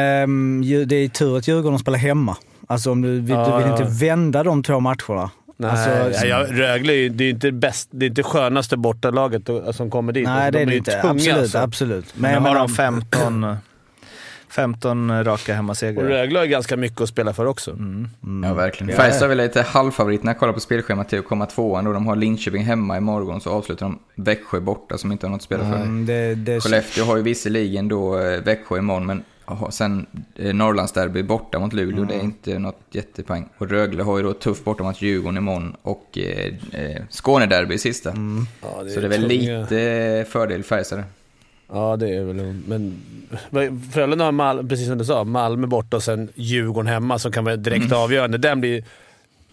ju- 0.63 0.85
det 0.85 0.95
är 0.95 1.07
tur 1.09 1.37
att 1.37 1.47
Djurgården 1.47 1.79
spelar 1.79 1.97
hemma. 1.99 2.37
Alltså 2.67 2.91
om 2.91 3.01
du, 3.01 3.09
vill- 3.19 3.35
du 3.35 3.57
vill 3.57 3.67
inte 3.71 4.05
vända 4.05 4.43
de 4.43 4.63
två 4.63 4.79
matcherna. 4.79 5.31
Nej, 5.59 5.71
Alltså, 5.71 6.25
ja, 6.25 6.39
jag, 6.39 6.59
Rögle 6.59 6.93
är 6.93 6.97
ju 6.97 7.09
det 7.09 7.23
är 7.23 7.29
inte 7.29 7.51
bäst, 7.51 7.89
det 7.91 8.05
är 8.05 8.09
inte 8.09 8.23
skönaste 8.23 8.77
bortalaget 8.77 9.45
då- 9.45 9.73
som 9.73 9.89
kommer 9.91 10.13
dit. 10.13 10.25
Nej, 10.27 10.51
det 10.51 10.57
de 10.59 10.61
är 10.61 10.65
det 10.65 10.77
inte. 10.77 10.91
tunga, 11.01 11.11
absolut, 11.13 11.37
alltså. 11.37 11.57
absolut. 11.57 12.05
Men 12.15 12.31
Men 12.33 12.43
har 12.43 12.55
de 12.55 12.69
15, 12.69 13.55
15 14.49 15.23
raka 15.23 15.51
Och 15.51 15.55
hemmasegrar. 15.55 16.03
Rögle 16.03 16.39
har 16.39 16.45
ganska 16.45 16.77
mycket 16.77 17.01
att 17.01 17.09
spela 17.09 17.33
för 17.33 17.45
också. 17.45 17.71
Mm. 17.71 18.09
Ja, 18.43 18.53
verkligen. 18.53 18.95
Färjestad 18.95 19.23
är 19.23 19.35
väl 19.35 19.37
lite 19.37 19.61
halvfavorit 19.61 20.23
när 20.23 20.31
jag 20.31 20.39
kollar 20.39 20.53
på 20.53 20.59
spelschemat 20.59 21.09
till 21.09 21.19
att 21.19 21.25
komma 21.27 21.45
tvåan 21.45 21.85
då. 21.85 21.93
De 21.93 22.07
har 22.07 22.15
Linköping 22.15 22.63
hemma 22.63 22.97
imorgon, 22.97 23.41
så 23.41 23.49
avslutar 23.49 23.85
de 23.85 23.99
Växjö 24.15 24.59
borta 24.59 24.97
som 24.97 25.11
inte 25.11 25.25
har 25.25 25.31
något 25.31 25.37
att 25.37 25.43
spela 25.43 25.63
för. 25.63 25.75
mm, 25.75 26.05
det, 26.05 26.35
det, 26.35 26.61
Skellefteå 26.61 27.05
har 27.05 27.17
ju 27.17 27.23
visserligen 27.23 27.87
då 27.87 28.19
eh, 28.19 28.41
Växjö 28.43 28.77
imorgon, 28.77 29.05
men 29.05 29.23
har 29.45 29.71
sen 29.71 30.05
eh, 30.35 30.53
Norrlandsderby 30.53 31.23
borta 31.23 31.59
mot 31.59 31.73
Luleå, 31.73 32.03
det 32.03 32.15
är 32.15 32.19
inte 32.23 32.59
något 32.59 32.79
jättepoäng. 32.91 33.49
Och 33.57 33.69
Rögle 33.69 34.03
har 34.03 34.17
ju 34.17 34.23
då 34.23 34.33
tufft 34.33 34.63
borta 34.65 34.83
mot 34.83 35.01
Djurgården 35.01 35.37
imorgon 35.37 35.75
och 35.81 36.17
eh, 36.17 36.53
eh, 36.81 37.01
Skånederby 37.09 37.75
i 37.75 37.77
sista. 37.77 38.09
Ja, 38.61 38.67
Så 38.93 38.99
det 38.99 39.05
är 39.05 39.09
väl 39.09 39.21
tunga- 39.29 39.59
lite 39.61 40.25
fördel 40.31 40.63
Färjestad. 40.63 41.03
Ja, 41.71 41.95
det 41.97 42.15
är 42.15 42.23
väl 42.23 42.35
Men 42.65 43.01
Frölunda 43.93 44.25
har, 44.25 44.31
Mal- 44.31 44.69
precis 44.69 44.87
som 44.87 44.97
du 44.97 45.05
sa, 45.05 45.23
Malmö 45.23 45.67
borta 45.67 45.97
och 45.97 46.03
sen 46.03 46.29
Djurgården 46.35 46.87
hemma 46.93 47.19
som 47.19 47.31
kan 47.31 47.43
vara 47.45 47.55
direkt 47.55 47.91
avgörande. 47.91 48.37
Den 48.37 48.59
blir, 48.61 48.83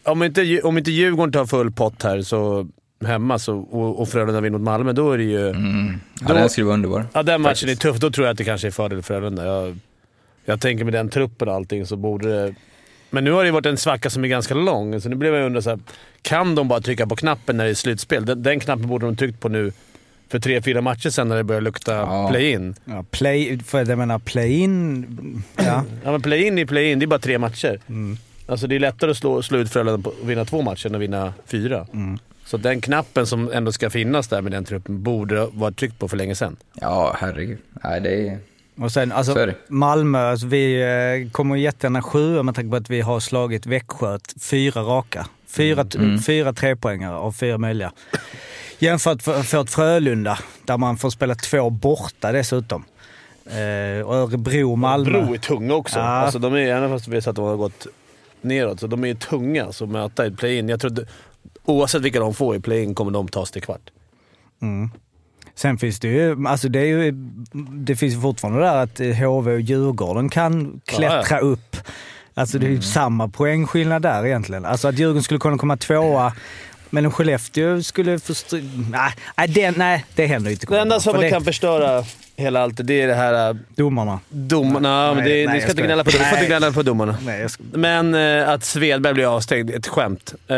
om, 0.03 0.23
inte, 0.23 0.61
om 0.63 0.79
inte 0.79 0.91
Djurgården 0.91 1.33
tar 1.33 1.47
full 1.47 1.73
pott 1.73 2.03
här 2.03 2.23
så, 2.23 2.69
hemma 3.07 3.39
så, 3.39 3.57
och, 3.59 4.01
och 4.01 4.09
Frölunda 4.09 4.41
vinner 4.41 4.59
mot 4.59 4.65
Malmö, 4.65 4.93
då 4.93 5.13
är 5.13 5.19
det 5.19 5.25
ju... 5.25 5.49
Mm. 5.49 6.01
Ja, 6.21 6.29
Då- 6.29 6.35
den 6.35 6.51
skulle 6.51 6.65
vara 6.65 6.75
underbar. 6.75 7.07
Ja, 7.13 7.23
den 7.23 7.41
matchen 7.41 7.51
Faktiskt. 7.55 7.85
är 7.85 7.91
tuff. 7.91 8.01
Då 8.01 8.11
tror 8.11 8.27
jag 8.27 8.33
att 8.33 8.39
det 8.39 8.45
kanske 8.45 8.67
är 8.67 8.71
fördel 8.71 9.03
för 9.03 9.15
Frölunda. 9.15 9.45
Jag, 9.47 9.79
jag 10.45 10.61
tänker 10.61 10.85
med 10.85 10.95
den 10.95 11.09
truppen 11.09 11.49
och 11.49 11.55
allting 11.55 11.87
så 11.87 11.97
borde 11.97 12.29
det... 12.29 12.55
Men 13.11 13.25
nu 13.25 13.31
har 13.31 13.43
det 13.43 13.47
ju 13.47 13.53
varit 13.53 13.67
en 13.67 13.77
svacka 13.77 14.11
som 14.11 14.25
är 14.25 14.29
ganska 14.29 14.55
lång, 14.55 15.01
så 15.01 15.09
nu 15.09 15.17
blev 15.17 15.35
jag 15.35 15.47
undra 15.47 15.63
så 15.63 15.71
här, 15.71 15.79
Kan 16.23 16.55
de 16.55 16.69
bara 16.69 16.81
trycka 16.81 17.07
på 17.07 17.17
knappen 17.17 17.57
när 17.57 17.65
det 17.65 17.71
är 17.71 17.75
slutspel? 17.75 18.25
Den, 18.27 18.43
den 18.43 18.61
knappen 18.61 18.87
borde 18.89 19.07
de 19.07 19.17
tryckt 19.17 19.41
på 19.41 19.49
nu 19.49 19.73
för 20.29 20.39
tre, 20.39 20.63
fyra 20.63 20.81
matcher 20.81 21.11
sen 21.11 21.29
när 21.29 21.37
det 21.37 21.45
börjar 21.45 21.61
lukta 21.61 21.93
Ja. 21.95 22.29
play-in. 22.31 22.75
Ja, 22.85 23.05
play, 23.11 23.59
för 23.67 23.85
jag 23.89 23.99
menar 23.99 24.19
play-in, 24.19 25.07
ja. 25.57 25.85
Ja, 26.05 26.13
men 26.13 26.23
play-in 26.23 26.59
är 26.59 26.67
play-in. 26.67 26.99
Det 26.99 27.05
är 27.05 27.07
bara 27.07 27.19
tre 27.21 27.39
matcher. 27.39 27.81
Mm. 27.89 28.17
Alltså 28.47 28.67
det 28.67 28.75
är 28.75 28.81
lättare 28.81 29.11
att 29.11 29.17
slå, 29.17 29.43
slå 29.43 29.59
ut 29.59 29.71
Frölunda 29.71 30.11
och 30.11 30.31
vinna 30.31 30.45
två 30.45 30.63
matcher 30.63 30.87
än 30.87 30.95
att 30.95 31.01
vinna 31.01 31.33
fyra. 31.47 31.87
Mm. 31.93 32.19
Så 32.47 32.57
den 32.57 32.81
knappen 32.81 33.27
som 33.27 33.53
ändå 33.53 33.73
ska 33.73 33.91
finnas 33.91 34.29
där 34.29 34.41
med 34.43 34.53
den 34.53 34.65
truppen 34.65 35.03
borde 35.03 35.47
vara 35.53 35.71
tryckt 35.73 35.99
på 35.99 36.09
för 36.09 36.17
länge 36.17 36.35
sedan. 36.35 36.57
Ja, 36.81 37.17
herregud. 37.21 37.59
Nej, 37.85 38.01
det 38.01 38.29
är... 38.29 38.39
Och 38.79 38.93
sen 38.93 39.11
Så 39.11 39.17
alltså 39.17 39.35
det. 39.35 39.55
Malmö, 39.69 40.19
alltså, 40.19 40.47
vi 40.47 40.83
eh, 41.25 41.31
kommer 41.33 41.57
jättegärna 41.57 42.03
sjua 42.03 42.43
med 42.43 42.55
tanke 42.55 42.71
på 42.71 42.77
att 42.77 42.91
vi 42.91 43.01
har 43.01 43.21
slagit 43.21 43.67
Växjö 43.67 44.19
fyra 44.41 44.81
raka. 44.83 45.27
Fyra, 45.47 45.85
t- 45.85 45.99
Mm. 45.99 46.19
fyra 46.19 46.53
trepoängare 46.53 47.17
av 47.17 47.33
fyra 47.33 47.59
möjliga. 47.59 47.93
Jämfört 48.85 49.23
för, 49.23 49.43
för 49.43 49.63
ett 49.63 49.71
Frölunda, 49.71 50.39
där 50.65 50.79
man 50.79 50.97
får 50.97 51.11
spela 51.11 51.35
två 51.35 51.71
borta 51.71 52.33
dessutom. 52.33 52.85
Eh, 53.47 54.11
Örebro 54.11 54.77
Malmö. 54.77 55.11
Bro 55.11 55.35
är 55.35 55.39
tunga 55.39 55.75
också. 55.75 55.99
Ja. 55.99 56.05
Alltså, 56.05 56.39
de 56.39 56.55
är, 56.55 56.59
även 56.59 56.91
fast 56.91 57.09
vi 57.09 57.15
har 57.15 57.31
att 57.31 57.37
de 57.37 57.45
har 57.45 57.57
gått 57.57 57.87
neråt, 58.41 58.81
så 58.81 58.87
de 58.87 59.05
är 59.05 59.15
tunga 59.15 59.65
att 59.65 59.89
möta 59.89 60.27
i 60.27 60.31
play-in. 60.31 60.69
Jag 60.69 60.81
tror 60.81 60.93
att 60.93 61.09
oavsett 61.65 62.03
vilka 62.03 62.21
de 62.21 62.35
får 62.35 62.57
i 62.57 62.61
play-in 62.61 62.95
kommer 62.95 63.13
de 63.13 63.29
ta 63.29 63.47
sig 63.47 63.53
till 63.53 63.63
kvart. 63.63 63.91
Mm. 64.63 64.91
Sen 65.55 65.79
finns 65.79 66.01
det 66.01 66.09
ju, 66.09 66.47
alltså 66.47 66.69
det 66.69 66.79
är 66.79 66.87
ju, 66.87 67.13
det 67.73 67.97
finns 67.97 68.15
ju 68.15 68.21
fortfarande 68.21 68.61
där 68.61 68.77
att 68.77 68.99
HV 69.19 69.53
och 69.53 69.61
Djurgården 69.61 70.29
kan 70.29 70.81
klättra 70.85 71.39
upp. 71.39 71.77
Alltså 72.35 72.59
det 72.59 72.67
är 72.67 72.71
ju 72.71 72.83
samma 72.83 73.29
poängskillnad 73.29 74.03
där 74.03 74.27
egentligen. 74.27 74.65
Alltså 74.65 74.89
att 74.89 74.99
Djurgården 74.99 75.23
skulle 75.23 75.41
kunna 75.41 75.59
komma 75.59 75.77
tvåa, 75.77 76.33
men 76.95 77.07
om 77.07 77.13
Skellefteå 77.13 77.83
skulle 77.83 78.19
få 78.19 78.33
stry- 78.33 78.87
nej, 79.37 79.49
det, 79.49 79.77
nej, 79.77 80.05
det 80.15 80.27
händer 80.27 80.51
ju 80.51 80.55
inte. 80.55 80.67
Det 80.67 80.81
enda 80.81 81.01
som 81.01 81.21
det, 81.21 81.31
kan 81.31 81.45
förstöra 81.45 82.05
hela 82.37 82.63
allt 82.63 82.81
det 82.87 83.03
är 83.03 83.07
det 83.07 83.15
här 83.15 83.49
äh, 83.49 83.57
Domarna. 83.77 84.21
domarna. 84.29 85.15
men 85.15 85.25
Nej, 85.25 85.33
det, 85.33 85.47
nej, 85.47 85.55
ni 85.55 85.61
ska 85.61 85.71
inte 85.71 85.83
gnälla 85.83 86.05
på, 86.05 86.11
Nej. 86.19 86.47
gnälla 86.47 86.73
på 86.73 86.83
domarna. 86.83 87.17
Nej, 87.25 87.41
jag 87.41 87.51
ska, 87.51 87.63
Men 87.73 88.15
eh, 88.15 88.49
att 88.49 88.65
Svedberg 88.65 89.15
blir 89.15 89.37
avstängd, 89.37 89.71
ett 89.71 89.87
skämt. 89.87 90.35
Eh, 90.49 90.57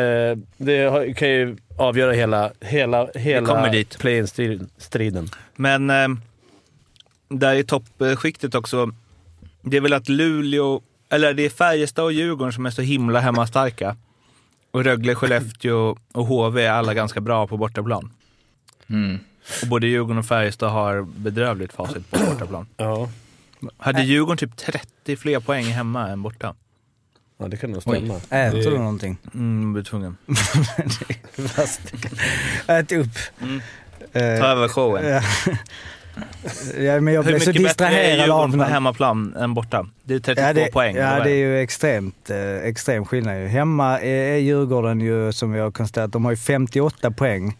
det 0.57 1.15
kan 1.17 1.29
ju 1.29 1.57
avgöra 1.79 2.13
hela, 2.13 2.51
hela, 2.61 3.09
hela 3.15 3.47
kommer 3.47 3.71
dit. 3.73 3.99
play-in-striden. 3.99 5.29
Men 5.57 5.91
eh, 5.91 6.09
där 7.29 7.55
i 7.55 7.65
toppskiktet 7.65 8.55
också, 8.55 8.91
det 9.63 9.77
är 9.77 9.81
väl 9.81 9.93
att 9.93 10.09
Luleå, 10.09 10.81
eller 11.11 11.35
det 11.35 11.45
är 11.45 11.51
Färjestad 11.51 12.05
och 12.05 12.13
Djurgården 12.13 12.53
som 12.53 12.67
är 12.67 12.71
så 12.71 12.83
himla 12.83 13.21
hemmastarka. 13.21 13.97
Och 14.77 14.85
Rögle, 14.85 15.15
Skellefteå 15.15 15.97
och 16.13 16.27
HV 16.27 16.63
är 16.67 16.71
alla 16.71 16.95
ganska 16.95 17.21
bra 17.21 17.47
på 17.47 17.57
bortaplan. 17.57 18.13
Mm. 18.91 19.19
Och 19.63 19.69
både 19.69 19.87
Djurgården 19.87 20.19
och 20.19 20.27
Färjestad 20.27 20.71
har 20.73 21.03
bedrövligt 21.03 21.73
facit 21.73 22.11
på 22.11 22.19
bortaplan. 22.19 22.67
Ja. 22.77 23.09
Hade 23.79 24.03
Djurgården 24.03 24.37
typ 24.39 24.57
30 24.57 25.17
fler 25.17 25.41
poäng 25.41 25.65
hemma 25.65 26.09
än 26.09 26.23
borta? 26.23 26.55
ja, 27.39 27.49
det 27.49 27.57
kan 27.57 27.71
nog 27.71 27.83
Oj. 27.87 27.97
stämma. 27.99 28.15
äter 28.17 28.59
Det- 28.59 28.71
du 28.71 28.79
någonting? 28.79 29.19
Mm, 29.35 29.73
blir 29.73 29.83
tvungen. 29.83 30.17
Ät 32.67 32.93
upp. 32.93 33.09
Mm. 33.43 33.61
Ta 34.13 34.47
över 34.47 34.69
showen. 34.69 35.23
Ja. 36.17 36.83
ja, 36.83 37.01
men 37.01 37.15
jag 37.15 37.23
Hur 37.23 37.31
blev 37.31 37.41
så 37.41 37.53
distraherad 37.53 38.21
av 38.21 38.27
Djurgården 38.27 38.59
på 38.59 38.65
hemmaplan 38.65 39.35
än 39.39 39.55
borta? 39.55 39.87
Det 40.05 40.15
är 40.15 40.19
32 40.19 40.47
Ja, 40.47 40.53
det, 40.53 40.73
poäng. 40.73 40.97
ja, 40.97 41.21
det 41.25 41.31
är 41.31 41.37
ju 41.37 41.61
extremt, 41.61 42.31
eh, 42.31 42.57
extrem 42.57 43.05
skillnad. 43.05 43.41
ju. 43.41 43.47
Hemma 43.47 44.01
är, 44.01 44.33
är 44.33 44.37
Djurgården 44.37 45.01
ju, 45.01 45.33
som 45.33 45.53
vi 45.53 45.61
har 45.61 45.71
konstaterat, 45.71 46.13
de 46.13 46.25
har 46.25 46.33
ju 46.33 46.37
58 46.37 47.11
poäng 47.11 47.57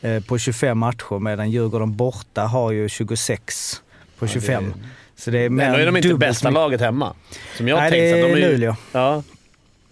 eh, 0.00 0.22
på 0.22 0.38
25 0.38 0.78
matcher 0.78 1.18
medan 1.18 1.50
Djurgården 1.50 1.96
borta 1.96 2.42
har 2.42 2.72
ju 2.72 2.88
26 2.88 3.82
på 4.18 4.26
25. 4.26 4.74
Så 5.16 5.30
det 5.30 5.38
är 5.38 5.50
mer 5.50 5.64
Men 5.64 5.72
då 5.72 5.78
är 5.78 5.86
de 5.86 5.96
inte 5.96 6.14
bästa 6.14 6.50
laget 6.50 6.80
hemma. 6.80 7.14
Som 7.56 7.68
jag 7.68 7.78
Nej, 7.78 7.90
det 7.90 8.10
att 8.12 8.18
är 8.18 8.22
de 8.22 8.32
är 8.32 8.36
ju, 8.36 8.52
Luleå. 8.52 8.76
Ja. 8.92 9.22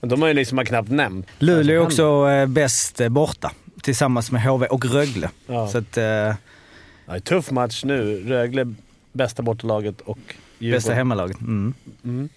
Men 0.00 0.08
De 0.10 0.20
har 0.22 0.28
ju 0.28 0.34
liksom 0.34 0.64
knappt 0.64 0.90
nämnt. 0.90 1.26
Luleå 1.38 1.80
är 1.80 1.84
också 1.86 2.28
eh, 2.30 2.46
bäst 2.46 3.00
eh, 3.00 3.08
borta 3.08 3.50
tillsammans 3.82 4.30
med 4.32 4.42
HV 4.42 4.66
och 4.66 4.84
Rögle. 4.84 5.30
Ja. 5.46 5.68
Så 5.68 5.78
att, 5.78 5.96
eh, 5.96 6.34
Ja, 7.06 7.20
tuff 7.20 7.50
match 7.50 7.84
nu. 7.84 8.22
Rögle, 8.28 8.74
bästa 9.12 9.42
bortalaget 9.42 10.00
och 10.00 10.18
Djurgården. 10.58 10.76
bästa 10.78 10.94
hemmalaget. 10.94 11.40
Mm. 11.40 11.74
Mm. 12.04 12.28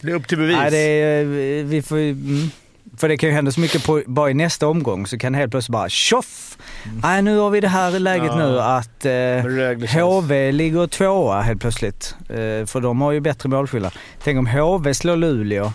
Det 0.00 0.10
är 0.10 0.14
upp 0.14 0.28
till 0.28 0.38
bevis. 0.38 0.56
Nej, 0.56 0.70
det 0.70 0.78
är, 0.78 1.22
eh, 1.60 1.64
vi 1.66 1.82
får, 1.82 1.98
mm. 1.98 2.50
För 2.96 3.08
det 3.08 3.16
kan 3.16 3.28
ju 3.28 3.34
hända 3.34 3.52
så 3.52 3.60
mycket 3.60 3.84
på, 3.86 4.02
bara 4.06 4.30
i 4.30 4.34
nästa 4.34 4.66
omgång 4.68 5.06
så 5.06 5.18
kan 5.18 5.32
det 5.32 5.38
helt 5.38 5.50
plötsligt 5.50 5.72
bara 5.72 5.88
tjoff! 5.88 6.58
Nej, 7.02 7.22
nu 7.22 7.38
har 7.38 7.50
vi 7.50 7.60
det 7.60 7.68
här 7.68 7.98
läget 7.98 8.32
Mm. 8.32 8.38
Ja. 8.40 8.46
nu 8.48 8.60
att 8.60 9.04
eh, 9.94 10.02
HV 10.04 10.52
ligger 10.52 10.86
tvåa 10.86 11.40
helt 11.40 11.60
plötsligt. 11.60 12.14
Eh, 12.28 12.66
för 12.66 12.80
de 12.80 13.00
har 13.00 13.12
ju 13.12 13.20
bättre 13.20 13.48
målskillnad. 13.48 13.92
Tänk 14.24 14.38
om 14.38 14.46
HV 14.46 14.94
slår 14.94 15.16
Luleå, 15.16 15.72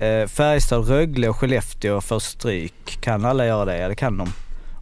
eh, 0.00 0.26
Färjestad, 0.28 0.88
Rögle 0.88 1.28
och 1.28 1.36
Skellefteå 1.36 2.00
får 2.00 2.18
stryk. 2.20 2.98
Kan 3.00 3.24
alla 3.24 3.46
göra 3.46 3.64
det? 3.64 3.78
Ja, 3.78 3.88
det 3.88 3.94
kan 3.94 4.16
de. 4.18 4.28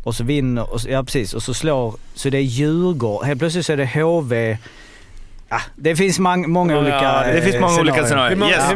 Och 0.03 0.15
så 0.15 0.25
vinner, 0.25 0.73
och 0.73 0.81
så, 0.81 0.91
ja 0.91 1.03
precis, 1.05 1.35
och 1.35 1.43
så 1.43 1.55
slår, 1.55 1.95
så 2.15 2.31
det 2.31 2.39
är 2.39 2.43
Djurgården. 2.43 3.27
Helt 3.29 3.39
plötsligt 3.41 3.67
så 3.67 3.73
är 3.73 3.77
det 3.77 3.87
HV. 4.03 4.59
Ja, 5.49 5.61
det 5.77 5.97
finns 5.97 6.19
mang, 6.19 6.51
många 6.51 6.73
Ja, 6.73 6.79
olika 6.81 7.33
Det 7.33 7.43
finns 7.43 7.55
eh, 7.55 7.61
många 7.61 7.81
olika 7.81 8.05
scenarier. 8.07 8.31
Hur 8.31 8.37
många- 8.37 8.51
Yes. 8.53 8.73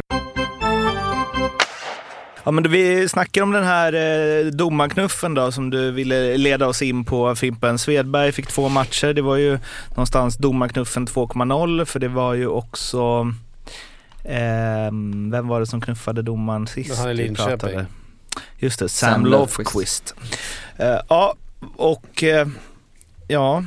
Ja, 2.45 2.51
men 2.53 2.63
då 2.65 2.71
vi 2.71 3.09
snackar 3.09 3.43
om 3.43 3.53
den 3.53 3.65
här 3.65 3.93
eh, 3.93 4.47
domarknuffen 4.47 5.35
då 5.35 5.53
som 5.53 5.71
du 5.71 5.91
ville 5.91 6.37
leda 6.37 6.67
oss 6.69 6.83
in 6.83 7.05
på 7.05 7.35
Fimpen. 7.35 7.79
Svedberg 7.79 8.33
fick 8.33 8.47
två 8.47 8.69
matcher. 8.69 9.13
Det 9.13 9.23
var 9.23 9.37
ju 9.37 9.59
någonstans 9.91 10.37
domarknuffen 10.37 11.07
2.0 11.07 11.85
för 11.85 11.99
det 12.01 12.09
var 12.09 12.35
ju 12.35 12.47
också 12.47 13.33
ehm, 14.25 15.31
vem 15.31 15.49
var 15.49 15.61
det 15.61 15.67
som 15.67 15.81
knuffade 15.81 16.23
domaren 16.23 16.67
sist? 16.67 16.99
Han 16.99 17.11
i 17.11 17.15
Linköping. 17.15 17.81
Just 18.59 18.79
det, 18.79 18.89
Sam, 18.89 19.13
Sam 19.13 19.27
Lofquist. 19.27 20.15
Eh, 20.77 21.01
ja, 21.09 21.35
och 21.77 22.23
eh, 22.23 22.49
ja, 23.29 23.65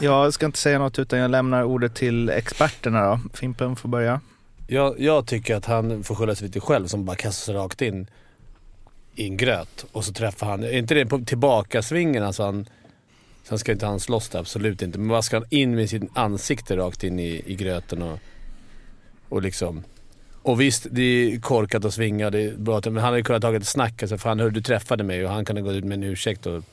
jag 0.00 0.34
ska 0.34 0.46
inte 0.46 0.58
säga 0.58 0.78
något 0.78 0.98
utan 0.98 1.18
jag 1.18 1.30
lämnar 1.30 1.62
ordet 1.62 1.94
till 1.94 2.28
experterna 2.28 3.08
då. 3.08 3.20
Fimpen 3.34 3.76
får 3.76 3.88
börja. 3.88 4.20
Jag, 4.66 5.00
jag 5.00 5.26
tycker 5.26 5.56
att 5.56 5.66
han 5.66 6.04
får 6.04 6.14
skylla 6.14 6.34
sig 6.34 6.46
lite 6.46 6.60
själv 6.60 6.86
som 6.86 7.04
bara 7.04 7.16
kastar 7.16 7.52
sig 7.52 7.54
rakt 7.54 7.82
in 7.82 8.06
i 9.14 9.26
en 9.26 9.36
gröt 9.36 9.84
och 9.92 10.04
så 10.04 10.12
träffar 10.12 10.46
han... 10.46 10.62
Är 10.62 10.78
inte 10.78 10.94
det 10.94 11.06
på 11.06 11.18
tillbakasvingen 11.18 12.22
alltså 12.22 12.42
han... 12.42 12.68
Sen 13.48 13.58
ska 13.58 13.72
inte 13.72 13.86
han 13.86 14.00
slåss 14.00 14.28
där, 14.28 14.38
absolut 14.38 14.82
inte. 14.82 14.98
Men 14.98 15.08
vad 15.08 15.24
ska 15.24 15.36
han 15.36 15.46
in 15.50 15.74
med 15.74 15.90
sitt 15.90 16.02
ansikte 16.14 16.76
rakt 16.76 17.04
in 17.04 17.18
i, 17.18 17.42
i 17.46 17.54
gröten 17.54 18.02
och... 18.02 18.18
Och 19.28 19.42
liksom... 19.42 19.84
Och 20.44 20.60
visst, 20.60 20.86
det 20.90 21.02
är 21.02 21.40
korkat 21.40 21.84
att 21.84 21.94
svinga 21.94 22.30
det 22.30 22.42
är 22.42 22.56
bra, 22.56 22.80
men 22.84 22.96
han 22.96 23.04
hade 23.04 23.22
kunnat 23.22 23.42
tagit 23.42 23.62
ett 23.62 23.68
snack. 23.68 24.02
Alltså, 24.02 24.18
fan 24.18 24.40
hörru, 24.40 24.50
du 24.50 24.62
träffade 24.62 25.04
mig 25.04 25.24
och 25.24 25.30
han 25.30 25.44
kunde 25.44 25.62
gå 25.62 25.72
ut 25.72 25.84
med 25.84 25.94
en 25.98 26.02
ursäkt 26.02 26.46
och 26.46 26.64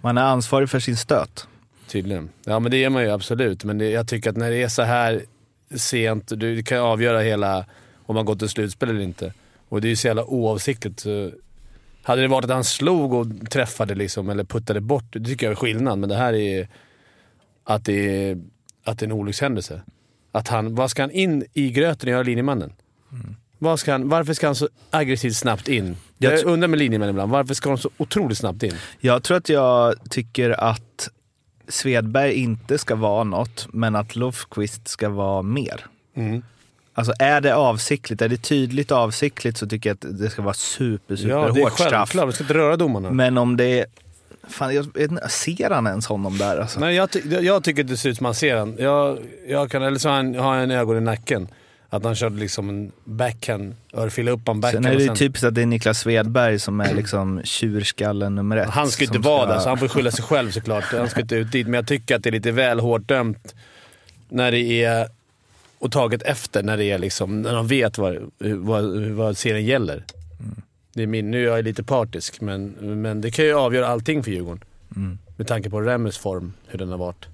Man 0.00 0.18
är 0.18 0.22
ansvarig 0.22 0.70
för 0.70 0.80
sin 0.80 0.96
stöt. 0.96 1.48
Tydligen. 1.88 2.28
Ja 2.44 2.60
men 2.60 2.70
det 2.70 2.84
är 2.84 2.90
man 2.90 3.02
ju 3.02 3.10
absolut. 3.10 3.64
Men 3.64 3.78
det, 3.78 3.90
jag 3.90 4.08
tycker 4.08 4.30
att 4.30 4.36
när 4.36 4.50
det 4.50 4.62
är 4.62 4.68
så 4.68 4.82
här 4.82 5.22
sent, 5.74 6.32
du 6.36 6.62
kan 6.62 6.78
avgöra 6.78 7.20
hela 7.20 7.66
om 8.06 8.14
man 8.14 8.24
gått 8.24 8.38
till 8.38 8.48
slutspel 8.48 8.88
eller 8.88 9.00
inte. 9.00 9.32
Och 9.68 9.80
det 9.80 9.86
är 9.86 9.90
ju 9.90 9.96
så 9.96 10.06
jävla 10.06 10.24
oavsiktligt. 10.24 11.00
Så 11.00 11.30
hade 12.02 12.22
det 12.22 12.28
varit 12.28 12.44
att 12.44 12.50
han 12.50 12.64
slog 12.64 13.12
och 13.12 13.26
träffade 13.50 13.94
liksom, 13.94 14.30
eller 14.30 14.44
puttade 14.44 14.80
bort, 14.80 15.04
det 15.10 15.24
tycker 15.24 15.46
jag 15.46 15.50
är 15.50 15.56
skillnad. 15.56 15.98
Men 15.98 16.08
det 16.08 16.16
här 16.16 16.32
är 16.32 16.68
att 17.64 17.84
det 17.84 18.28
är, 18.28 18.38
att 18.84 18.98
det 18.98 19.04
är 19.04 19.08
en 19.08 19.12
olyckshändelse. 19.12 19.82
Att 20.32 20.48
han, 20.48 20.74
vad 20.74 20.90
ska 20.90 21.02
han 21.02 21.10
in 21.10 21.44
i 21.52 21.70
gröten 21.70 22.08
och 22.08 22.12
göra 22.12 22.22
linjemannen? 22.22 22.72
Vad 23.58 23.80
ska 23.80 23.92
han, 23.92 24.08
varför 24.08 24.34
ska 24.34 24.46
han 24.46 24.54
så 24.54 24.68
aggressivt 24.90 25.36
snabbt 25.36 25.68
in? 25.68 25.96
Jag 26.18 26.44
undrar 26.44 26.68
med 26.68 26.78
linjemän 26.78 27.08
ibland, 27.08 27.32
varför 27.32 27.54
ska 27.54 27.68
de 27.68 27.78
så 27.78 27.90
otroligt 27.96 28.38
snabbt 28.38 28.62
in? 28.62 28.74
Jag 29.00 29.22
tror 29.22 29.36
att 29.36 29.48
jag 29.48 29.94
tycker 30.10 30.60
att 30.60 31.08
Svedberg 31.68 32.32
inte 32.32 32.78
ska 32.78 32.94
vara 32.94 33.24
något, 33.24 33.66
men 33.72 33.96
att 33.96 34.16
Lofquist 34.16 34.88
ska 34.88 35.08
vara 35.08 35.42
mer. 35.42 35.86
Alltså 36.94 37.12
är 37.18 37.40
det 37.40 37.54
avsiktligt, 37.54 38.22
är 38.22 38.28
det 38.28 38.36
tydligt 38.36 38.92
avsiktligt 38.92 39.58
så 39.58 39.66
tycker 39.66 39.90
jag 39.90 39.94
att 39.94 40.18
det 40.18 40.30
ska 40.30 40.42
vara 40.42 40.54
super, 40.54 41.16
super 41.16 41.30
Ja, 41.30 41.50
det 41.52 41.60
är 41.60 41.64
hårt 41.64 41.72
straff. 41.72 41.90
självklart. 41.90 42.28
Vi 42.28 42.32
ska 42.32 42.44
inte 42.44 42.54
röra 42.54 42.76
domarna. 42.76 43.10
Men 43.10 43.38
om 43.38 43.56
det 43.56 43.80
är... 43.80 43.86
Fan, 44.48 44.74
jag, 44.74 44.86
ser 45.30 45.70
han 45.70 45.86
ens 45.86 46.06
honom 46.06 46.38
där 46.38 46.58
alltså? 46.58 46.80
Nej, 46.80 46.94
jag, 46.94 47.08
jag, 47.42 47.64
tycker 47.64 47.84
att 47.84 47.88
det 47.88 47.96
ser 47.96 48.10
ut 48.10 48.16
som 48.16 48.24
man 48.24 48.34
ser 48.34 48.56
han. 48.56 48.76
Jag, 48.78 49.18
jag 49.48 49.70
kan, 49.70 49.82
eller 49.82 49.98
så 49.98 50.08
har 50.08 50.16
han, 50.16 50.34
har 50.34 50.52
han 50.52 50.60
en 50.60 50.70
ögon 50.70 50.96
i 50.96 51.00
nacken. 51.00 51.48
Att 51.90 52.04
han 52.04 52.14
körde 52.14 52.36
liksom 52.36 52.68
en 52.68 52.92
backhand, 53.04 53.74
örfila 53.92 54.30
upp 54.30 54.48
en 54.48 54.60
backhand. 54.60 54.84
Sen 54.84 54.92
är 54.92 54.96
det 54.96 55.04
ju 55.04 55.10
och 55.10 55.18
typiskt 55.18 55.44
att 55.44 55.54
det 55.54 55.62
är 55.62 55.66
Niklas 55.66 55.98
Svedberg 55.98 56.58
som 56.58 56.80
är 56.80 56.94
liksom 56.94 57.40
tjurskallen 57.44 58.34
nummer 58.34 58.56
ett. 58.56 58.68
Han 58.68 58.88
ska 58.88 59.04
ju 59.04 59.06
inte 59.06 59.18
vara 59.18 59.46
där, 59.46 59.58
så 59.58 59.68
han 59.68 59.78
får 59.78 59.88
skylla 59.88 60.10
sig 60.10 60.24
själv 60.24 60.50
såklart. 60.50 60.84
Han 60.84 61.08
ska 61.08 61.20
inte 61.20 61.36
ut 61.36 61.52
dit, 61.52 61.66
men 61.66 61.74
jag 61.74 61.86
tycker 61.86 62.16
att 62.16 62.22
det 62.22 62.30
är 62.30 62.32
lite 62.32 62.52
väl 62.52 62.80
hårt 62.80 63.08
dömt 63.08 63.54
när 64.28 64.50
det 64.50 64.84
är... 64.84 65.08
Och 65.78 65.92
taget 65.92 66.22
efter 66.22 66.62
när 66.62 66.76
det 66.76 66.84
är 66.84 66.98
liksom, 66.98 67.42
när 67.42 67.54
de 67.54 67.66
vet 67.66 67.98
vad, 67.98 68.16
vad, 68.38 68.84
vad 69.06 69.36
serien 69.36 69.66
gäller. 69.66 70.04
Det 70.94 71.02
är 71.02 71.06
min, 71.06 71.30
nu 71.30 71.48
är 71.48 71.56
jag 71.56 71.64
lite 71.64 71.82
partisk, 71.82 72.40
men, 72.40 72.68
men 73.02 73.20
det 73.20 73.30
kan 73.30 73.44
ju 73.44 73.54
avgöra 73.54 73.86
allting 73.86 74.22
för 74.22 74.30
Djurgården. 74.30 74.64
Med 75.36 75.46
tanke 75.46 75.70
på 75.70 75.80
Remmes 75.80 76.18
form, 76.18 76.52
hur 76.66 76.78
den 76.78 76.90
har 76.90 76.98
varit. 76.98 77.26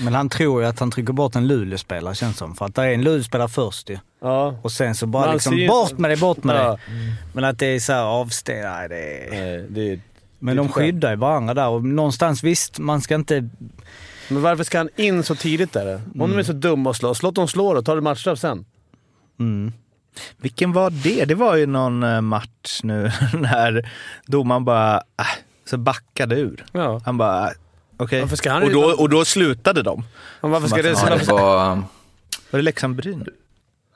Men 0.00 0.14
han 0.14 0.28
tror 0.28 0.62
ju 0.62 0.68
att 0.68 0.78
han 0.78 0.90
trycker 0.90 1.12
bort 1.12 1.36
en 1.36 1.46
Luleå-spelare 1.46 2.14
känns 2.14 2.36
som. 2.36 2.54
För 2.54 2.64
att 2.66 2.74
det 2.74 2.82
är 2.82 2.92
en 2.94 3.02
Luleå-spelare 3.02 3.48
först 3.48 3.90
ju. 3.90 3.98
Ja. 4.20 4.54
Och 4.62 4.72
sen 4.72 4.94
så 4.94 5.06
bara 5.06 5.32
liksom 5.32 5.52
ser 5.52 5.68
bort 5.68 5.98
med 5.98 6.10
det, 6.10 6.16
bort 6.16 6.44
med 6.44 6.56
Ja. 6.56 6.70
det. 6.70 6.78
Men 7.32 7.44
att 7.44 7.58
det 7.58 7.66
är 7.66 7.80
så 7.80 7.92
här 7.92 8.02
avsteg, 8.02 8.62
nej 8.62 8.88
det 8.88 8.96
är... 9.26 9.30
Nej, 9.30 9.66
det 9.70 9.92
är, 9.92 10.00
Men 10.38 10.56
det 10.56 10.62
är 10.62 10.64
de 10.64 10.72
skyddar 10.72 11.10
ju 11.10 11.16
varandra 11.16 11.54
där 11.54 11.68
och 11.68 11.84
någonstans 11.84 12.42
visst, 12.44 12.78
man 12.78 13.00
ska 13.00 13.14
inte... 13.14 13.48
Men 14.28 14.42
varför 14.42 14.64
ska 14.64 14.78
han 14.78 14.88
in 14.96 15.22
så 15.22 15.34
tidigt 15.34 15.72
där? 15.72 15.94
Om 15.94 16.12
Mm. 16.20 16.30
de 16.30 16.38
är 16.38 16.42
så 16.42 16.52
dumma 16.52 16.90
att 16.90 16.96
slå, 16.96 17.14
låt 17.22 17.34
dem 17.34 17.48
slå 17.48 17.74
då. 17.74 17.82
Ta 17.82 17.94
det 17.94 18.00
matchstraff 18.00 18.38
sen. 18.38 18.64
Mm. 19.40 19.72
Vilken 20.36 20.72
var 20.72 20.90
det? 20.90 21.24
Det 21.24 21.34
var 21.34 21.56
ju 21.56 21.66
någon 21.66 22.02
eh, 22.02 22.20
match 22.20 22.80
nu 22.82 23.10
när 23.34 23.90
domaren 24.26 24.64
bara 24.64 24.96
äh, 24.96 25.24
så 25.70 25.76
backade 25.78 26.36
ur. 26.36 26.64
Ja. 26.72 27.00
Han 27.04 27.18
bara, 27.18 27.46
äh, 27.46 27.52
okej. 27.98 28.20
Varför 28.20 28.36
ska 28.36 28.50
han- 28.52 28.62
Och, 28.62 28.70
då, 28.72 28.82
och 28.84 29.08
då 29.08 29.24
slutade 29.24 29.82
de. 29.82 30.04
Men 30.40 30.50
varför 30.50 30.68
ska 30.68 30.82
det... 30.82 30.88
Ja, 30.88 31.16
det 31.16 31.24
var... 31.32 31.82
Var 32.50 32.58
det 32.58 32.62
Leksand-Bryn? 32.62 33.26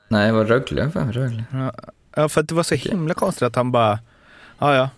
Nej, 0.07 0.27
det 0.27 0.33
var 0.33 0.45
Rögle. 0.45 0.91
Rögle. 1.11 1.43
Ja, 2.15 2.29
för 2.29 2.41
att 2.41 2.47
det 2.47 2.55
var 2.55 2.63
så 2.63 2.75
himla 2.75 3.13
konstigt 3.13 3.43
att 3.43 3.55
han 3.55 3.71
bara, 3.71 3.99
ja 4.59 4.75
ja. 4.75 4.89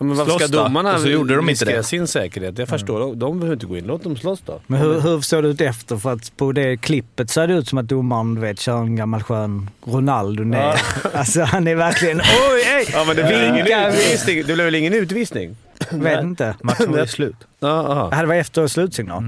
Ja, 0.00 0.04
men 0.06 0.16
varför 0.16 0.32
ska 0.38 0.46
då? 0.46 0.62
domarna 0.62 0.94
Och 0.94 1.00
så 1.00 1.08
gjorde 1.08 1.36
de 1.36 1.48
inte 1.48 1.64
det. 1.64 1.82
sin 1.82 2.06
säkerhet? 2.06 2.58
Jag 2.58 2.68
förstår. 2.68 3.00
De, 3.00 3.18
de 3.18 3.38
behöver 3.40 3.56
inte 3.56 3.66
gå 3.66 3.76
in. 3.76 3.86
Låt 3.86 4.02
dem 4.04 4.16
slåss 4.16 4.40
då. 4.46 4.60
Men 4.66 4.80
hur, 4.80 5.00
hur 5.00 5.20
såg 5.20 5.42
det 5.42 5.48
ut 5.48 5.60
efter? 5.60 5.96
För 5.96 6.12
att 6.12 6.36
på 6.36 6.52
det 6.52 6.76
klippet 6.76 7.30
så 7.30 7.46
det 7.46 7.54
ut 7.54 7.68
som 7.68 7.78
att 7.78 7.88
domaren, 7.88 8.34
du 8.34 8.40
vet, 8.40 8.60
kör 8.60 8.76
en 8.76 8.96
gammal 8.96 9.22
skön 9.22 9.70
Ronaldo 9.84 10.44
ner. 10.44 10.80
Alltså 11.14 11.42
han 11.42 11.68
är 11.68 11.74
verkligen... 11.74 12.20
Oj, 12.52 12.62
ej! 12.66 12.86
Ja, 12.92 13.04
men 13.06 13.16
det 13.16 13.24
blev 13.24 13.42
ingen 13.44 13.66
utvisning. 13.66 14.36
Det 14.46 14.54
blev 14.54 14.64
väl 14.64 14.74
ingen 14.74 14.94
utvisning? 14.94 15.56
Vet 15.90 16.22
inte. 16.24 16.54
Matchen 16.62 16.92
var 16.92 16.98
ju 16.98 17.06
slut. 17.06 17.36
Ja, 17.60 17.68
aha. 17.68 18.10
Det 18.10 18.16
här 18.16 18.26
var 18.26 18.34
efter 18.34 18.66
slutsignal. 18.66 19.22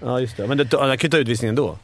ja 0.00 0.20
just 0.20 0.36
det. 0.36 0.46
Men 0.46 0.58
det, 0.58 0.68
jag 0.72 1.00
kan 1.00 1.08
ju 1.08 1.10
ta 1.10 1.16
utvisningen 1.18 1.54
då. 1.54 1.78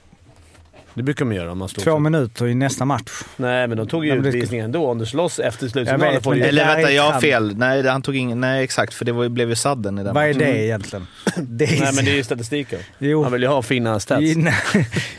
Det 0.95 1.03
brukar 1.03 1.25
man 1.25 1.35
göra 1.37 1.53
om 1.53 1.59
man 1.59 1.69
slår. 1.69 1.85
Två 1.85 1.91
sig. 1.91 2.01
minuter 2.01 2.47
i 2.47 2.55
nästa 2.55 2.85
match. 2.85 3.11
Nej, 3.37 3.69
men 3.69 3.77
de 3.79 3.87
tog 3.87 4.07
ju 4.07 4.21
det- 4.21 4.29
utvisningen 4.29 4.65
ändå. 4.65 4.91
Om 4.91 4.99
du 4.99 5.07
slåss 5.07 5.39
efter 5.39 5.69
slutsignalen 5.69 6.23
får 6.23 6.35
du 6.35 6.41
det-. 6.41 6.47
Eller 6.49 6.67
vänta, 6.67 6.93
jag 6.93 7.13
har 7.13 7.21
fel. 7.21 7.57
Nej, 7.57 7.89
han 7.89 8.03
tog 8.03 8.17
ingen, 8.17 8.41
nej 8.41 8.65
exakt, 8.65 8.95
för 8.95 9.05
det 9.05 9.13
var, 9.13 9.29
blev 9.29 9.49
ju 9.49 9.55
sadden 9.55 9.99
i 9.99 10.05
den 10.05 10.15
Vad 10.15 10.25
är 10.25 10.35
det 10.35 10.65
egentligen? 10.65 11.07
Det 11.37 11.65
är, 11.65 11.81
Nej, 11.81 11.93
men 11.95 12.05
det 12.05 12.11
är 12.11 12.17
ju 12.17 12.25
statistiken. 12.25 12.81
Jo. 12.99 13.23
Han 13.23 13.33
vill 13.33 13.43
ju 13.43 13.49
ha 13.49 13.63
fina 13.63 14.01
stats. 14.01 14.23
Nej, 14.37 14.55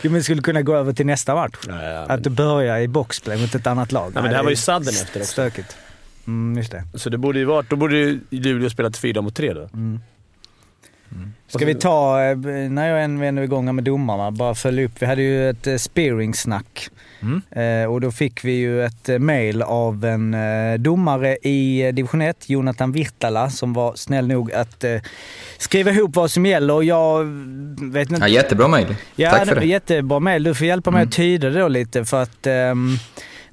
jo, 0.02 0.12
men 0.12 0.24
skulle 0.24 0.42
kunna 0.42 0.62
gå 0.62 0.76
över 0.76 0.94
till 0.94 1.06
nästa 1.06 1.36
match. 1.36 1.56
Ja, 1.68 1.84
ja, 1.84 2.06
men- 2.08 2.12
Att 2.12 2.24
du 2.24 2.30
börjar 2.30 2.80
i 2.80 2.88
boxplay 2.88 3.42
mot 3.42 3.56
ett 3.56 3.68
annat 3.68 3.92
lag. 3.92 4.12
Nej, 4.14 4.24
men 4.24 4.32
det 4.32 4.38
här 4.38 4.44
var 4.44 4.50
ju 4.50 4.56
sadden 4.56 4.94
efter 4.94 5.20
också. 5.20 5.32
Stökigt. 5.32 5.76
Mm, 6.28 6.58
just 6.58 6.72
det. 6.72 6.84
Så 6.96 7.10
det 7.10 7.18
borde 7.18 7.40
ju 7.40 7.46
varit... 7.46 7.70
Då 7.70 7.76
borde 7.76 7.96
ju 7.98 8.20
Luleå 8.30 8.70
spelat 8.70 8.98
4 8.98 9.22
mot 9.22 9.36
3 9.36 9.54
då. 9.54 9.70
Ska 11.48 11.66
vi 11.66 11.76
ta, 11.76 12.24
eh, 12.24 12.38
när 12.70 12.90
jag 12.90 13.04
än 13.04 13.20
vänder 13.20 13.44
igång 13.44 13.76
med 13.76 13.84
domarna, 13.84 14.32
bara 14.32 14.56
följa 14.56 14.86
upp. 14.86 14.92
Vi 15.00 15.06
hade 15.06 15.22
ju 15.22 15.50
ett 15.50 15.68
eh, 15.68 15.76
spearing-snack. 15.76 16.90
Mm. 17.22 17.42
Eh, 17.84 17.92
och 17.92 18.02
då 18.02 18.12
fick 18.12 18.46
vi 18.46 18.52
ju 18.52 18.84
ett 18.86 19.10
mail 19.22 19.62
av 19.62 20.06
en 20.06 20.36
domare 20.84 21.38
i 21.38 21.92
division 21.92 22.22
1, 22.22 22.50
Jonathan 22.50 22.92
Virtala, 22.92 23.50
som 23.50 23.74
var 23.74 23.94
snäll 23.96 24.28
nog 24.28 24.52
att 24.54 24.84
skriva 25.58 25.92
ihop 25.92 26.16
vad 26.16 26.32
som 26.32 26.46
gäller. 26.46 26.74
Och 26.74 26.84
jag 26.84 27.24
vet 27.82 28.10
inte... 28.12 28.22
Ja, 28.22 28.28
jättebra 28.28 28.68
mejl. 28.68 28.96
Ja, 29.16 29.32
Tack 29.32 29.48
för 29.48 29.56
det. 29.56 29.66
Jättebra 29.66 30.20
mail. 30.20 30.44
Du 30.44 30.56
får 30.56 30.68
hjälpa 30.68 30.92
mig 30.92 31.00
Mm. 31.00 31.08
att 31.10 31.16
tyda 31.16 31.50
det 31.50 31.60
då 31.60 31.68
lite 31.68 32.06
för 32.06 32.22
att 32.22 32.48
ehm, 32.48 32.98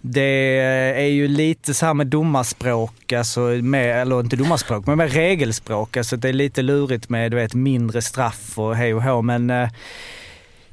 det 0.00 0.58
är 0.96 1.08
ju 1.08 1.28
lite 1.28 1.74
så 1.74 1.86
här 1.86 1.94
med 1.94 2.06
domarspråk, 2.06 3.12
alltså 3.12 3.40
med, 3.40 4.02
eller 4.02 4.20
inte 4.20 4.36
domarspråk, 4.36 4.86
men 4.86 4.98
med 4.98 5.12
regelspråk. 5.12 5.96
Alltså 5.96 6.16
det 6.16 6.28
är 6.28 6.32
lite 6.32 6.62
lurigt 6.62 7.08
med 7.08 7.30
du 7.30 7.36
vet, 7.36 7.54
mindre 7.54 8.02
straff 8.02 8.58
och 8.58 8.76
hej 8.76 8.94
och 8.94 9.02
hå. 9.02 9.22
Men 9.22 9.50
eh, 9.50 9.68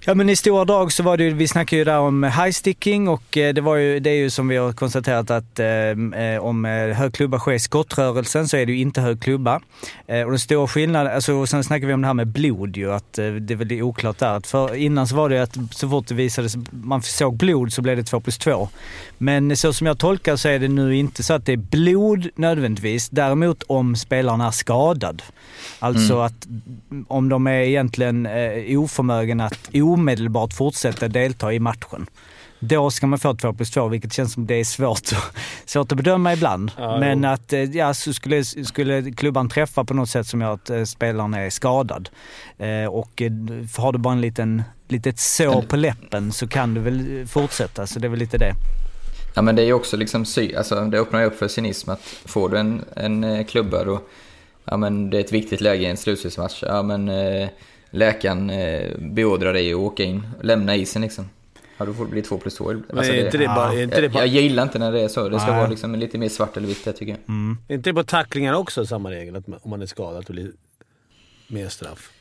Ja 0.09 0.13
men 0.13 0.29
i 0.29 0.35
stora 0.35 0.65
drag 0.65 0.91
så 0.91 1.03
var 1.03 1.17
det 1.17 1.23
ju, 1.23 1.33
vi 1.33 1.47
snackade 1.47 1.77
ju 1.77 1.83
där 1.83 1.99
om 1.99 2.23
high-sticking 2.23 3.07
och 3.09 3.37
eh, 3.37 3.53
det, 3.53 3.61
var 3.61 3.75
ju, 3.75 3.99
det 3.99 4.09
är 4.09 4.15
ju 4.15 4.29
som 4.29 4.47
vi 4.47 4.57
har 4.57 4.73
konstaterat 4.73 5.31
att 5.31 5.59
eh, 5.59 5.67
eh, 5.67 6.43
om 6.43 6.65
eh, 6.65 6.71
hög 6.71 7.13
klubba 7.13 7.39
sker 7.39 7.53
i 7.53 7.59
skottrörelsen 7.59 8.47
så 8.47 8.57
är 8.57 8.65
det 8.65 8.71
ju 8.71 8.79
inte 8.79 9.01
hög 9.01 9.21
klubba. 9.21 9.61
Eh, 10.07 10.21
och 10.21 10.29
den 10.29 10.39
stora 10.39 10.67
skillnaden, 10.67 11.13
alltså, 11.15 11.33
och 11.33 11.49
sen 11.49 11.63
snackade 11.63 11.87
vi 11.87 11.93
om 11.93 12.01
det 12.01 12.07
här 12.07 12.13
med 12.13 12.27
blod 12.27 12.77
ju, 12.77 12.93
att 12.93 13.17
eh, 13.17 13.31
det 13.31 13.53
är 13.53 13.55
väl 13.55 13.81
oklart 13.81 14.17
där. 14.17 14.41
För, 14.47 14.75
innan 14.75 15.07
så 15.07 15.15
var 15.15 15.29
det 15.29 15.43
att 15.43 15.57
så 15.71 15.89
fort 15.89 16.07
det 16.07 16.15
visades, 16.15 16.57
man 16.71 17.01
såg 17.01 17.37
blod 17.37 17.73
så 17.73 17.81
blev 17.81 17.97
det 17.97 18.03
2 18.03 18.19
plus 18.19 18.37
2. 18.37 18.69
Men 19.17 19.57
så 19.57 19.73
som 19.73 19.87
jag 19.87 19.97
tolkar 19.99 20.35
så 20.35 20.49
är 20.49 20.59
det 20.59 20.67
nu 20.67 20.95
inte 20.95 21.23
så 21.23 21.33
att 21.33 21.45
det 21.45 21.53
är 21.53 21.57
blod 21.57 22.29
nödvändigtvis. 22.35 23.09
Däremot 23.09 23.63
om 23.67 23.95
spelaren 23.95 24.41
är 24.41 24.51
skadad. 24.51 25.21
Alltså 25.79 26.13
Mm. 26.13 26.25
att 26.25 26.47
om 27.07 27.29
de 27.29 27.47
är 27.47 27.51
egentligen 27.61 28.25
eh, 28.25 28.79
oförmögen 28.79 29.39
att 29.41 29.69
omedelbart 29.97 30.53
fortsätta 30.53 31.07
delta 31.07 31.53
i 31.53 31.59
matchen. 31.59 32.07
Då 32.59 32.91
ska 32.91 33.07
man 33.07 33.19
få 33.19 33.33
2 33.35 33.53
plus 33.53 33.71
2, 33.71 33.87
vilket 33.87 34.13
känns 34.13 34.33
som 34.33 34.47
det 34.47 34.55
är 34.55 34.63
svårt, 34.63 35.01
svårt 35.65 35.91
att 35.91 35.97
bedöma 35.97 36.33
ibland. 36.33 36.71
Ja, 36.77 36.99
Men 36.99 37.23
jo. 37.23 37.29
att 37.29 37.53
eh, 37.53 37.63
ja, 37.63 37.93
så 37.93 38.13
skulle, 38.13 38.43
skulle 38.43 39.11
klubban 39.11 39.49
träffa 39.49 39.83
på 39.83 39.93
något 39.93 40.09
sätt 40.09 40.27
som 40.27 40.41
gör 40.41 40.53
att 40.53 40.69
eh, 40.69 40.83
spelaren 40.83 41.33
är 41.33 41.49
skadad 41.49 42.09
eh, 42.57 42.85
och 42.85 43.21
har 43.77 43.91
du 43.91 43.99
bara 43.99 44.13
en 44.13 44.21
liten, 44.21 44.63
litet 44.87 45.19
sår 45.19 45.61
på 45.61 45.75
läppen 45.75 46.31
så 46.31 46.47
kan 46.47 46.73
du 46.73 46.81
väl 46.81 47.27
fortsätta. 47.27 47.87
Så 47.87 47.99
det 47.99 48.07
är 48.07 48.09
väl 48.09 48.19
lite 48.19 48.37
det. 48.37 48.53
Ja, 49.35 49.41
men 49.41 49.55
det 49.55 49.61
är 49.61 49.65
ju 49.65 49.73
också 49.73 49.97
liksom, 49.97 50.25
sy- 50.25 50.55
alltså, 50.55 50.85
det 50.85 50.99
öppnar 50.99 51.19
ju 51.19 51.25
upp 51.25 51.39
för 51.39 51.47
cynism 51.47 51.89
att 51.89 52.01
får 52.25 52.49
du 52.49 52.57
en, 52.57 52.83
en 52.95 53.45
klubba 53.45 53.83
då, 53.83 54.01
ja 54.65 54.77
men 54.77 55.09
det 55.09 55.17
är 55.17 55.21
ett 55.21 55.31
viktigt 55.33 55.61
läge 55.61 55.83
i 55.83 55.85
en 55.85 55.97
slutspelsmatch, 55.97 56.63
ja 56.63 56.81
men 56.83 57.09
eh, 57.09 57.49
läkaren 57.89 58.49
eh, 58.49 58.91
beordrar 58.99 59.53
dig 59.53 59.73
att 59.73 59.79
åka 59.79 60.03
in, 60.03 60.27
lämna 60.41 60.75
isen 60.75 61.01
liksom. 61.01 61.29
Ja, 61.77 61.85
då 61.85 61.93
får 61.93 62.05
det 62.05 62.11
bli 62.11 62.21
två 62.21 62.37
plus 62.37 62.55
två. 62.55 62.63
Men 62.73 62.83
Alltså, 62.97 63.13
är 63.13 63.25
inte 63.25 63.37
det 63.37 63.45
bara... 63.47 63.73
Är 63.73 63.83
inte 63.83 63.95
det 63.95 64.01
jag, 64.01 64.11
bara 64.11 64.25
jag 64.25 64.43
gillar 64.43 64.63
inte 64.63 64.79
när 64.79 64.91
det 64.91 65.01
är 65.01 65.07
så. 65.07 65.29
Det 65.29 65.39
ska 65.39 65.51
Nej. 65.51 65.59
vara 65.59 65.69
liksom 65.69 65.95
lite 65.95 66.17
mer 66.17 66.29
svart 66.29 66.57
eller 66.57 66.67
vitt, 66.67 66.85
jag 66.85 66.95
tycker 66.95 67.11
jag. 67.11 67.35
Är 67.67 67.75
inte 67.75 67.89
det 67.89 67.93
på 67.93 68.03
tacklingar 68.03 68.53
också 68.53 68.85
samma 68.85 69.11
regel? 69.11 69.35
Att 69.35 69.47
man- 69.47 69.59
om 69.63 69.69
man 69.69 69.81
är 69.81 69.85
skadad 69.85 70.17
att 70.19 70.27
det 70.27 70.33
blir 70.33 70.51
mer 71.47 71.67
straff? 71.69 72.11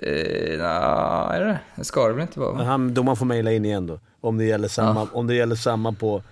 Eh, 0.00 0.58
nah, 0.58 1.34
är 1.34 1.40
det 1.40 1.46
det? 1.46 1.60
Det 1.76 1.84
ska 1.84 2.06
det 2.08 2.12
väl 2.12 2.22
inte 2.22 2.40
vara? 2.40 2.64
Han, 2.64 2.94
domaren 2.94 3.16
får 3.16 3.26
mejla 3.26 3.52
in 3.52 3.64
igen 3.64 3.86
då. 3.86 4.00
Om 4.20 4.38
det 4.38 4.44
gäller 4.44 4.68
samma, 4.68 5.08
om 5.12 5.26
det 5.26 5.34
gäller 5.34 5.56
samma 5.56 5.92
på 5.92 6.22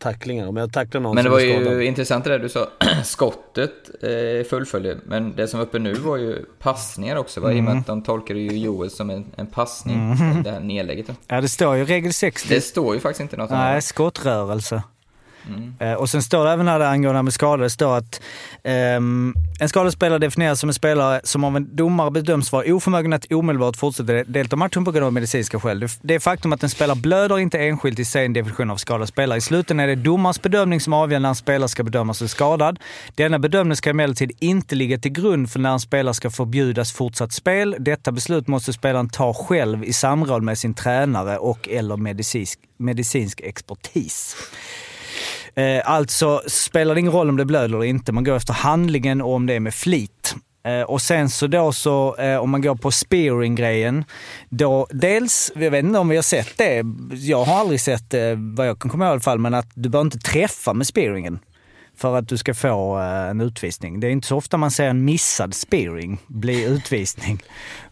tacklingar. 0.00 0.46
Om 0.46 0.56
jag 0.56 0.72
tacklar 0.72 1.00
någon 1.00 1.14
Men 1.14 1.24
det 1.24 1.30
var 1.30 1.40
skadad. 1.40 1.72
ju 1.72 1.84
intressant 1.86 2.24
det 2.24 2.30
där 2.30 2.38
du 2.38 2.48
sa, 2.48 2.68
skottet 3.04 3.72
eh, 4.02 4.46
fullföljer. 4.48 4.98
Men 5.06 5.36
det 5.36 5.48
som 5.48 5.58
var 5.58 5.66
uppe 5.66 5.78
nu 5.78 5.94
var 5.94 6.16
ju 6.16 6.44
passningar 6.58 7.16
också, 7.16 7.40
va? 7.40 7.52
i 7.52 7.60
och 7.60 7.64
med 7.64 7.78
att 7.78 7.86
de 7.86 8.02
tolkade 8.02 8.40
ju 8.40 8.58
Joel 8.58 8.90
som 8.90 9.10
en, 9.10 9.26
en 9.36 9.46
passning, 9.46 10.16
det 10.44 10.50
här 10.50 10.60
nedlägget. 10.60 11.06
Ja, 11.26 11.40
det 11.40 11.48
står 11.48 11.76
ju 11.76 11.84
regel 11.84 12.12
60. 12.12 12.54
Det 12.54 12.60
står 12.60 12.94
ju 12.94 13.00
faktiskt 13.00 13.20
inte 13.20 13.36
något 13.36 13.50
om 13.50 13.56
Nej, 13.56 13.82
skottrörelse. 13.82 14.82
Mm. 15.48 15.74
Eh, 15.80 15.92
och 15.94 16.10
sen 16.10 16.22
står 16.22 16.44
det 16.44 16.50
även 16.50 16.68
här 16.68 16.80
angående 16.80 17.22
med 17.22 17.32
skador, 17.32 17.62
det 17.62 17.70
står 17.70 17.96
att 17.96 18.20
um, 18.96 19.34
en 19.60 19.68
skadad 19.68 19.92
spelare 19.92 20.18
definieras 20.18 20.60
som 20.60 20.68
en 20.68 20.74
spelare 20.74 21.20
som 21.24 21.44
av 21.44 21.56
en 21.56 21.76
domare 21.76 22.10
bedöms 22.10 22.52
vara 22.52 22.74
oförmögen 22.74 23.12
att 23.12 23.32
omedelbart 23.32 23.76
fortsätta 23.76 24.12
delta 24.12 24.56
i 24.56 24.58
matchen 24.58 24.84
på 24.84 24.92
grund 24.92 25.06
av 25.06 25.12
medicinska 25.12 25.60
skäl. 25.60 25.86
Det- 26.02 26.20
faktum 26.20 26.52
att 26.52 26.62
en 26.62 26.70
spelare 26.70 26.96
blöder 26.96 27.38
inte 27.38 27.58
enskilt 27.58 27.98
i 27.98 28.04
sig 28.04 28.24
en 28.24 28.32
definition 28.32 28.70
av 28.70 28.76
skadad 28.76 29.08
spelare. 29.08 29.38
I 29.38 29.40
slutändan 29.40 29.84
är 29.84 29.96
det 29.96 30.02
domarens 30.02 30.42
bedömning 30.42 30.80
som 30.80 30.92
avgör 30.92 31.20
när 31.20 31.28
en 31.28 31.34
spelare 31.34 31.68
ska 31.68 31.82
bedömas 31.82 32.18
som 32.18 32.28
skadad. 32.28 32.78
Denna 33.14 33.38
bedömning 33.38 33.76
ska 33.76 33.90
emellertid 33.90 34.32
inte 34.40 34.74
ligga 34.74 34.98
till 34.98 35.12
grund 35.12 35.50
för 35.50 35.58
när 35.58 35.72
en 35.72 35.80
spelare 35.80 36.14
ska 36.14 36.30
förbjudas 36.30 36.92
fortsatt 36.92 37.32
spel. 37.32 37.76
Detta 37.78 38.12
beslut 38.12 38.48
måste 38.48 38.72
spelaren 38.72 39.08
ta 39.08 39.34
själv 39.34 39.84
i 39.84 39.92
samråd 39.92 40.42
med 40.42 40.58
sin 40.58 40.74
tränare 40.74 41.38
och 41.38 41.68
eller 41.68 41.96
medicinsk, 41.96 42.58
medicinsk 42.76 43.40
expertis. 43.40 44.36
Eh, 45.60 45.82
alltså 45.84 46.42
spelar 46.46 46.94
det 46.94 47.00
ingen 47.00 47.12
roll 47.12 47.28
om 47.28 47.36
det 47.36 47.44
blöder 47.44 47.76
eller 47.76 47.84
inte. 47.84 48.12
Man 48.12 48.24
går 48.24 48.36
efter 48.36 48.52
handlingen 48.52 49.20
och 49.20 49.34
om 49.34 49.46
det 49.46 49.54
är 49.54 49.60
med 49.60 49.74
flit. 49.74 50.34
Eh, 50.64 50.82
och 50.82 51.02
sen 51.02 51.30
så 51.30 51.46
då 51.46 51.72
så, 51.72 52.16
eh, 52.16 52.36
om 52.36 52.50
man 52.50 52.62
går 52.62 52.74
på 52.74 52.90
spearing-grejen, 52.90 54.04
då 54.48 54.86
dels, 54.90 55.52
jag 55.54 55.70
vet 55.70 55.84
inte 55.84 55.98
om 55.98 56.08
vi 56.08 56.16
har 56.16 56.22
sett 56.22 56.58
det, 56.58 56.84
jag 57.12 57.44
har 57.44 57.60
aldrig 57.60 57.80
sett 57.80 58.10
det 58.10 58.34
vad 58.38 58.68
jag 58.68 58.78
kan 58.78 58.90
komma 58.90 59.04
ihåg 59.04 59.10
i 59.10 59.12
alla 59.12 59.20
fall, 59.20 59.38
men 59.38 59.54
att 59.54 59.70
du 59.74 59.88
bör 59.88 60.00
inte 60.00 60.18
träffa 60.18 60.74
med 60.74 60.86
spearingen 60.86 61.38
för 61.96 62.16
att 62.16 62.28
du 62.28 62.36
ska 62.36 62.54
få 62.54 62.98
eh, 62.98 63.30
en 63.30 63.40
utvisning. 63.40 64.00
Det 64.00 64.06
är 64.06 64.10
inte 64.10 64.26
så 64.26 64.36
ofta 64.36 64.56
man 64.56 64.70
ser 64.70 64.88
en 64.88 65.04
missad 65.04 65.54
spearing 65.54 66.18
bli 66.26 66.64
utvisning. 66.64 67.42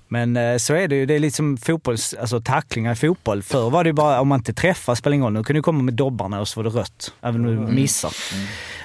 Men 0.08 0.36
eh, 0.36 0.56
så 0.56 0.74
är 0.74 0.88
det 0.88 0.96
ju. 0.96 1.06
Det 1.06 1.14
är 1.14 1.18
liksom 1.18 1.56
fotbolls, 1.56 2.14
alltså 2.20 2.40
tacklingar 2.40 2.92
i 2.92 2.94
fotboll. 2.94 3.42
Förr 3.42 3.70
var 3.70 3.84
det 3.84 3.88
ju 3.88 3.92
bara, 3.94 4.20
om 4.20 4.28
man 4.28 4.38
inte 4.40 4.52
träffar 4.52 4.94
spelar 4.94 5.14
ingen 5.14 5.24
roll. 5.24 5.32
Nu 5.32 5.44
kunde 5.44 5.58
du 5.58 5.62
komma 5.62 5.82
med 5.82 5.94
dobbarna 5.94 6.40
och 6.40 6.48
så 6.48 6.62
var 6.62 6.70
det 6.70 6.78
rött. 6.78 7.12
Även 7.22 7.46
om 7.46 7.66
du 7.66 7.72
missar. 7.72 8.12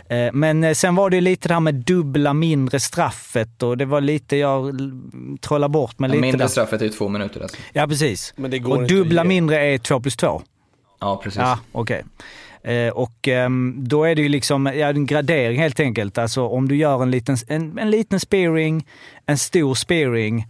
Eh, 0.09 0.29
Men 0.33 0.63
eh, 0.63 0.73
sen 0.73 0.95
var 0.95 1.09
det 1.09 1.15
ju 1.15 1.21
lite 1.21 1.47
det 1.47 1.53
här 1.53 1.61
med 1.61 1.75
dubbla 1.75 2.33
mindre 2.33 2.79
straffet 2.79 3.63
och 3.63 3.77
det 3.77 3.85
var 3.85 4.01
lite, 4.01 4.37
jag 4.37 4.79
trollade 5.41 5.71
bort 5.71 5.99
med 5.99 6.09
Ja, 6.09 6.11
lite 6.13 6.21
mindre 6.21 6.37
där. 6.43 6.47
straffet 6.47 6.81
är 6.81 6.85
ju 6.85 6.91
två 6.91 7.07
minuter 7.09 7.41
alltså. 7.41 7.57
Ja, 7.73 7.87
precis. 7.87 8.33
Men 8.35 8.51
det 8.51 8.59
går 8.59 8.77
Och 8.77 8.87
dubbla 8.87 9.23
mindre 9.23 9.65
är 9.65 9.77
två 9.77 9.99
plus 9.99 10.15
två. 10.15 10.41
Ja, 10.99 11.21
precis. 11.23 11.39
Ja, 11.39 11.59
okej. 11.71 12.03
Eh, 12.63 12.89
och 12.93 13.27
ehm, 13.27 13.75
då 13.77 14.03
är 14.03 14.15
det 14.15 14.21
ju 14.21 14.29
liksom 14.29 14.65
ja, 14.65 14.87
en 14.89 15.05
gradering 15.05 15.59
helt 15.59 15.79
enkelt. 15.79 16.17
Alltså 16.17 16.47
om 16.47 16.67
du 16.67 16.75
gör 16.75 17.03
en 17.03 17.11
liten, 17.11 17.37
en, 17.47 17.77
en 17.77 17.91
liten 17.91 18.19
spearing, 18.19 18.87
en 19.25 19.37
stor 19.37 19.75
spearing, 19.75 20.47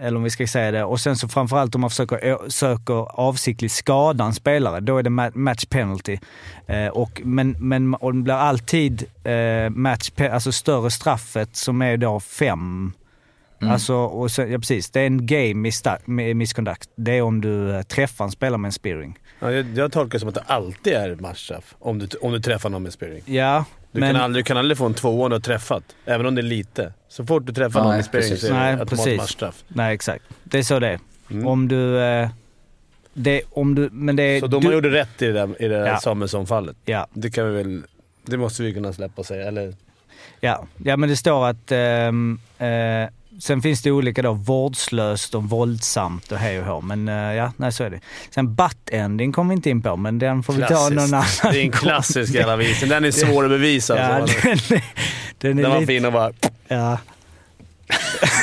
eller 0.00 0.16
om 0.16 0.22
vi 0.22 0.30
ska 0.30 0.46
säga 0.46 0.70
det, 0.70 0.84
och 0.84 1.00
sen 1.00 1.16
så 1.16 1.28
framförallt 1.28 1.74
om 1.74 1.80
man 1.80 1.90
försöker, 1.90 2.48
söker 2.50 3.20
avsiktligt 3.20 3.72
skada 3.74 4.24
en 4.24 4.34
spelare, 4.34 4.80
då 4.80 4.98
är 4.98 5.02
det 5.02 5.10
ma- 5.10 5.36
match 5.36 5.64
penalty. 5.64 6.18
Eh, 6.66 6.86
och, 6.88 7.20
men, 7.24 7.56
men 7.58 7.94
och 7.94 8.14
det 8.14 8.22
blir 8.22 8.34
alltid 8.34 9.04
eh, 9.24 9.70
match, 9.70 10.10
alltså 10.32 10.52
större 10.52 10.90
straffet 10.90 11.56
som 11.56 11.82
är 11.82 11.96
då 11.96 12.20
fem. 12.20 12.92
Mm. 13.60 13.72
Alltså, 13.72 13.94
och 13.94 14.30
så, 14.30 14.42
ja, 14.42 14.58
precis. 14.58 14.90
Det 14.90 15.00
är 15.00 15.06
en 15.06 15.26
game 15.26 15.70
misconduct. 16.34 16.90
Det 16.96 17.12
är 17.18 17.22
om 17.22 17.40
du 17.40 17.74
eh, 17.76 17.82
träffar 17.82 18.24
en 18.24 18.30
spelare 18.30 18.58
med 18.58 18.68
en 18.68 18.72
spearing. 18.72 19.18
Ja, 19.40 19.52
jag, 19.52 19.66
jag 19.74 19.92
tolkar 19.92 20.12
det 20.12 20.20
som 20.20 20.28
att 20.28 20.34
det 20.34 20.44
alltid 20.46 20.92
är 20.92 21.16
matchstraff 21.16 21.74
om 21.78 21.98
du, 21.98 22.08
om 22.22 22.32
du 22.32 22.40
träffar 22.40 22.70
någon 22.70 22.82
med 22.82 22.92
spearing. 22.92 23.22
Ja, 23.26 23.64
Du, 23.92 24.00
men... 24.00 24.14
kan 24.14 24.22
aldrig, 24.22 24.44
du 24.44 24.46
kan 24.46 24.56
aldrig 24.56 24.78
få 24.78 24.86
en 24.86 24.94
tvåa 24.94 25.24
om 25.24 25.30
du 25.30 25.36
har 25.36 25.40
träffat, 25.40 25.82
även 26.04 26.26
om 26.26 26.34
det 26.34 26.40
är 26.40 26.42
lite. 26.42 26.92
Så 27.08 27.26
fort 27.26 27.46
du 27.46 27.52
träffar 27.52 27.84
någon 27.84 28.02
spearing 28.02 28.30
precis. 28.30 28.40
så 28.40 28.46
är 28.46 28.50
det 28.50 28.58
Nej, 28.58 28.72
automatiskt 28.80 29.16
matchstraff. 29.16 29.64
Nej, 29.68 29.94
exakt. 29.94 30.24
Det 30.44 30.58
är 30.58 30.62
så 30.62 30.78
det 30.78 30.88
är. 30.88 31.00
Mm. 31.30 31.46
Om 31.46 31.68
du... 31.68 32.00
Eh, 32.00 32.28
det, 33.14 33.42
om 33.50 33.74
du... 33.74 33.88
Men 33.92 34.16
det 34.16 34.22
är... 34.22 34.40
Så 34.40 34.46
de 34.46 34.60
du, 34.60 34.66
har 34.66 34.74
gjorde 34.74 34.90
rätt 34.90 35.22
i 35.22 35.26
det 35.26 35.32
där, 35.32 35.62
i 35.62 35.68
det 35.68 35.78
där 35.78 35.86
Ja. 35.86 35.98
Samuelsson-fallet. 36.00 36.76
Ja, 36.84 37.06
Det 37.12 37.30
kan 37.30 37.50
vi 37.50 37.56
väl... 37.62 37.82
Det 38.24 38.36
måste 38.36 38.62
vi 38.62 38.74
kunna 38.74 38.92
släppa 38.92 39.14
och 39.20 39.26
säga, 39.26 39.48
eller? 39.48 39.74
ja. 40.40 40.66
ja, 40.84 40.96
men 40.96 41.08
det 41.08 41.16
står 41.16 41.46
att... 41.46 41.72
ehm, 41.72 42.40
eh, 42.58 43.08
sen 43.40 43.62
finns 43.62 43.82
det 43.82 43.90
olika 43.90 44.22
då, 44.22 44.32
vårdslöst 44.32 45.34
och 45.34 45.44
våldsamt 45.44 46.32
och 46.32 46.38
hej 46.38 46.60
och 46.60 46.66
hå. 46.66 46.80
Men 46.80 47.08
eh, 47.08 47.14
ja, 47.34 47.52
nej 47.56 47.72
så 47.72 47.84
är 47.84 47.90
det. 47.90 48.00
Sen 48.30 48.48
butt-ending 48.56 49.32
kommer 49.32 49.48
vi 49.48 49.54
inte 49.56 49.70
in 49.70 49.82
på, 49.82 49.96
men 49.96 50.18
den 50.18 50.42
får 50.42 50.52
vi 50.52 50.62
ta 50.62 50.88
någon 50.88 50.98
annan 50.98 51.24
Det 51.42 51.48
är 51.48 51.62
en 51.62 51.70
klassisk 51.72 52.34
jävla 52.34 52.56
visning. 52.56 52.90
Den 52.90 53.04
är 53.04 53.10
svår 53.10 53.44
att 53.44 53.50
bevisa. 53.50 53.98
Ja, 53.98 54.02
alltså. 54.04 54.38
den, 54.42 54.52
är- 54.52 54.84
den 55.38 55.58
är 55.58 55.62
Den 55.62 55.70
var 55.70 55.80
lite... 55.80 55.92
fin 55.92 56.04
och 56.04 56.12
bara... 56.12 56.30
Ja, 56.68 56.98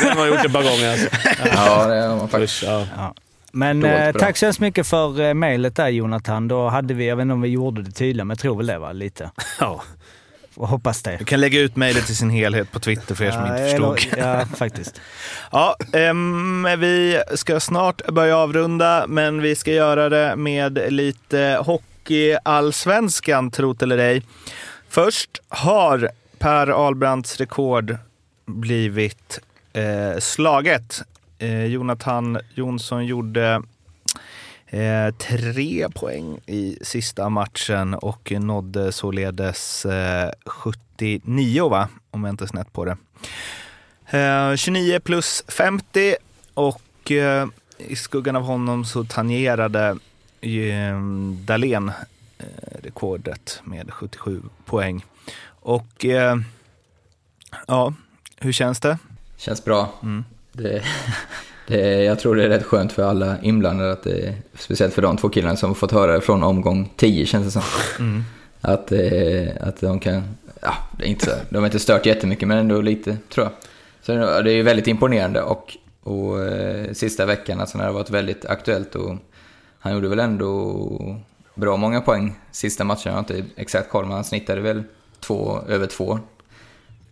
Den 0.01 0.17
har 0.17 0.25
gjort 0.27 0.45
ett 0.45 0.53
par 0.53 0.63
gånger 0.63 0.91
alltså. 0.91 1.07
Ja, 1.55 1.87
det 1.87 2.01
har 2.01 2.17
man 2.17 2.29
faktiskt. 2.29 2.63
Ja. 2.63 2.85
ja. 2.97 3.13
Men 3.51 3.85
eh, 3.85 4.11
tack 4.11 4.37
så 4.37 4.45
hemskt 4.45 4.59
mycket 4.59 4.87
för 4.87 5.21
eh, 5.21 5.33
mejlet 5.33 5.75
där 5.75 5.87
Jonathan. 5.89 6.47
Då 6.47 6.69
hade 6.69 6.93
vi, 6.93 7.07
jag 7.07 7.15
vet 7.15 7.21
inte 7.21 7.33
om 7.33 7.41
vi 7.41 7.49
gjorde 7.49 7.81
det 7.81 7.91
tydligare, 7.91 8.25
men 8.25 8.29
jag 8.35 8.39
tror 8.39 8.57
väl 8.57 8.67
det 8.67 8.77
va? 8.79 8.91
Lite. 8.91 9.31
ja. 9.59 9.83
Och 10.55 10.67
hoppas 10.67 11.01
det. 11.01 11.17
Du 11.17 11.25
kan 11.25 11.39
lägga 11.41 11.59
ut 11.59 11.75
mejlet 11.75 12.09
i 12.09 12.15
sin 12.15 12.29
helhet 12.29 12.71
på 12.71 12.79
Twitter 12.79 13.15
för 13.15 13.25
er 13.25 13.31
som 13.31 13.41
Ja, 13.45 13.47
inte 13.57 13.63
förstod. 13.63 14.19
Ja, 14.19 14.45
faktiskt. 14.55 15.01
Ja, 15.51 15.75
ehm, 15.93 16.67
vi 16.79 17.23
ska 17.35 17.59
snart 17.59 18.07
börja 18.11 18.37
avrunda, 18.37 19.05
men 19.07 19.41
vi 19.41 19.55
ska 19.55 19.71
göra 19.71 20.09
det 20.09 20.35
med 20.35 20.79
lite 20.93 21.59
hockey-allsvenskan, 21.65 23.51
trot 23.51 23.81
eller 23.81 23.97
ej. 23.97 24.23
Först 24.89 25.41
har 25.49 26.09
Per 26.39 26.67
Ahlbrandts 26.67 27.37
rekord 27.37 27.97
blivit 28.45 29.39
eh, 29.73 30.19
slaget. 30.19 31.01
Eh, 31.39 31.65
Jonathan 31.65 32.39
Jonsson 32.53 33.05
gjorde 33.05 33.61
eh, 34.73 35.13
tre 35.17 35.89
poäng 35.89 36.39
i 36.45 36.77
sista 36.81 37.29
matchen 37.29 37.93
och 37.93 38.31
nådde 38.31 38.91
således 38.91 39.85
eh, 39.85 40.31
79, 40.45 41.69
va? 41.69 41.89
om 42.11 42.23
jag 42.23 42.33
inte 42.33 42.43
är 42.43 42.47
snett 42.47 42.73
på 42.73 42.85
det. 42.85 42.97
Eh, 44.17 44.55
29 44.55 44.99
plus 44.99 45.43
50 45.47 46.15
och 46.53 47.11
eh, 47.11 47.47
i 47.77 47.95
skuggan 47.95 48.35
av 48.35 48.43
honom 48.43 48.85
så 48.85 49.03
tangerade 49.03 49.97
eh, 50.41 50.99
Dahlén 51.45 51.91
eh, 52.37 52.45
rekordet 52.83 53.61
med 53.63 53.93
77 53.93 54.41
poäng. 54.65 55.05
Och 55.45 56.05
eh, 56.05 56.37
ja, 57.67 57.93
hur 58.37 58.51
känns 58.51 58.79
det? 58.79 58.97
Känns 59.37 59.65
bra. 59.65 59.93
Mm. 60.03 60.25
Det, 60.51 60.83
det, 61.67 62.03
jag 62.03 62.19
tror 62.19 62.35
det 62.35 62.43
är 62.43 62.49
rätt 62.49 62.65
skönt 62.65 62.91
för 62.91 63.03
alla 63.03 63.41
inblandade, 63.41 63.91
att 63.91 64.03
det, 64.03 64.33
speciellt 64.53 64.93
för 64.93 65.01
de 65.01 65.17
två 65.17 65.29
killarna 65.29 65.55
som 65.55 65.75
fått 65.75 65.91
höra 65.91 66.13
det 66.13 66.21
från 66.21 66.43
omgång 66.43 66.93
10 66.95 67.25
känns 67.25 67.45
det 67.45 67.51
som. 67.51 67.61
Mm. 67.99 68.23
Att, 68.61 68.91
eh, 68.91 69.67
att 69.67 69.81
de 69.81 69.99
kan, 69.99 70.23
ja, 70.61 70.73
det 70.97 71.05
är 71.05 71.07
inte 71.07 71.25
så, 71.25 71.31
de 71.49 71.57
har 71.57 71.65
inte 71.65 71.79
stört 71.79 72.05
jättemycket 72.05 72.47
men 72.47 72.57
ändå 72.57 72.81
lite 72.81 73.17
tror 73.33 73.45
jag. 73.45 73.53
Så 74.01 74.41
det 74.41 74.51
är 74.51 74.55
ju 74.55 74.63
väldigt 74.63 74.87
imponerande 74.87 75.41
och, 75.41 75.77
och 76.03 76.45
eh, 76.45 76.93
sista 76.93 77.25
veckan 77.25 77.59
alltså 77.59 77.77
när 77.77 77.85
det 77.85 77.89
har 77.89 77.99
varit 77.99 78.09
väldigt 78.09 78.45
aktuellt 78.45 78.95
och 78.95 79.15
han 79.79 79.93
gjorde 79.93 80.07
väl 80.07 80.19
ändå 80.19 81.21
bra 81.55 81.77
många 81.77 82.01
poäng 82.01 82.39
sista 82.51 82.83
matchen. 82.83 83.01
Jag 83.05 83.11
har 83.11 83.19
inte 83.19 83.43
exakt 83.55 83.89
koll 83.89 84.05
men 84.05 84.13
han 84.13 84.23
snittade 84.23 84.61
väl 84.61 84.83
två, 85.19 85.59
över 85.67 85.87
två 85.87 86.19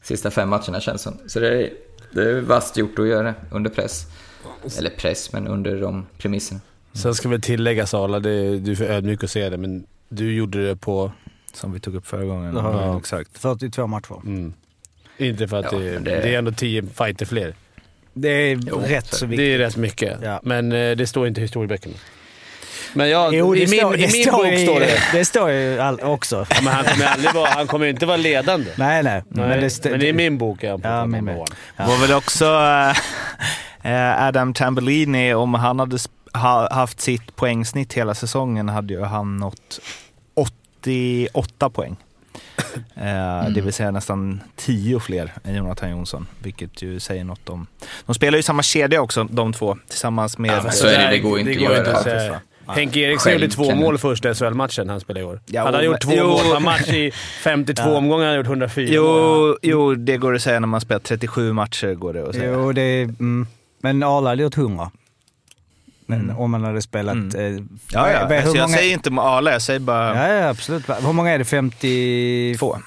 sista 0.02 0.32
fem 0.32 0.50
matcherna 0.50 0.80
känns 0.80 1.02
som. 1.02 1.14
Så 1.28 1.40
det 1.40 1.48
är, 1.48 1.70
det 2.12 2.30
är 2.30 2.42
vasst 2.42 2.78
gjort 2.78 3.00
att 3.00 3.08
göra 3.08 3.24
det 3.24 3.34
under 3.52 3.70
press. 3.70 4.06
Eller 4.78 4.90
press, 4.90 5.34
men 5.34 5.48
under 5.48 5.82
de 5.82 6.06
premisserna. 6.18 6.60
Sen 6.94 7.16
ska 7.16 7.30
väl 7.30 7.42
tilläggas 7.42 7.94
Arla, 7.94 8.20
det, 8.20 8.60
du 8.60 8.72
är 8.72 8.76
för 8.76 8.86
ödmjuk 8.86 9.24
att 9.24 9.32
säga 9.32 9.50
det, 9.50 9.58
men 9.58 9.84
du 10.10 10.34
gjorde 10.34 10.68
det 10.68 10.76
på... 10.76 11.12
Som 11.54 11.74
vi 11.74 11.80
tog 11.80 11.96
upp 11.96 12.08
förra 12.08 12.24
gången. 12.24 12.56
Ja. 12.56 12.82
Ja, 12.86 12.98
exakt. 13.00 13.38
42 13.38 13.88
matcher. 13.88 14.22
Mm. 14.26 14.54
Inte 15.18 15.48
för 15.48 15.58
att 15.60 15.72
Ja, 15.72 15.78
det, 15.78 15.90
det... 15.92 16.00
det- 16.00 16.34
är 16.34 16.38
ändå 16.38 16.52
tio 16.52 16.84
fighter 16.84 17.26
fler. 17.26 17.56
Det 18.14 18.30
är 18.30 18.60
Jo, 18.68 18.82
rätt 18.88 19.08
så- 19.08 19.16
så 19.16 19.26
Det 19.26 19.54
är 19.54 19.58
rätt 19.58 19.78
mycket, 19.78 20.20
Ja. 20.24 20.40
men 20.44 20.72
eh, 20.72 20.92
det 20.96 21.08
står 21.08 21.28
inte 21.28 21.42
i 21.42 21.44
historieböckerna. 21.44 21.96
Men 22.94 23.10
jag, 23.10 23.34
Jo, 23.34 23.56
i 23.56 23.60
min, 23.60 23.68
står, 23.80 23.96
i 23.96 23.98
min 24.00 24.10
står 24.10 24.32
bok 24.32 24.54
i- 24.54 24.66
står 24.66 24.80
det. 24.80 25.00
Det 25.14 25.26
står 25.26 25.52
ju 25.52 25.80
all, 25.80 26.00
också. 26.00 26.46
Ja, 26.50 26.56
Men 26.64 26.74
han 26.74 26.84
kommer 26.86 27.06
aldrig 27.06 27.34
vara, 27.34 27.50
han 27.50 27.68
kommer 27.68 27.86
inte 27.88 28.06
vara 28.06 28.18
ledande. 28.18 28.72
Nej, 28.78 29.04
nej. 29.04 29.24
Nej, 29.30 29.48
Men 29.48 29.60
det, 29.84 29.92
men 29.92 30.02
i 30.02 30.14
min 30.14 30.38
bok 30.38 30.64
är 30.64 30.70
han 30.72 30.82
på 30.82 30.88
Ja, 30.88 31.06
med. 31.06 31.20
one. 31.38 31.46
Ja. 31.78 31.88
var 31.88 31.98
väl 32.02 32.12
också 32.14 32.46
eh, 32.46 32.96
Adam 34.28 34.54
Tambellini, 34.54 35.34
om 35.34 35.54
han 35.54 35.80
hade 35.80 35.98
haft 36.76 37.02
sitt 37.02 37.36
poängsnitt 37.36 37.94
hela 37.94 38.14
säsongen 38.16 38.70
hade 38.70 38.94
ju 38.94 39.02
han 39.04 39.38
nått 39.38 39.80
88 40.34 41.70
poäng. 41.70 41.96
Eh, 42.96 43.50
Det 43.50 43.62
vill 43.62 43.74
säga 43.74 43.92
nästan 43.92 44.42
10 44.56 45.00
fler 45.00 45.32
än 45.44 45.56
Jonathan 45.56 45.90
Jonsson, 45.90 46.28
vilket 46.40 46.82
ju 46.82 47.00
säger 47.00 47.24
något 47.24 47.50
om... 47.50 47.68
De 48.06 48.16
spelar 48.16 48.38
ju 48.38 48.44
samma 48.44 48.64
kedja 48.64 49.02
också, 49.02 49.24
de 49.24 49.54
två, 49.54 49.78
tillsammans 49.88 50.38
med... 50.38 50.52
Ja, 50.66 50.72
så 50.72 50.88
är 50.88 51.00
det, 51.00 51.08
det 51.10 51.20
går 51.20 51.40
inte 51.40 51.52
det 51.52 51.56
att 51.58 51.62
går 51.62 51.70
göra. 51.72 51.78
inte 51.80 51.92
att 51.92 52.06
Ja, 52.06 52.12
säga. 52.20 52.40
Henke 52.68 53.00
Eriksson 53.00 53.32
gjorde 53.34 53.48
två 53.48 53.76
mål 53.76 53.98
första 53.98 54.34
SHL-matchen 54.34 54.90
han 54.90 55.00
spelade 55.00 55.20
i 55.22 55.24
år. 55.24 55.40
Ja, 55.46 55.62
hade 55.64 55.78
han 55.78 55.84
men- 55.86 55.92
gjort 55.92 56.02
två 56.02 56.12
jo. 56.16 56.28
mål 56.28 56.40
per 56.54 56.60
match 56.60 56.90
i 56.90 57.12
52 57.44 57.84
Ja. 57.86 57.98
omgångar 57.98 58.26
hade 58.26 58.30
han 58.38 58.38
gjort 58.38 58.48
104 58.48 58.86
mål. 58.86 58.94
Jo, 58.96 59.58
jo, 59.62 59.96
det 59.96 60.18
går 60.18 60.36
att 60.36 60.42
säga 60.42 60.60
när 60.60 60.68
man 60.68 60.82
spelar 60.82 61.00
37 61.00 61.54
matcher. 61.54 61.94
Går 61.94 62.14
det 62.14 62.30
att 62.30 62.36
säga. 62.36 62.52
Jo, 62.54 62.72
det 62.72 62.82
är, 62.82 63.04
mm. 63.04 63.48
Men 63.82 64.04
Arla 64.04 64.30
hade 64.30 64.44
gjort 64.44 64.58
100. 64.58 64.92
Men 66.06 66.22
Mm. 66.22 66.38
om 66.38 66.52
man 66.52 66.64
hade 66.64 66.82
spelat... 66.82 67.14
Mm. 67.16 67.36
Eh, 67.58 67.64
Ja, 67.92 68.12
ja. 68.12 68.20
vad- 68.22 68.30
hur 68.32 68.38
Alltså, 68.38 68.58
jag 68.58 68.64
många- 68.64 68.78
säger 68.78 68.94
inte 68.94 69.10
Arla, 69.12 69.52
jag 69.52 69.62
säger 69.62 69.80
bara 69.80 70.16
Ja, 70.30 70.34
ja, 70.34 70.50
absolut. 70.50 70.90
Hur 70.90 71.14
många 71.14 71.30
är 71.32 71.38
det? 71.40 71.46
52? 71.46 72.60
två. 72.60 72.78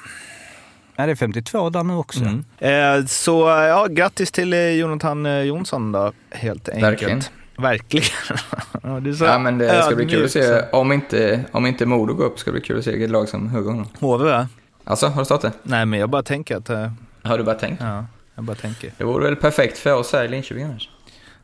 Ja, 0.96 1.06
det 1.06 1.12
är 1.12 1.16
52 1.16 1.70
där 1.70 1.82
nu 1.82 1.94
också. 1.94 2.20
Mm. 2.24 2.44
Eh, 2.58 3.06
så 3.06 3.40
ja, 3.48 3.86
grattis 3.90 4.32
till 4.32 4.52
eh, 4.52 4.58
Jonathan 4.70 5.26
eh, 5.26 5.40
Jonsson 5.40 5.92
då, 5.92 6.12
helt 6.30 6.68
enkelt. 6.68 6.84
Verkligen. 6.92 7.22
Verkligen. 7.58 8.06
ja, 8.82 9.14
så 9.18 9.24
Ja, 9.24 9.38
men 9.38 9.58
det 9.58 9.82
ska 9.82 9.96
bli 9.96 10.06
kul 10.06 10.24
att 10.24 10.30
se. 10.30 10.62
Om 10.72 10.92
inte, 10.92 11.44
om 11.52 11.66
inte 11.66 11.86
Modo 11.86 12.14
går 12.14 12.24
upp 12.24 12.38
ska 12.38 12.50
det 12.50 12.52
bli 12.52 12.66
kul 12.66 12.78
att 12.78 12.84
se 12.84 12.90
vilket 12.90 13.10
lag 13.10 13.28
som 13.28 13.48
hugger 13.48 13.70
honom. 13.70 13.88
HV 14.00 14.24
va? 14.30 14.48
Alltså, 14.84 15.06
har 15.06 15.20
du 15.20 15.24
stått 15.24 15.42
det? 15.42 15.52
Nej, 15.62 15.86
men 15.86 16.00
jag 16.00 16.10
bara 16.10 16.22
tänker 16.22 16.56
att... 16.56 16.70
eh, 16.70 16.90
Har 17.22 17.38
du 17.38 17.44
bara 17.44 17.54
tänkt? 17.54 17.82
ja, 17.82 18.04
jag 18.34 18.44
bara 18.44 18.56
tänker. 18.56 18.92
Det 18.98 19.04
vore 19.04 19.24
väl 19.24 19.36
perfekt 19.36 19.78
för 19.78 19.94
oss 19.94 20.12
här 20.12 20.24
i 20.24 20.28
Linköping 20.28 20.64
annars. 20.64 20.88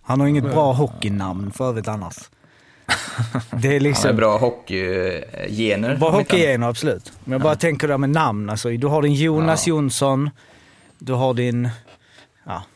Han 0.03 0.21
har 0.21 0.27
inget 0.27 0.45
bra 0.45 0.73
hockeynamn 0.73 1.53
för 1.53 1.69
övrigt 1.69 1.89
annars. 1.89 2.15
Det 3.51 3.69
är 3.69 3.73
Han 3.73 3.83
liksom... 3.83 4.07
har 4.11 4.15
bra 4.15 4.39
hockeygener. 4.39 5.97
Bra 5.97 6.11
hockeygener, 6.11 6.69
absolut. 6.69 7.13
Men 7.25 7.33
jag 7.33 7.41
bara 7.41 7.57
tänker 7.57 7.89
där 7.89 7.99
med 7.99 8.11
namn. 8.11 8.51
Alltså, 8.51 8.71
du 8.71 8.87
har 8.87 9.03
din 9.03 9.15
Jonas 9.15 9.67
Ja. 9.67 9.71
Jonsson. 9.71 10.31
Du 10.99 11.13
har 11.13 11.35
din... 11.35 11.69
Ja. 12.47 12.63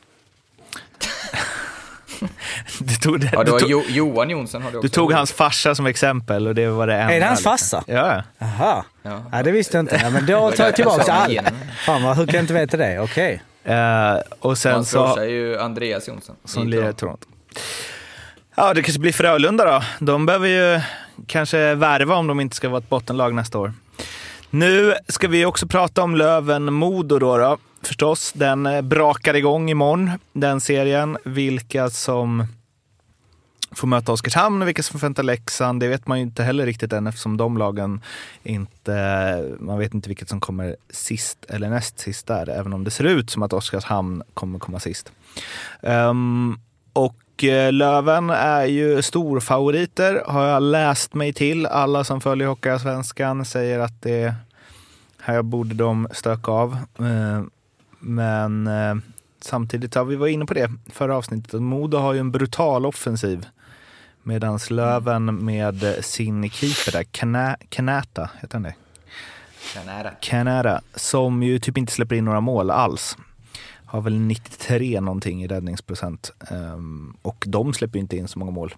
Du 2.78 2.94
tog, 2.94 3.20
det, 3.20 3.30
Ja, 3.32 3.44
du 3.44 3.50
tog, 3.50 3.70
jo, 3.70 3.82
Johan 3.88 4.30
Jonsson 4.30 4.62
har 4.62 4.70
du 4.70 4.78
också. 4.78 4.86
du 4.86 4.88
tog 4.88 5.12
hans 5.12 5.32
farsa 5.32 5.74
som 5.74 5.86
exempel 5.86 6.46
och 6.48 6.54
det 6.54 6.68
var 6.68 6.86
det 6.86 6.94
enda. 6.94 7.14
Är 7.14 7.20
det 7.20 7.26
hans 7.26 7.42
farsa? 7.42 7.84
Ja. 7.86 8.22
Aha. 8.40 8.84
Ja. 9.02 9.22
Ja, 9.32 9.42
det 9.42 9.50
visste 9.50 9.76
jag 9.76 9.82
inte. 9.82 10.00
Ja, 10.02 10.10
men 10.10 10.26
då 10.26 10.50
tar 10.50 10.64
jag 10.64 10.76
tillbaka 10.76 11.12
allt. 11.12 11.38
Fan 11.86 12.02
hur 12.02 12.26
kan 12.26 12.34
jag 12.34 12.42
inte 12.42 12.54
veta 12.54 12.76
det? 12.76 13.00
Okej. 13.00 13.42
Eh, 13.64 14.16
och 14.38 14.58
sen 14.58 14.72
Hans 14.72 14.90
så... 14.90 15.16
är 15.16 15.24
ju 15.24 15.58
Andreas 15.58 16.08
Jonsson. 16.08 16.36
Som 16.44 16.68
lirar 16.68 16.90
i 16.90 16.92
Toronto. 16.92 16.98
Toronto. 16.98 17.28
Ja, 18.56 18.74
det 18.74 18.82
kanske 18.82 19.00
blir 19.00 19.12
Frölunda 19.12 19.64
då. 19.64 19.82
De 19.98 20.26
behöver 20.26 20.48
ju 20.48 20.80
kanske 21.26 21.74
värva 21.74 22.14
om 22.14 22.26
de 22.26 22.40
inte 22.40 22.56
ska 22.56 22.68
vara 22.68 22.78
ett 22.78 22.88
bottenlag 22.88 23.34
nästa 23.34 23.58
år. 23.58 23.72
Nu 24.50 24.94
ska 25.08 25.28
vi 25.28 25.44
också 25.44 25.66
prata 25.66 26.02
om 26.02 26.16
Löven-Modo 26.16 27.18
då, 27.18 27.38
då. 27.38 27.58
Förstås, 27.82 28.32
den 28.32 28.66
eh, 28.66 28.82
brakar 28.82 29.34
igång 29.34 29.70
imorgon, 29.70 30.10
den 30.32 30.60
serien. 30.60 31.18
Vilka 31.24 31.90
som 31.90 32.46
får 33.74 33.86
möta 33.86 34.12
Oskarshamn 34.12 34.62
och 34.62 34.68
vilka 34.68 34.82
som 34.82 35.00
får 35.00 35.08
möta 35.08 35.22
Leksand, 35.22 35.80
det 35.80 35.88
vet 35.88 36.06
man 36.06 36.18
ju 36.18 36.24
inte 36.24 36.42
heller 36.42 36.66
riktigt 36.66 36.92
än 36.92 37.06
eftersom 37.06 37.36
de 37.36 37.58
lagen 37.58 38.00
inte, 38.42 39.56
man 39.58 39.78
vet 39.78 39.94
inte 39.94 40.08
vilket 40.08 40.28
som 40.28 40.40
kommer 40.40 40.76
sist 40.90 41.44
eller 41.48 41.70
näst 41.70 41.98
sist 41.98 42.26
där, 42.26 42.48
även 42.48 42.72
om 42.72 42.84
det 42.84 42.90
ser 42.90 43.04
ut 43.04 43.30
som 43.30 43.42
att 43.42 43.52
Oskarshamn 43.52 44.22
kommer 44.34 44.58
komma 44.58 44.80
sist. 44.80 45.12
Um, 45.80 46.60
och 46.92 47.44
eh, 47.44 47.72
Löven 47.72 48.30
är 48.30 48.64
ju 48.64 49.02
storfavoriter, 49.02 50.22
har 50.26 50.46
jag 50.46 50.62
läst 50.62 51.14
mig 51.14 51.32
till. 51.32 51.66
Alla 51.66 52.04
som 52.04 52.20
följer 52.20 52.48
Hockeyallsvenskan 52.48 53.44
säger 53.44 53.78
att 53.78 54.02
det 54.02 54.34
här 55.20 55.42
borde 55.42 55.74
de 55.74 56.08
stöka 56.12 56.50
av. 56.50 56.78
Uh, 57.00 57.42
men 57.98 58.66
uh, 58.66 58.96
samtidigt 59.40 59.94
ja, 59.94 60.04
vi 60.04 60.16
var 60.16 60.26
inne 60.26 60.46
på 60.46 60.54
det 60.54 60.70
förra 60.92 61.16
avsnittet, 61.16 61.62
Modo 61.62 61.98
har 61.98 62.12
ju 62.12 62.20
en 62.20 62.32
brutal 62.32 62.86
offensiv. 62.86 63.46
Medan 64.26 64.58
Löven 64.70 65.44
med 65.44 65.98
sin 66.00 66.50
keeper 66.50 66.92
där, 66.92 67.04
Kana, 67.04 67.56
Kanata, 67.68 68.30
heter 68.40 68.54
han 68.54 68.62
det? 68.62 68.74
Kanada. 69.74 70.10
Kanada, 70.20 70.80
som 70.94 71.42
ju 71.42 71.58
typ 71.58 71.78
inte 71.78 71.92
släpper 71.92 72.14
in 72.14 72.24
några 72.24 72.40
mål 72.40 72.70
alls. 72.70 73.16
Har 73.84 74.00
väl 74.00 74.18
93 74.18 75.00
någonting 75.00 75.44
i 75.44 75.46
räddningsprocent. 75.46 76.32
Um, 76.50 77.16
och 77.22 77.44
de 77.46 77.74
släpper 77.74 77.98
inte 77.98 78.16
in 78.16 78.28
så 78.28 78.38
många 78.38 78.50
mål. 78.50 78.74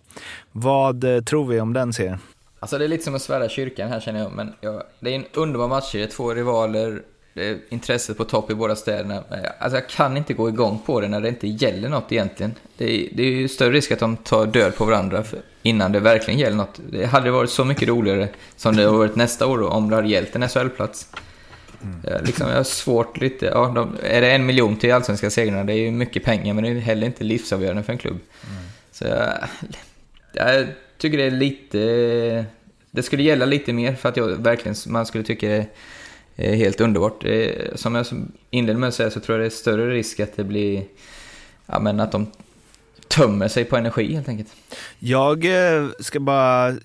Vad 0.52 1.04
uh, 1.04 1.22
tror 1.22 1.46
vi 1.46 1.60
om 1.60 1.72
den 1.72 1.92
serien? 1.92 2.18
Alltså 2.58 2.78
det 2.78 2.84
är 2.84 2.88
lite 2.88 3.04
som 3.04 3.14
att 3.14 3.22
svära 3.22 3.48
kyrkan 3.48 3.88
här 3.88 4.00
känner 4.00 4.20
jag, 4.20 4.32
men 4.32 4.54
jag, 4.60 4.82
det 5.00 5.10
är 5.10 5.16
en 5.16 5.26
underbar 5.34 5.68
match, 5.68 5.92
det 5.92 6.02
är 6.02 6.06
två 6.06 6.34
rivaler, 6.34 7.02
intresset 7.68 8.16
på 8.16 8.24
topp 8.24 8.50
i 8.50 8.54
båda 8.54 8.76
städerna. 8.76 9.22
Alltså 9.58 9.76
jag 9.76 9.88
kan 9.88 10.16
inte 10.16 10.34
gå 10.34 10.48
igång 10.48 10.80
på 10.86 11.00
det 11.00 11.08
när 11.08 11.20
det 11.20 11.28
inte 11.28 11.46
gäller 11.48 11.88
något 11.88 12.12
egentligen. 12.12 12.54
Det 12.76 12.84
är, 12.84 13.08
det 13.12 13.22
är 13.22 13.30
ju 13.30 13.48
större 13.48 13.72
risk 13.72 13.92
att 13.92 13.98
de 13.98 14.16
tar 14.16 14.46
död 14.46 14.76
på 14.76 14.84
varandra 14.84 15.24
innan 15.62 15.92
det 15.92 16.00
verkligen 16.00 16.40
gäller 16.40 16.56
något. 16.56 16.80
Det 16.90 17.06
hade 17.06 17.30
varit 17.30 17.50
så 17.50 17.64
mycket 17.64 17.88
roligare 17.88 18.28
som 18.56 18.76
det 18.76 18.82
har 18.82 18.98
varit 18.98 19.16
nästa 19.16 19.46
år 19.46 19.62
om 19.62 19.90
det 19.90 19.96
hade 19.96 20.08
gällt 20.08 20.36
en 20.36 20.48
SHL-plats. 20.48 21.08
Mm. 21.82 22.24
Liksom, 22.24 22.48
jag 22.48 22.56
har 22.56 22.64
svårt 22.64 23.20
lite, 23.20 23.46
ja, 23.46 23.72
de, 23.74 23.96
är 24.02 24.20
det 24.20 24.30
en 24.30 24.46
miljon 24.46 24.76
till 24.76 24.92
allsvenska 24.92 25.30
segrarna, 25.30 25.64
det 25.64 25.72
är 25.72 25.78
ju 25.78 25.90
mycket 25.90 26.24
pengar 26.24 26.54
men 26.54 26.64
det 26.64 26.70
är 26.70 26.74
heller 26.74 27.06
inte 27.06 27.24
livsavgörande 27.24 27.82
för 27.82 27.92
en 27.92 27.98
klubb. 27.98 28.18
Mm. 28.50 28.62
Så 28.92 29.04
jag, 29.04 29.32
jag 30.32 30.66
tycker 30.98 31.18
det 31.18 31.24
är 31.24 31.30
lite, 31.30 32.44
det 32.90 33.02
skulle 33.02 33.22
gälla 33.22 33.44
lite 33.46 33.72
mer 33.72 33.94
för 33.94 34.08
att 34.08 34.16
jag 34.16 34.28
verkligen, 34.28 34.76
man 34.86 35.06
skulle 35.06 35.24
tycka 35.24 35.48
det 35.48 35.66
helt 36.36 36.80
underbart. 36.80 37.24
Som 37.74 37.94
jag 37.94 38.06
inledde 38.50 38.78
med 38.78 38.88
att 38.88 38.94
säga 38.94 39.10
så 39.10 39.20
tror 39.20 39.38
jag 39.38 39.42
det 39.42 39.48
är 39.48 39.56
större 39.56 39.90
risk 39.90 40.20
att 40.20 40.36
det 40.36 40.44
blir, 40.44 40.84
ja 41.66 41.78
men 41.78 42.00
att 42.00 42.12
de 42.12 42.26
tömmer 43.08 43.48
sig 43.48 43.64
på 43.64 43.76
energi 43.76 44.14
helt 44.14 44.28
enkelt. 44.28 44.48
Jag 44.98 45.44
eh, 45.44 45.88
ska 46.00 46.20
bara, 46.20 46.68
eh, 46.68 46.76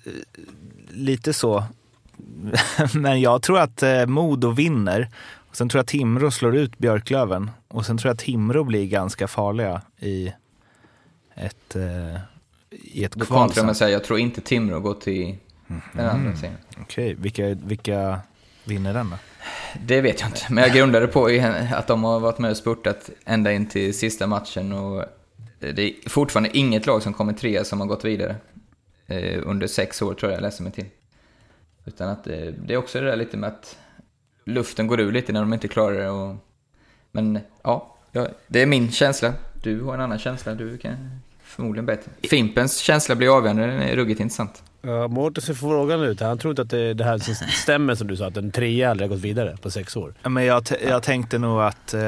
lite 0.90 1.32
så, 1.32 1.64
men 2.94 3.20
jag 3.20 3.42
tror 3.42 3.58
att 3.58 3.82
eh, 3.82 4.06
Modo 4.06 4.50
vinner. 4.50 5.08
Och 5.34 5.56
sen 5.56 5.68
tror 5.68 5.78
jag 5.78 5.82
att 5.82 5.88
Timrå 5.88 6.30
slår 6.30 6.56
ut 6.56 6.78
Björklöven. 6.78 7.50
Och 7.68 7.86
sen 7.86 7.98
tror 7.98 8.08
jag 8.08 8.14
att 8.14 8.20
Timrå 8.20 8.64
blir 8.64 8.86
ganska 8.86 9.28
farliga 9.28 9.82
i 9.98 10.32
ett, 11.34 11.76
i 12.70 13.04
ett 13.04 13.14
kval. 13.14 13.26
Då 13.28 13.34
kontrar 13.34 13.56
jag 13.56 13.64
med 13.64 13.70
att 13.70 13.76
säga, 13.76 13.90
jag 13.90 14.04
tror 14.04 14.18
inte 14.18 14.40
Timrå 14.40 14.80
går 14.80 14.94
till 14.94 15.22
mm 15.68 15.80
den 15.92 16.08
andra 16.08 16.36
serien. 16.36 16.56
Okej, 16.70 16.82
okay. 16.84 17.14
vilka, 17.14 17.54
vilka 17.54 18.20
vinner 18.64 18.94
den 18.94 19.10
då? 19.10 19.16
Det 19.86 20.00
vet 20.00 20.20
jag 20.20 20.28
inte, 20.28 20.46
men 20.50 20.64
jag 20.64 20.72
grundade 20.72 21.06
på 21.06 21.26
att 21.72 21.86
de 21.86 22.04
har 22.04 22.20
varit 22.20 22.38
med 22.38 22.50
och 22.50 22.56
spurtat 22.56 23.10
ända 23.24 23.52
in 23.52 23.66
till 23.66 23.98
sista 23.98 24.26
matchen 24.26 24.72
och 24.72 25.04
det 25.58 25.82
är 25.82 26.08
fortfarande 26.08 26.58
inget 26.58 26.86
lag 26.86 27.02
som 27.02 27.12
kommer 27.12 27.32
trea 27.32 27.64
som 27.64 27.80
har 27.80 27.86
gått 27.86 28.04
vidare. 28.04 28.36
Eh, 29.06 29.40
under 29.44 29.66
sex 29.66 30.02
år 30.02 30.14
tror 30.14 30.32
jag 30.32 30.36
jag 30.36 30.42
läser 30.42 30.62
mig 30.62 30.72
till. 30.72 30.86
Utan 31.84 32.08
att 32.08 32.26
eh, 32.26 32.36
det 32.36 32.74
är 32.74 32.76
också 32.76 33.00
det 33.00 33.06
där 33.06 33.16
lite 33.16 33.36
med 33.36 33.48
att 33.48 33.78
luften 34.44 34.86
går 34.86 35.00
ur 35.00 35.12
lite 35.12 35.32
när 35.32 35.40
de 35.40 35.52
inte 35.52 35.68
klarar 35.68 35.98
det. 35.98 36.10
Och, 36.10 36.36
men 37.10 37.38
ja, 37.62 37.96
det 38.46 38.62
är 38.62 38.66
min 38.66 38.90
känsla. 38.90 39.34
Du 39.62 39.80
har 39.80 39.94
en 39.94 40.00
annan 40.00 40.18
känsla, 40.18 40.54
du 40.54 40.78
kan 40.78 41.20
förmodligen 41.56 41.86
bättre. 41.86 42.10
Fimpens 42.30 42.78
känsla 42.78 43.14
blir 43.14 43.36
avgörande, 43.36 43.66
den 43.66 43.82
är 43.82 43.96
ruggigt 43.96 44.20
intressant. 44.20 44.62
Ja, 44.82 45.08
Mårten 45.08 45.42
ser 45.42 45.54
frågan 45.54 46.02
ut. 46.02 46.20
Han 46.20 46.38
tror 46.38 46.52
inte 46.52 46.62
att 46.62 46.70
det, 46.70 46.94
det 46.94 47.04
här 47.04 47.18
som 47.18 47.34
stämmer 47.34 47.94
som 47.94 48.06
du 48.06 48.16
sa, 48.16 48.26
att 48.26 48.36
en 48.36 48.50
trea 48.50 48.90
aldrig 48.90 49.10
har 49.10 49.16
gått 49.16 49.24
vidare 49.24 49.56
på 49.62 49.70
sex 49.70 49.96
år. 49.96 50.14
Men 50.22 50.44
jag, 50.44 50.64
jag 50.88 51.02
tänkte 51.02 51.38
nog 51.38 51.62
att 51.62 51.94
eh, 51.94 52.00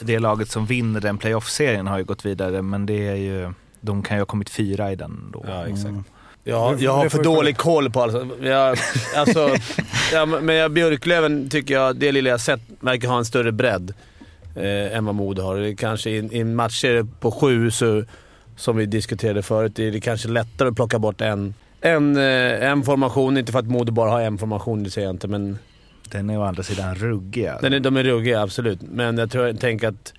det 0.00 0.18
laget 0.18 0.50
som 0.50 0.66
vinner 0.66 1.00
den 1.00 1.18
playoff-serien 1.18 1.86
har 1.86 1.98
ju 1.98 2.04
gått 2.04 2.26
vidare, 2.26 2.62
men 2.62 2.86
det 2.86 3.08
är 3.08 3.14
ju, 3.14 3.52
de 3.80 4.02
kan 4.02 4.16
ju 4.16 4.20
ha 4.20 4.26
kommit 4.26 4.50
fyra 4.50 4.92
i 4.92 4.96
den 4.96 5.30
då. 5.32 5.44
Ja, 5.48 5.66
exakt. 5.66 5.86
Mm. 5.86 6.04
Ja, 6.46 6.74
jag 6.78 6.92
har 6.92 7.08
för 7.08 7.22
dålig 7.22 7.56
koll 7.56 7.90
på 7.90 8.02
allt. 8.02 8.14
Jag, 8.42 8.78
alltså, 9.16 9.50
ja, 10.12 10.26
men 10.26 10.56
jag, 10.56 10.72
Björklöven 10.72 11.50
tycker 11.50 11.74
jag, 11.74 11.96
det 11.96 12.12
lilla 12.12 12.30
jag 12.30 12.40
sett, 12.40 12.60
verkar 12.80 13.08
ha 13.08 13.18
en 13.18 13.24
större 13.24 13.52
bredd 13.52 13.94
eh, 14.56 14.96
än 14.96 15.04
vad 15.04 15.14
Modo 15.14 15.42
har. 15.42 15.76
Kanske 15.76 16.10
i, 16.10 16.16
i 16.16 16.40
en 16.40 16.54
matchserie 16.54 17.06
på 17.20 17.30
sju, 17.30 17.70
så, 17.70 18.04
som 18.56 18.76
vi 18.76 18.86
diskuterade 18.86 19.42
förut, 19.42 19.78
är 19.78 19.90
det 19.90 20.00
kanske 20.00 20.28
lättare 20.28 20.68
att 20.68 20.76
plocka 20.76 20.98
bort 20.98 21.20
en 21.20 21.54
en, 21.84 22.16
eh, 22.16 22.70
en 22.70 22.82
formation, 22.82 23.38
inte 23.38 23.52
för 23.52 23.58
att 23.58 23.66
Modo 23.66 23.92
bara 23.92 24.10
har 24.10 24.20
en 24.20 24.38
formation, 24.38 24.82
det 24.82 24.90
säger 24.90 25.08
jag 25.08 25.14
inte, 25.14 25.28
men... 25.28 25.58
Den 26.08 26.30
är 26.30 26.38
å 26.38 26.42
andra 26.42 26.62
sidan 26.62 26.94
ruggig. 26.94 27.50
Den 27.60 27.72
är, 27.72 27.80
de 27.80 27.96
är 27.96 28.04
ruggiga, 28.04 28.42
absolut. 28.42 28.78
Men 28.82 29.18
jag 29.18 29.30
tror, 29.30 29.46
jag 29.46 29.60
tänker 29.60 29.88
att... 29.88 30.12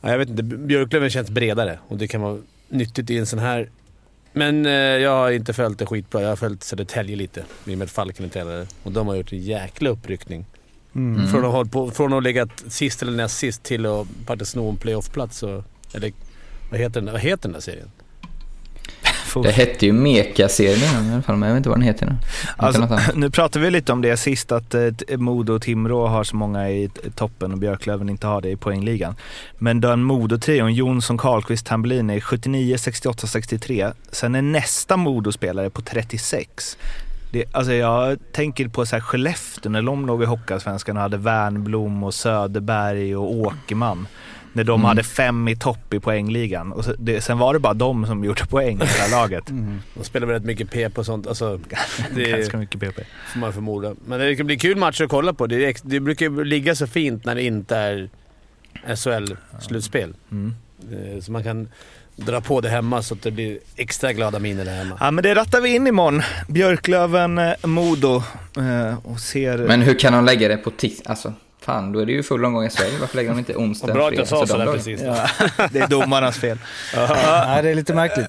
jag 0.00 0.18
vet 0.18 0.28
inte, 0.28 0.42
Björklöven 0.42 1.10
känns 1.10 1.30
bredare 1.30 1.78
och 1.88 1.96
det 1.96 2.08
kan 2.08 2.20
vara 2.20 2.38
nyttigt 2.68 3.10
i 3.10 3.18
en 3.18 3.26
sån 3.26 3.38
här... 3.38 3.70
Men 4.32 4.66
eh, 4.66 4.72
jag 4.72 5.10
har 5.10 5.30
inte 5.30 5.52
följt 5.52 5.78
det 5.78 5.86
skitbra. 5.86 6.22
Jag 6.22 6.28
har 6.28 6.36
följt 6.36 6.62
Södertälje 6.62 7.16
lite, 7.16 7.44
i 7.64 7.74
och 7.74 7.78
med 7.78 7.84
att 7.84 7.90
Falken 7.90 8.24
är 8.24 8.28
tränare. 8.28 8.66
Och 8.82 8.92
de 8.92 9.08
har 9.08 9.14
gjort 9.14 9.32
en 9.32 9.38
jäkla 9.38 9.90
uppryckning. 9.90 10.46
Mm. 10.94 11.28
Från, 11.28 11.44
att 11.44 11.52
ha 11.52 11.64
på, 11.64 11.90
från 11.90 12.06
att 12.06 12.12
ha 12.12 12.20
legat 12.20 12.64
sist 12.68 13.02
eller 13.02 13.12
näst 13.12 13.38
sist 13.38 13.62
till 13.62 13.86
att 13.86 14.06
faktiskt 14.26 14.50
sno 14.50 14.70
en 14.70 14.76
playoff-plats. 14.76 15.42
Eller 15.92 16.12
vad 16.70 16.80
heter, 16.80 17.00
den, 17.00 17.12
vad 17.12 17.22
heter 17.22 17.42
den 17.42 17.52
där 17.52 17.60
serien? 17.60 17.90
Det 19.42 19.50
hette 19.50 19.86
ju 19.86 19.92
Meka-serien 19.92 21.08
i 21.08 21.12
alla 21.12 21.22
fall, 21.22 21.36
men 21.36 21.48
jag 21.48 21.54
vet 21.54 21.60
inte 21.60 21.68
vad 21.68 21.78
den 21.78 21.86
heter 21.86 22.06
nu. 22.06 22.16
Alltså, 22.56 22.98
nu 23.14 23.30
pratade 23.30 23.64
vi 23.64 23.70
lite 23.70 23.92
om 23.92 24.02
det 24.02 24.16
sist, 24.16 24.52
att 24.52 24.74
eh, 24.74 24.90
Modo 25.16 25.52
och 25.52 25.62
Timrå 25.62 26.06
har 26.06 26.24
så 26.24 26.36
många 26.36 26.70
i 26.70 26.90
toppen 27.14 27.52
och 27.52 27.58
Björklöven 27.58 28.08
inte 28.08 28.26
har 28.26 28.40
det 28.40 28.50
i 28.50 28.56
poängligan. 28.56 29.16
Men 29.58 29.80
den 29.80 30.04
Modo-trion, 30.04 30.74
Jonsson, 30.74 31.18
Karlqvist, 31.18 31.66
Tambellini, 31.66 32.20
79, 32.20 32.78
68, 32.78 33.26
63. 33.26 33.92
Sen 34.12 34.34
är 34.34 34.42
nästa 34.42 34.96
Modo-spelare 34.96 35.70
på 35.70 35.82
36. 35.82 36.76
Det, 37.32 37.44
alltså 37.52 37.72
jag 37.72 38.18
tänker 38.32 38.68
på 38.68 38.86
så 38.86 38.96
här 38.96 39.00
Skellefteå 39.00 39.72
när 39.72 39.82
de 39.82 40.06
låg 40.06 40.22
i 40.22 40.26
Hockeyallsvenskan 40.26 40.96
och 40.96 41.02
hade 41.02 41.16
Wernblom 41.16 42.02
och 42.02 42.14
Söderberg 42.14 43.16
och 43.16 43.32
Åkerman. 43.32 44.06
När 44.58 44.64
de 44.64 44.80
mm. 44.80 44.84
hade 44.84 45.02
fem 45.02 45.48
i 45.48 45.56
topp 45.56 45.94
i 45.94 46.00
poängligan. 46.00 46.72
Och 46.72 46.84
så, 46.84 46.94
det, 46.98 47.20
sen 47.20 47.38
var 47.38 47.54
det 47.54 47.60
bara 47.60 47.74
de 47.74 48.06
som 48.06 48.24
gjorde 48.24 48.46
poäng 48.50 48.80
i 48.82 48.86
hela 48.86 49.20
laget. 49.20 49.50
Mm. 49.50 49.80
De 49.94 50.04
spelar 50.04 50.26
väldigt 50.26 50.44
mycket 50.44 50.70
PP 50.70 50.98
och 50.98 51.06
sånt. 51.06 51.26
Alltså, 51.26 51.60
det 52.14 52.30
Ganska 52.30 52.56
mycket 52.56 52.80
PP. 52.80 53.00
Får 53.32 53.38
man 53.38 53.52
förmoda. 53.52 53.94
Men 54.06 54.20
det 54.20 54.36
kan 54.36 54.46
bli 54.46 54.58
kul 54.58 54.76
matcher 54.76 55.04
att 55.04 55.10
kolla 55.10 55.32
på. 55.32 55.46
Det, 55.46 55.80
det 55.82 56.00
brukar 56.00 56.44
ligga 56.44 56.74
så 56.74 56.86
fint 56.86 57.24
när 57.24 57.34
det 57.34 57.42
inte 57.42 57.76
är 57.76 58.10
SHL-slutspel. 58.86 60.14
Mm. 60.30 60.54
Eh, 60.92 61.20
så 61.20 61.32
man 61.32 61.44
kan 61.44 61.68
dra 62.16 62.40
på 62.40 62.60
det 62.60 62.68
hemma 62.68 63.02
så 63.02 63.14
att 63.14 63.22
det 63.22 63.30
blir 63.30 63.58
extra 63.76 64.12
glada 64.12 64.38
miner 64.38 64.64
där 64.64 64.76
hemma. 64.76 64.96
Ja 65.00 65.10
men 65.10 65.24
det 65.24 65.34
rattar 65.34 65.60
vi 65.60 65.74
in 65.74 65.86
imorgon. 65.86 66.22
Björklöven, 66.48 67.38
eh, 67.38 67.54
Modo 67.62 68.22
eh, 68.56 69.06
och 69.06 69.20
ser... 69.20 69.58
Men 69.58 69.82
hur 69.82 69.94
kan 69.94 70.12
de 70.12 70.24
lägga 70.24 70.48
det 70.48 70.56
på 70.56 70.70
tisdag? 70.70 71.10
Alltså, 71.10 71.32
Fan, 71.68 71.92
då 71.92 72.00
är 72.00 72.06
det 72.06 72.12
ju 72.12 72.22
full 72.22 72.44
omgång 72.44 72.64
i 72.64 72.70
Sverige. 72.70 72.92
Varför 73.00 73.16
lägger 73.16 73.30
de 73.30 73.38
inte 73.38 73.54
onsdag? 73.54 73.92
Bra 73.92 74.08
att 74.08 74.14
jag 74.14 74.28
sa 74.28 74.46
sådär 74.46 74.72
precis. 74.72 75.02
Ja, 75.02 75.28
det 75.72 75.78
är 75.78 75.86
domarnas 75.86 76.38
fel. 76.38 76.58
ja, 76.94 77.58
det 77.62 77.70
är 77.70 77.74
lite 77.74 77.94
märkligt. 77.94 78.26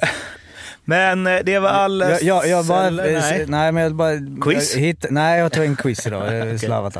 Men 0.85 1.27
eh, 1.27 1.39
det 1.43 1.59
var 1.59 1.69
all... 1.69 1.99
Jag, 1.99 2.23
jag, 2.23 2.47
jag 2.47 2.65
bara, 2.65 2.89
nej. 2.89 3.45
nej, 3.47 3.71
men 3.71 3.83
jag 3.83 3.95
bara... 3.95 4.13
Quiz? 4.41 4.75
Jag 4.75 4.81
hitt, 4.81 5.05
nej, 5.09 5.39
jag 5.39 5.51
tog 5.51 5.65
en 5.65 5.75
quiz 5.75 6.07
idag. 6.07 6.23
okay. 6.27 6.57
Slarvat 6.57 6.97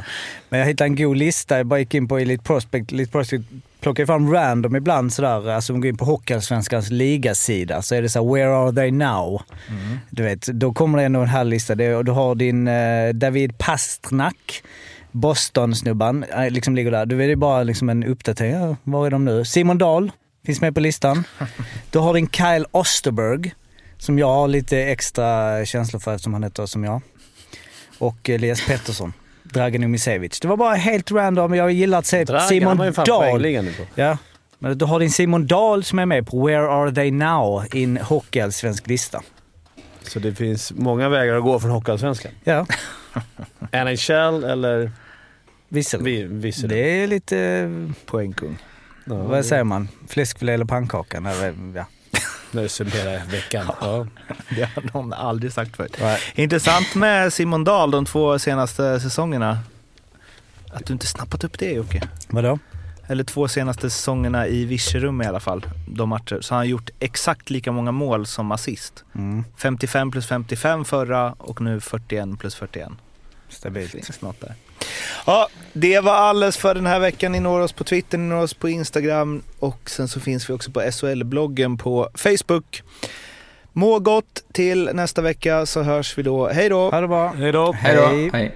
Men 0.49 0.59
jag 0.59 0.67
hittade 0.67 0.85
en 0.85 0.95
god 0.95 1.17
lista. 1.17 1.57
Jag 1.57 1.65
bara 1.65 1.79
gick 1.79 1.93
in 1.93 2.07
på 2.07 2.17
Elite 2.19 2.43
Prospect. 2.43 2.91
Elite 2.91 3.11
Prospect 3.11 3.43
plockar 3.81 4.05
fram 4.05 4.33
random 4.33 4.75
ibland 4.75 5.13
sådär. 5.13 5.49
Alltså 5.49 5.73
om 5.73 5.75
man 5.75 5.81
går 5.81 5.89
in 5.89 5.97
på 5.97 6.05
Hockeyallsvenskans 6.05 6.89
ligasida 6.89 7.81
så 7.81 7.95
är 7.95 8.01
det 8.01 8.09
så 8.09 8.33
“Where 8.33 8.55
are 8.55 8.71
they 8.71 8.91
now?” 8.91 9.41
mm. 9.67 9.99
Du 10.09 10.23
vet, 10.23 10.41
då 10.41 10.73
kommer 10.73 10.97
det 10.97 11.03
ändå 11.03 11.19
en 11.19 11.27
här 11.27 11.43
lista. 11.43 11.75
Du 11.75 12.11
har 12.11 12.35
din 12.35 12.67
eh, 12.67 13.09
David 13.13 13.57
Pastnak 13.57 14.63
Boston-snubban 15.11 16.25
liksom 16.49 16.75
ligger 16.75 16.91
där. 16.91 17.05
Du 17.05 17.15
vet, 17.15 17.27
det 17.27 17.31
är 17.31 17.35
bara 17.35 17.63
liksom 17.63 17.89
en 17.89 18.03
uppdatering. 18.03 18.77
Var 18.83 19.05
är 19.05 19.11
de 19.11 19.25
nu? 19.25 19.45
Simon 19.45 19.77
Dahl, 19.77 20.11
Finns 20.45 20.61
med 20.61 20.75
på 20.75 20.79
listan. 20.79 21.23
Du 21.91 21.99
har 21.99 22.13
din 22.13 22.29
Kyle 22.29 22.65
Osterberg, 22.71 23.53
som 23.97 24.19
jag 24.19 24.27
har 24.27 24.47
lite 24.47 24.77
extra 24.79 25.65
känslor 25.65 25.99
för 25.99 26.15
eftersom 26.15 26.33
han 26.33 26.43
heter 26.43 26.65
som 26.65 26.83
jag. 26.83 27.01
Och 27.97 28.29
Elias 28.29 28.67
Pettersson. 28.67 29.13
Dragan 29.43 29.83
Umisevic. 29.83 30.39
Det 30.39 30.47
var 30.47 30.57
bara 30.57 30.75
helt 30.75 31.11
random. 31.11 31.53
Jag 31.53 31.71
gillar 31.71 31.99
att 31.99 32.05
se 32.05 32.23
Dragan 32.23 32.47
Simon 32.47 32.77
var 32.77 32.85
ju 32.85 32.93
fan 32.93 33.05
Dahl. 33.05 33.69
Ja. 33.95 34.17
Men 34.59 34.77
du 34.77 34.85
har 34.85 34.99
din 34.99 35.11
Simon 35.11 35.47
Dahl 35.47 35.83
som 35.83 35.99
är 35.99 36.05
med 36.05 36.27
på 36.27 36.45
Where 36.47 36.67
Are 36.69 36.91
They 36.91 37.11
Now 37.11 37.65
in 37.73 37.97
Hockeyallsvensk 37.97 38.87
lista. 38.87 39.21
Så 40.09 40.19
det 40.19 40.35
finns 40.35 40.71
många 40.75 41.09
vägar 41.09 41.35
att 41.35 41.43
gå 41.43 41.59
från 41.59 41.71
Hockeyallsvenskan. 41.71 42.31
Ja, 42.43 42.65
NHL 43.71 44.43
eller 44.43 44.91
visserligen. 45.69 46.29
vi- 46.29 46.35
Visserligen. 46.47 46.83
Det 46.85 47.03
är 47.03 47.07
lite, 47.07 47.93
Poängkung. 48.05 48.57
Ja, 49.05 49.15
vad 49.15 49.45
säger 49.45 49.63
man, 49.63 49.87
fläskfilé 50.07 50.53
eller 50.53 50.65
pannkaka? 50.65 51.19
Nej, 51.19 51.53
Ja. 51.75 51.85
När 52.51 52.61
du 52.63 52.69
summerar 52.69 53.25
veckan. 53.31 53.65
Ja. 53.81 54.07
Det 54.55 54.63
har 54.75 54.83
någon 54.93 55.13
aldrig 55.13 55.53
sagt 55.53 55.75
förut. 55.75 55.97
Nej. 56.01 56.19
Intressant 56.35 56.95
med 56.95 57.33
Simon 57.33 57.63
Dahl 57.63 57.91
de 57.91 58.05
två 58.05 58.39
senaste 58.39 58.99
säsongerna. 58.99 59.59
Att 60.73 60.85
du 60.85 60.93
inte 60.93 61.07
snappat 61.07 61.43
upp 61.43 61.59
det 61.59 61.71
Jocke. 61.71 62.01
Vadå? 62.27 62.59
Eller 63.09 63.23
två 63.23 63.47
senaste 63.47 63.89
säsongerna 63.89 64.47
i 64.47 64.65
Virserum 64.65 65.21
i 65.21 65.25
alla 65.25 65.39
fall. 65.39 65.65
De 65.87 66.09
matcher. 66.09 66.41
Så 66.41 66.53
han 66.53 66.59
har 66.59 66.65
gjort 66.65 66.89
exakt 66.99 67.49
lika 67.49 67.71
många 67.71 67.91
mål 67.91 68.25
som 68.25 68.51
assist. 68.51 69.03
Mm, 69.15 69.43
55 69.57 70.11
plus 70.11 70.27
55 70.27 70.85
förra 70.85 71.31
och 71.31 71.61
nu 71.61 71.79
41 71.79 72.39
plus 72.39 72.55
41. 72.55 72.89
stabilt. 73.49 73.91
Finns 73.91 74.21
något 74.21 74.41
där. 74.41 74.53
Ja, 75.25 75.47
det 75.73 75.99
var 75.99 76.13
alles 76.13 76.57
för 76.57 76.75
den 76.75 76.85
här 76.85 76.99
veckan. 76.99 77.31
Ni 77.31 77.39
når 77.39 77.59
oss 77.59 77.73
på 77.73 77.83
Twitter, 77.83 78.17
ni 78.17 78.27
når 78.27 78.41
oss 78.43 78.53
på 78.53 78.69
Instagram 78.69 79.41
och 79.59 79.89
sen 79.89 80.07
så 80.07 80.19
finns 80.19 80.49
vi 80.49 80.53
också 80.53 80.71
på 80.71 80.81
SHL-bloggen 80.81 81.77
på 81.77 82.09
Facebook. 82.13 82.83
Må 83.73 83.99
gott 83.99 84.43
till 84.51 84.89
nästa 84.93 85.21
vecka 85.21 85.65
så 85.65 85.81
hörs 85.81 86.17
vi 86.17 86.23
då. 86.23 86.47
Hej 86.47 86.69
då! 86.69 86.89
Ha 86.89 87.01
det 87.01 87.07
bra. 87.07 87.33
Hej 87.33 87.51
då. 87.51 87.71
Hej 87.71 87.95
då. 87.95 88.37
Hej. 88.37 88.55